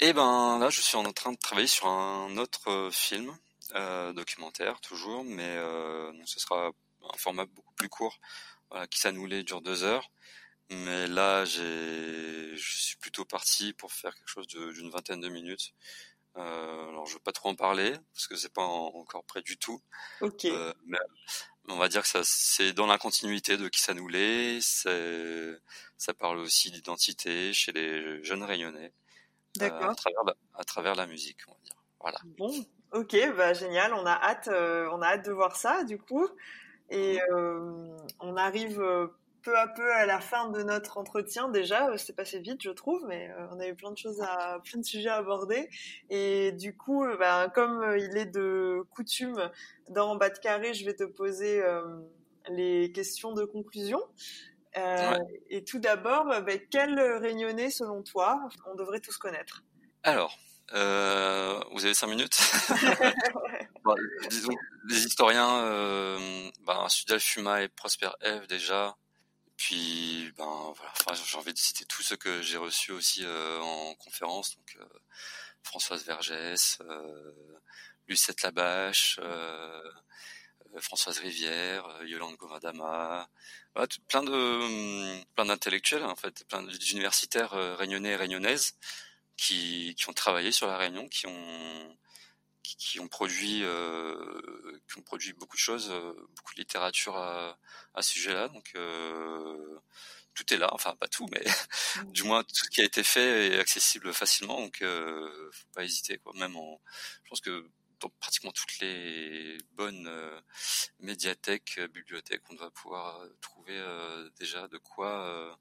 Eh 0.00 0.12
ben 0.12 0.58
là, 0.58 0.70
je 0.70 0.80
suis 0.80 0.96
en 0.96 1.12
train 1.12 1.32
de 1.32 1.38
travailler 1.38 1.68
sur 1.68 1.86
un 1.86 2.36
autre 2.36 2.90
film 2.92 3.36
euh, 3.74 4.12
documentaire 4.12 4.80
toujours, 4.80 5.24
mais 5.24 5.56
euh, 5.56 6.12
ce 6.26 6.40
sera 6.40 6.68
un 6.68 7.16
format 7.16 7.46
beaucoup 7.46 7.74
plus 7.74 7.88
court, 7.88 8.18
voilà, 8.70 8.86
qui 8.86 8.98
s'annoulait 8.98 9.42
dure 9.42 9.62
deux 9.62 9.84
heures. 9.84 10.10
Mais 10.70 11.06
là, 11.06 11.44
j'ai, 11.44 12.56
je 12.56 12.78
suis 12.78 12.96
plutôt 12.96 13.24
parti 13.24 13.72
pour 13.74 13.92
faire 13.92 14.14
quelque 14.14 14.28
chose 14.28 14.46
d'une 14.46 14.90
vingtaine 14.90 15.20
de 15.20 15.28
minutes. 15.28 15.74
Euh, 16.36 16.88
alors, 16.88 17.06
je 17.06 17.14
veux 17.14 17.20
pas 17.20 17.32
trop 17.32 17.50
en 17.50 17.54
parler 17.54 17.94
parce 18.12 18.26
que 18.26 18.36
c'est 18.36 18.52
pas 18.52 18.64
en, 18.64 18.86
encore 18.94 19.24
prêt 19.24 19.42
du 19.42 19.56
tout. 19.58 19.80
Ok. 20.20 20.46
Euh, 20.46 20.72
mais, 20.86 20.98
on 21.68 21.76
va 21.76 21.88
dire 21.88 22.02
que 22.02 22.08
ça, 22.08 22.22
c'est 22.24 22.72
dans 22.72 22.86
la 22.86 22.98
continuité 22.98 23.56
de 23.56 23.68
qui 23.68 23.80
ça 23.80 23.94
parle 26.18 26.38
aussi 26.38 26.70
d'identité 26.70 27.52
chez 27.54 27.72
les 27.72 28.22
jeunes 28.24 28.42
Réunionnais. 28.42 28.92
D'accord. 29.56 29.90
à 29.90 29.94
travers 29.94 30.24
la, 30.24 30.34
à 30.54 30.64
travers 30.64 30.94
la 30.94 31.06
musique, 31.06 31.38
on 31.48 31.52
va 31.52 31.58
dire. 31.62 31.76
Voilà. 32.00 32.18
Bon, 32.36 32.52
Ok, 32.94 33.16
bah 33.36 33.54
génial. 33.54 33.92
On 33.92 34.06
a 34.06 34.12
hâte, 34.12 34.46
euh, 34.46 34.88
on 34.92 35.02
a 35.02 35.08
hâte 35.08 35.26
de 35.26 35.32
voir 35.32 35.56
ça 35.56 35.82
du 35.82 35.98
coup. 35.98 36.28
Et 36.90 37.18
euh, 37.32 37.96
on 38.20 38.36
arrive 38.36 38.80
euh, 38.80 39.08
peu 39.42 39.58
à 39.58 39.66
peu 39.66 39.92
à 39.92 40.06
la 40.06 40.20
fin 40.20 40.48
de 40.50 40.62
notre 40.62 40.96
entretien 40.96 41.48
déjà. 41.48 41.90
Euh, 41.90 41.96
c'est 41.96 42.14
passé 42.14 42.38
vite, 42.38 42.62
je 42.62 42.70
trouve, 42.70 43.04
mais 43.08 43.30
euh, 43.30 43.48
on 43.50 43.58
a 43.58 43.66
eu 43.66 43.74
plein 43.74 43.90
de 43.90 43.98
choses 43.98 44.20
à, 44.20 44.60
plein 44.62 44.78
de 44.78 44.84
sujets 44.84 45.08
à 45.08 45.16
aborder. 45.16 45.68
Et 46.08 46.52
du 46.52 46.76
coup, 46.76 47.04
bah, 47.18 47.50
comme 47.52 47.96
il 47.98 48.16
est 48.16 48.26
de 48.26 48.84
coutume 48.90 49.50
dans 49.88 50.14
bas 50.14 50.30
de 50.30 50.38
carré, 50.38 50.72
je 50.72 50.84
vais 50.84 50.94
te 50.94 51.02
poser 51.02 51.64
les 52.48 52.92
questions 52.92 53.32
de 53.32 53.44
conclusion. 53.44 54.00
Ouais. 54.76 55.42
Et 55.50 55.64
tout 55.64 55.78
d'abord, 55.78 56.24
bah, 56.24 56.42
quel 56.70 56.98
réunionnais 57.00 57.70
selon 57.70 58.02
toi 58.02 58.48
on 58.66 58.74
devrait 58.74 59.00
tous 59.00 59.16
connaître? 59.16 59.62
Alors. 60.02 60.36
Euh, 60.72 61.60
vous 61.72 61.84
avez 61.84 61.92
cinq 61.92 62.06
minutes 62.06 62.38
bon, 63.84 63.94
Disons, 64.30 64.54
les 64.88 65.04
historiens, 65.04 65.58
euh, 65.58 66.50
ben, 66.66 66.88
Sudal 66.88 67.20
Fuma 67.20 67.62
et 67.62 67.68
Prosper 67.68 68.08
F 68.22 68.46
déjà. 68.48 68.96
Puis, 69.56 70.32
ben 70.36 70.72
voilà, 70.74 70.92
enfin, 71.00 71.12
j'ai 71.14 71.38
envie 71.38 71.52
de 71.52 71.58
citer 71.58 71.84
tous 71.84 72.02
ceux 72.02 72.16
que 72.16 72.42
j'ai 72.42 72.56
reçus 72.56 72.92
aussi 72.92 73.24
euh, 73.24 73.60
en 73.60 73.94
conférence. 73.94 74.56
Donc, 74.56 74.76
euh, 74.80 74.98
Françoise 75.62 76.04
Vergès, 76.04 76.78
euh, 76.80 77.32
Lucette 78.08 78.42
Labache, 78.42 79.20
euh, 79.22 79.82
Françoise 80.80 81.18
Rivière, 81.18 81.86
Yolande 82.04 82.36
Govindama, 82.36 83.28
plein 84.08 84.22
de 84.22 85.24
plein 85.34 85.44
d'intellectuels 85.46 86.04
en 86.04 86.16
fait, 86.16 86.44
plein 86.48 86.62
d'universitaires 86.62 87.52
réunionnais 87.78 88.10
et 88.10 88.16
réunionnaises 88.16 88.74
qui, 89.36 89.94
qui 89.96 90.08
ont 90.08 90.12
travaillé 90.12 90.52
sur 90.52 90.66
la 90.66 90.76
Réunion, 90.76 91.08
qui 91.08 91.26
ont 91.26 91.96
qui, 92.62 92.98
ont 93.00 93.08
produit 93.08 93.62
qui 94.88 94.98
ont 94.98 95.02
produit 95.02 95.32
beaucoup 95.32 95.56
de 95.56 95.60
choses, 95.60 95.90
beaucoup 95.90 96.54
de 96.54 96.60
littérature 96.60 97.16
à, 97.16 97.58
à 97.94 98.02
ce 98.02 98.10
sujet-là. 98.10 98.48
Donc 98.48 98.74
tout 100.34 100.52
est 100.52 100.56
là, 100.56 100.68
enfin 100.72 100.94
pas 100.96 101.08
tout, 101.08 101.26
mais 101.30 101.44
mmh. 101.44 102.12
du 102.12 102.24
moins 102.24 102.42
tout 102.42 102.64
ce 102.64 102.68
qui 102.68 102.80
a 102.80 102.84
été 102.84 103.02
fait 103.02 103.52
est 103.52 103.58
accessible 103.58 104.12
facilement, 104.12 104.60
donc 104.60 104.82
euh, 104.82 105.50
faut 105.52 105.68
pas 105.74 105.84
hésiter 105.84 106.18
quoi. 106.18 106.32
Même 106.36 106.56
en, 106.56 106.80
je 107.24 107.28
pense 107.30 107.40
que 107.40 107.66
dans 108.04 108.10
pratiquement 108.20 108.52
toutes 108.52 108.78
les 108.80 109.56
bonnes 109.72 110.06
euh, 110.06 110.40
médiathèques, 111.00 111.76
euh, 111.78 111.88
bibliothèques, 111.88 112.42
on 112.50 112.56
va 112.56 112.70
pouvoir 112.70 113.20
euh, 113.20 113.28
trouver 113.40 113.80
déjà 114.38 114.68
de 114.68 114.78
quoi, 114.78 115.58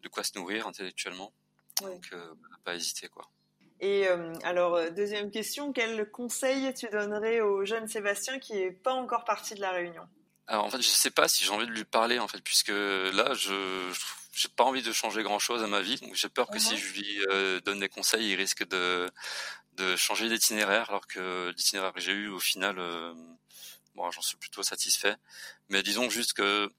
de 0.00 0.08
quoi 0.08 0.24
se 0.24 0.38
nourrir 0.38 0.66
intellectuellement. 0.66 1.32
Donc 1.80 2.14
pas 2.64 2.74
hésiter 2.74 3.08
quoi. 3.08 3.30
Et 3.80 4.06
alors 4.42 4.90
deuxième 4.92 5.30
question, 5.30 5.72
quel 5.72 6.10
conseil 6.10 6.72
tu 6.72 6.88
donnerais 6.88 7.40
au 7.40 7.64
jeune 7.66 7.86
Sébastien 7.88 8.38
qui 8.38 8.54
est 8.54 8.70
pas 8.70 8.94
encore 8.94 9.24
parti 9.24 9.54
de 9.54 9.60
la 9.60 9.72
Réunion? 9.72 10.08
Alors 10.46 10.64
en 10.64 10.70
fait, 10.70 10.80
je 10.80 10.88
sais 10.88 11.10
pas 11.10 11.28
si 11.28 11.44
j'ai 11.44 11.50
envie 11.50 11.66
de 11.66 11.72
lui 11.72 11.84
parler 11.84 12.18
en 12.18 12.28
fait, 12.28 12.40
puisque 12.40 12.68
là, 12.70 13.34
je 13.34 13.92
j'ai 14.36 14.48
pas 14.48 14.64
envie 14.64 14.82
de 14.82 14.92
changer 14.92 15.22
grand 15.22 15.38
chose 15.38 15.62
à 15.62 15.66
ma 15.66 15.80
vie, 15.80 15.96
donc 15.96 16.14
j'ai 16.14 16.28
peur 16.28 16.48
que 16.48 16.58
si 16.58 16.76
je 16.76 16.92
lui 16.92 17.24
euh, 17.30 17.58
donne 17.62 17.80
des 17.80 17.88
conseils, 17.88 18.32
il 18.32 18.34
risque 18.34 18.68
de 18.68 19.10
de 19.76 19.96
changer 19.96 20.28
d'itinéraire, 20.28 20.90
alors 20.90 21.06
que 21.06 21.50
l'itinéraire 21.56 21.92
que 21.92 22.00
j'ai 22.00 22.12
eu 22.12 22.28
au 22.28 22.38
final, 22.40 22.78
euh, 22.78 23.14
bon, 23.94 24.10
j'en 24.10 24.22
suis 24.22 24.36
plutôt 24.36 24.62
satisfait. 24.62 25.16
Mais 25.68 25.82
disons 25.82 26.10
juste 26.10 26.32
que 26.34 26.70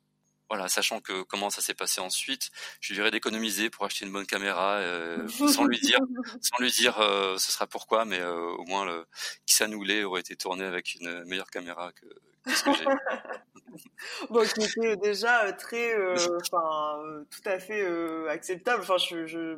voilà, 0.49 0.69
sachant 0.69 1.01
que 1.01 1.23
comment 1.23 1.49
ça 1.49 1.61
s'est 1.61 1.73
passé 1.73 1.99
ensuite, 1.99 2.51
je 2.79 2.89
lui 2.89 2.95
dirais 2.95 3.11
d'économiser 3.11 3.69
pour 3.69 3.85
acheter 3.85 4.05
une 4.05 4.13
bonne 4.13 4.25
caméra, 4.25 4.75
euh, 4.75 5.27
sans 5.27 5.65
lui 5.65 5.79
dire, 5.79 5.99
sans 6.41 6.57
lui 6.59 6.71
dire, 6.71 6.99
euh, 6.99 7.37
ce 7.37 7.51
sera 7.51 7.67
pourquoi, 7.67 8.05
mais 8.05 8.19
euh, 8.19 8.51
au 8.57 8.63
moins 8.65 8.85
le 8.85 9.05
qui 9.45 9.55
s'annoulait 9.55 10.03
aurait 10.03 10.21
été 10.21 10.35
tourné 10.35 10.63
avec 10.63 10.95
une 10.95 11.25
meilleure 11.25 11.49
caméra 11.49 11.91
que, 11.91 12.05
ce 12.53 12.63
que 12.63 12.73
j'ai. 12.73 12.85
bon, 14.29 14.45
qui 14.45 14.63
était 14.63 14.95
déjà 14.97 15.51
très, 15.53 15.95
enfin, 16.15 17.01
tout 17.29 17.49
à 17.49 17.59
fait 17.59 17.85
acceptable. 18.29 18.81
Enfin, 18.81 18.97
je, 18.97 19.25
je, 19.25 19.55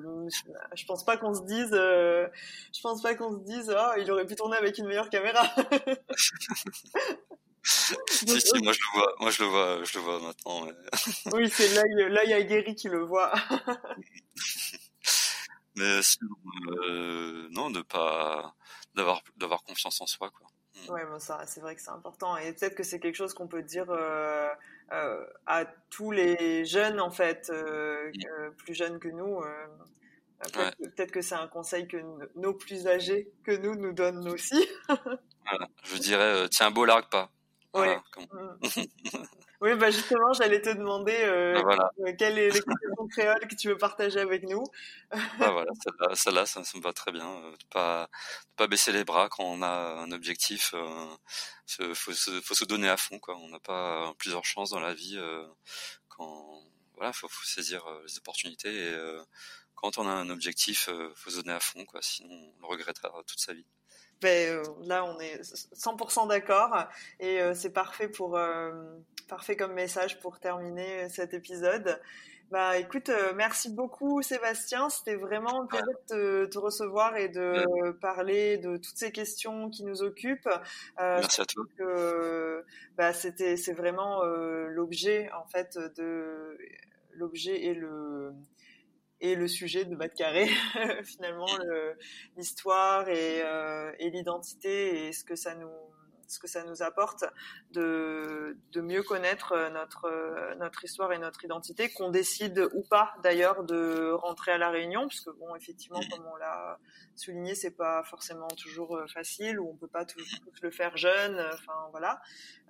je 0.76 0.86
pense 0.86 1.06
pas 1.06 1.18
qu'on 1.18 1.34
se 1.34 1.44
dise, 1.44 1.72
je 1.72 2.82
pense 2.82 3.02
pas 3.02 3.16
qu'on 3.16 3.34
se 3.34 3.44
dise, 3.44 3.74
ah, 3.76 3.96
il 3.98 4.12
aurait 4.12 4.26
pu 4.26 4.36
tourner 4.36 4.58
avec 4.58 4.78
une 4.78 4.88
meilleure 4.88 5.10
caméra. 5.10 5.44
si, 7.64 8.42
si, 8.42 8.64
moi 8.64 8.74
je 8.74 8.80
le 8.80 8.94
vois, 8.94 9.16
moi 9.20 9.32
je 9.32 9.44
le 9.44 9.50
vois, 9.50 9.84
je 9.84 9.98
le 9.98 10.04
vois 10.04 10.20
maintenant. 10.20 10.68
oui, 11.34 11.50
c'est 11.50 11.76
l'œil, 11.76 12.12
l'œil 12.12 12.34
aguerri 12.34 12.76
qui 12.76 12.90
le 12.90 13.04
voit. 13.04 13.34
mais 15.76 16.02
sinon, 16.02 16.36
euh, 16.88 17.48
non, 17.52 17.70
de 17.70 17.82
pas, 17.82 18.56
d'avoir, 18.96 19.22
d'avoir 19.38 19.64
confiance 19.64 20.02
en 20.02 20.08
soi, 20.08 20.30
quoi. 20.32 20.48
Mm. 20.88 20.92
Ouais, 20.92 21.06
bon, 21.06 21.20
ça, 21.20 21.46
c'est 21.46 21.62
vrai 21.62 21.76
que 21.76 21.82
c'est 21.82 21.90
important 21.90 22.38
et 22.38 22.54
peut-être 22.54 22.76
que 22.76 22.84
c'est 22.84 23.00
quelque 23.00 23.16
chose 23.16 23.34
qu'on 23.34 23.48
peut 23.48 23.64
dire 23.64 23.90
euh, 23.90 24.50
euh, 24.92 25.26
à 25.46 25.66
tous 25.90 26.12
les 26.12 26.66
jeunes 26.66 27.00
en 27.00 27.12
fait, 27.12 27.50
euh, 27.54 28.12
mm. 28.12 28.56
plus 28.56 28.74
jeunes 28.74 29.00
que 29.00 29.10
nous. 29.10 29.42
Peut-être, 30.54 31.12
que 31.12 31.22
c'est 31.22 31.36
un 31.36 31.48
conseil 31.48 31.86
que 31.86 31.98
nos 32.36 32.54
plus 32.54 32.88
âgés 32.88 33.30
que 33.44 33.52
nous 33.52 33.76
nous 33.76 33.92
donnent 33.92 34.30
aussi. 34.30 34.70
voilà. 34.88 35.68
Je 35.84 35.98
dirais, 35.98 36.48
tiens, 36.50 36.72
beau 36.72 36.86
largue 36.86 37.10
pas. 37.10 37.30
Oui. 37.74 37.88
oui, 39.62 39.76
bah 39.76 39.92
justement, 39.92 40.32
j'allais 40.32 40.62
te 40.62 40.70
demander 40.70 41.18
euh, 41.24 41.62
ah, 41.70 41.92
euh, 42.00 42.14
quelle 42.18 42.40
est 42.40 42.50
l'expression 42.50 43.08
créole 43.10 43.46
que 43.46 43.56
tu 43.56 43.68
veux 43.68 43.78
partager 43.78 44.20
avec 44.20 44.44
nous. 44.44 44.64
ah, 45.12 45.52
voilà, 45.52 45.72
celle-là, 46.16 46.46
ça, 46.46 46.64
ça, 46.64 46.78
me 46.78 46.82
va 46.82 46.94
très 46.94 47.12
bien. 47.12 47.28
Euh, 47.28 47.52
de 47.52 47.66
pas, 47.70 48.10
pas 48.56 48.68
baisser 48.68 48.94
les 48.94 49.04
bras 49.04 49.28
quand 49.28 49.44
on 49.44 49.62
a 49.62 49.68
un 49.68 50.12
objectif. 50.14 50.74
Il 51.80 51.94
faut, 51.94 52.14
se, 52.14 52.42
faut 52.42 52.54
se 52.56 52.64
donner 52.64 52.88
à 52.88 52.96
fond, 52.96 53.20
quoi. 53.20 53.36
On 53.36 53.50
n'a 53.50 53.60
pas 53.60 54.14
plusieurs 54.18 54.46
chances 54.46 54.70
dans 54.70 54.80
la 54.80 54.94
vie. 54.94 55.20
quand 56.08 56.64
voilà, 56.96 57.12
faut, 57.14 57.28
faut 57.28 57.46
saisir 57.46 57.86
les 58.06 58.18
opportunités 58.18 58.74
et 58.74 58.98
quand 59.76 59.98
on 59.98 60.08
a 60.08 60.12
un 60.12 60.30
objectif, 60.30 60.90
faut 61.16 61.30
se 61.30 61.38
donner 61.42 61.54
à 61.54 61.60
fond, 61.60 61.86
quoi. 61.86 62.02
Sinon, 62.02 62.30
on 62.34 62.62
le 62.62 62.68
regrettera 62.68 63.24
toute 63.28 63.40
sa 63.40 63.54
vie. 63.54 63.66
Ben, 64.22 64.50
euh, 64.50 64.64
là, 64.84 65.06
on 65.06 65.20
est 65.20 65.42
100% 65.42 66.28
d'accord 66.28 66.76
et 67.20 67.42
euh, 67.42 67.54
c'est 67.54 67.70
parfait 67.70 68.10
pour 68.10 68.38
euh, 68.38 68.72
parfait 69.30 69.56
comme 69.56 69.74
message 69.74 70.20
pour 70.20 70.40
terminer 70.40 71.08
cet 71.10 71.34
épisode. 71.34 72.02
Bah, 72.52 72.78
écoute, 72.78 73.12
merci 73.36 73.70
beaucoup 73.70 74.24
Sébastien. 74.24 74.90
C'était 74.90 75.16
vraiment 75.16 75.62
un 75.62 75.66
plaisir 75.68 75.88
de 76.10 76.46
te, 76.48 76.58
recevoir 76.58 77.16
et 77.16 77.30
de 77.30 77.92
parler 78.02 78.58
de 78.58 78.78
toutes 78.78 78.98
ces 78.98 79.12
questions 79.12 79.70
qui 79.70 79.84
nous 79.84 80.02
occupent. 80.02 80.50
merci 80.98 81.42
à 81.42 81.46
toi. 81.46 81.64
bah, 82.98 83.14
c'était, 83.14 83.56
c'est 83.56 83.74
vraiment 83.74 84.24
l'objet 84.24 85.30
en 85.40 85.48
fait 85.48 85.78
de 85.98 86.58
l'objet 87.14 87.66
et 87.66 87.76
le 87.76 88.34
et 89.22 89.36
le 89.36 89.48
sujet 89.48 89.86
de 89.86 89.96
Bas 89.96 90.10
Carré, 90.10 90.48
finalement, 91.04 91.48
l'histoire 92.38 93.08
et, 93.10 93.42
euh, 93.44 93.92
et 94.00 94.10
l'identité 94.10 95.08
et 95.08 95.14
ce 95.14 95.24
que 95.24 95.36
ça 95.36 95.56
nous 95.56 95.70
ce 96.28 96.38
que 96.38 96.48
ça 96.48 96.64
nous 96.64 96.84
apporte 96.84 97.26
de, 97.72 98.56
de 98.72 98.82
mieux 98.82 99.02
connaître 99.02 99.56
notre 99.72 100.56
notre 100.60 100.86
histoire 100.86 101.12
et 101.12 101.18
notre 101.18 101.44
identité, 101.44 101.90
qu'on 101.90 102.10
décide 102.12 102.70
ou 102.76 102.84
pas 102.84 103.14
d'ailleurs 103.24 103.64
de 103.64 104.12
rentrer 104.12 104.52
à 104.52 104.60
la 104.60 104.70
Réunion, 104.70 105.08
puisque 105.08 105.32
bon 105.40 105.56
effectivement 105.56 106.00
comme 106.12 106.24
on 106.32 106.36
l'a 106.36 106.78
souligné, 107.16 107.56
c'est 107.56 107.76
pas 107.76 108.04
forcément 108.04 108.48
toujours 108.50 108.96
euh, 108.96 109.08
facile 109.08 109.60
ou 109.60 109.70
on 109.70 109.76
peut 109.76 109.88
pas 109.88 110.06
tous, 110.06 110.40
le 110.62 110.70
faire 110.70 110.96
jeune, 110.98 111.40
enfin 111.54 111.88
voilà. 111.92 112.22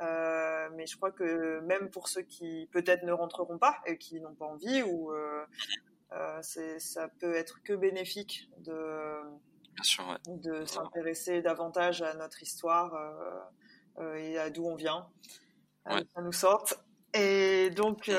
Euh, 0.01 0.69
mais 0.75 0.87
je 0.87 0.95
crois 0.95 1.11
que 1.11 1.59
même 1.59 1.89
pour 1.89 2.07
ceux 2.07 2.21
qui 2.21 2.69
peut-être 2.71 3.03
ne 3.03 3.11
rentreront 3.11 3.57
pas 3.57 3.77
et 3.85 3.97
qui 3.97 4.21
n'ont 4.21 4.35
pas 4.35 4.45
envie 4.45 4.83
ou 4.83 5.11
euh, 5.11 5.29
euh, 5.29 5.45
ça 6.41 7.07
peut 7.20 7.36
être 7.36 7.62
que 7.64 7.74
bénéfique 7.74 8.49
de, 8.60 9.22
de 10.28 10.66
s'intéresser 10.66 11.41
davantage 11.41 12.01
à 12.01 12.14
notre 12.16 12.41
histoire 12.41 12.93
euh, 12.93 14.03
euh, 14.03 14.16
et 14.16 14.38
à 14.38 14.49
d'où 14.49 14.66
on 14.66 14.76
vient, 14.76 15.07
ouais. 15.89 16.03
ça 16.16 16.22
nous 16.22 16.32
sorte. 16.34 16.80
Et 17.16 17.72
donc, 17.72 18.12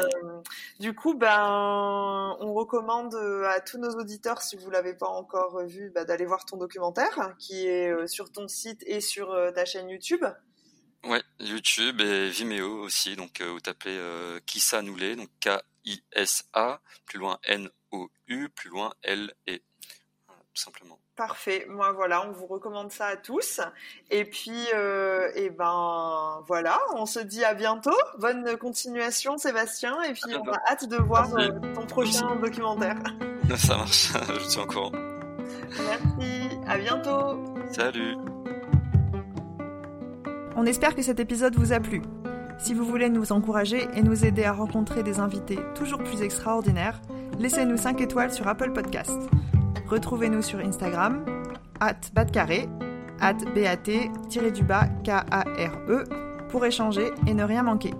du 0.80 0.97
coup, 0.97 1.14
ben, 1.14 2.36
on 2.41 2.53
recommande 2.55 3.14
à 3.47 3.61
tous 3.61 3.78
nos 3.78 3.91
auditeurs, 3.91 4.43
si 4.43 4.57
vous 4.57 4.68
l'avez 4.68 4.95
pas 4.95 5.07
encore 5.07 5.64
vu, 5.64 5.91
ben, 5.91 6.05
d'aller 6.05 6.26
voir 6.26 6.45
ton 6.45 6.57
documentaire, 6.57 7.36
qui 7.38 7.68
est 7.68 8.09
sur 8.09 8.32
ton 8.32 8.49
site 8.49 8.82
et 8.86 9.01
sur 9.01 9.32
ta 9.55 9.64
chaîne 9.64 9.88
YouTube. 9.88 10.24
Ouais, 11.05 11.22
YouTube 11.38 12.01
et 12.01 12.30
Vimeo 12.30 12.82
aussi. 12.82 13.14
Donc, 13.14 13.41
vous 13.41 13.61
tapez 13.61 13.97
Kissa 14.45 14.82
Noulé, 14.82 15.14
donc 15.14 15.28
K-I-S-A, 15.38 16.80
plus 17.07 17.20
loin 17.20 17.38
N 17.45 17.70
o-U, 17.93 18.49
plus 18.51 18.70
loin 18.70 18.93
L 19.03 19.32
et 19.47 19.62
tout 20.55 20.62
simplement. 20.62 20.99
Parfait. 21.16 21.66
Moi, 21.68 21.93
voilà, 21.93 22.26
on 22.26 22.32
vous 22.32 22.47
recommande 22.47 22.91
ça 22.91 23.07
à 23.07 23.16
tous. 23.16 23.61
Et 24.11 24.24
puis, 24.24 24.66
euh, 24.74 25.30
et 25.34 25.51
ben, 25.51 26.43
voilà, 26.47 26.78
on 26.95 27.07
se 27.07 27.20
dit 27.20 27.45
à 27.45 27.55
bientôt. 27.55 27.97
Bonne 28.18 28.57
continuation, 28.57 29.36
Sébastien. 29.36 30.03
Et 30.03 30.14
puis, 30.14 30.34
on 30.34 30.51
a 30.51 30.59
hâte 30.70 30.88
de 30.88 30.97
voir 30.97 31.34
euh, 31.36 31.51
ton 31.74 31.86
prochain 31.86 32.36
documentaire. 32.36 32.97
Ça 33.57 33.76
marche. 33.76 34.12
Je 34.41 34.49
suis 34.49 34.61
en 34.61 34.66
courant. 34.66 34.93
Merci. 34.93 36.49
À 36.66 36.78
bientôt. 36.78 37.45
Salut. 37.70 38.16
On 40.57 40.66
espère 40.66 40.95
que 40.95 41.03
cet 41.03 41.20
épisode 41.20 41.55
vous 41.57 41.72
a 41.72 41.80
plu. 41.80 42.03
Si 42.62 42.74
vous 42.74 42.84
voulez 42.84 43.08
nous 43.08 43.32
encourager 43.32 43.88
et 43.94 44.02
nous 44.02 44.26
aider 44.26 44.44
à 44.44 44.52
rencontrer 44.52 45.02
des 45.02 45.18
invités 45.18 45.58
toujours 45.74 46.02
plus 46.02 46.20
extraordinaires, 46.20 47.00
laissez-nous 47.38 47.78
5 47.78 48.00
étoiles 48.02 48.32
sur 48.32 48.46
Apple 48.48 48.72
Podcast. 48.72 49.18
Retrouvez-nous 49.88 50.42
sur 50.42 50.58
Instagram, 50.58 51.24
at 51.80 51.96
batcarré, 52.14 52.68
at 53.18 53.38
bat-k-a-r-e, 54.68 56.04
pour 56.50 56.66
échanger 56.66 57.11
et 57.26 57.32
ne 57.32 57.44
rien 57.44 57.62
manquer. 57.62 57.94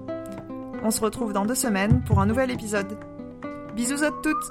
On 0.85 0.91
se 0.91 1.01
retrouve 1.01 1.33
dans 1.33 1.47
deux 1.47 1.55
semaines 1.55 2.03
pour 2.05 2.21
un 2.21 2.27
nouvel 2.27 2.51
épisode. 2.51 2.99
Bisous 3.75 4.05
à 4.05 4.11
toutes 4.23 4.51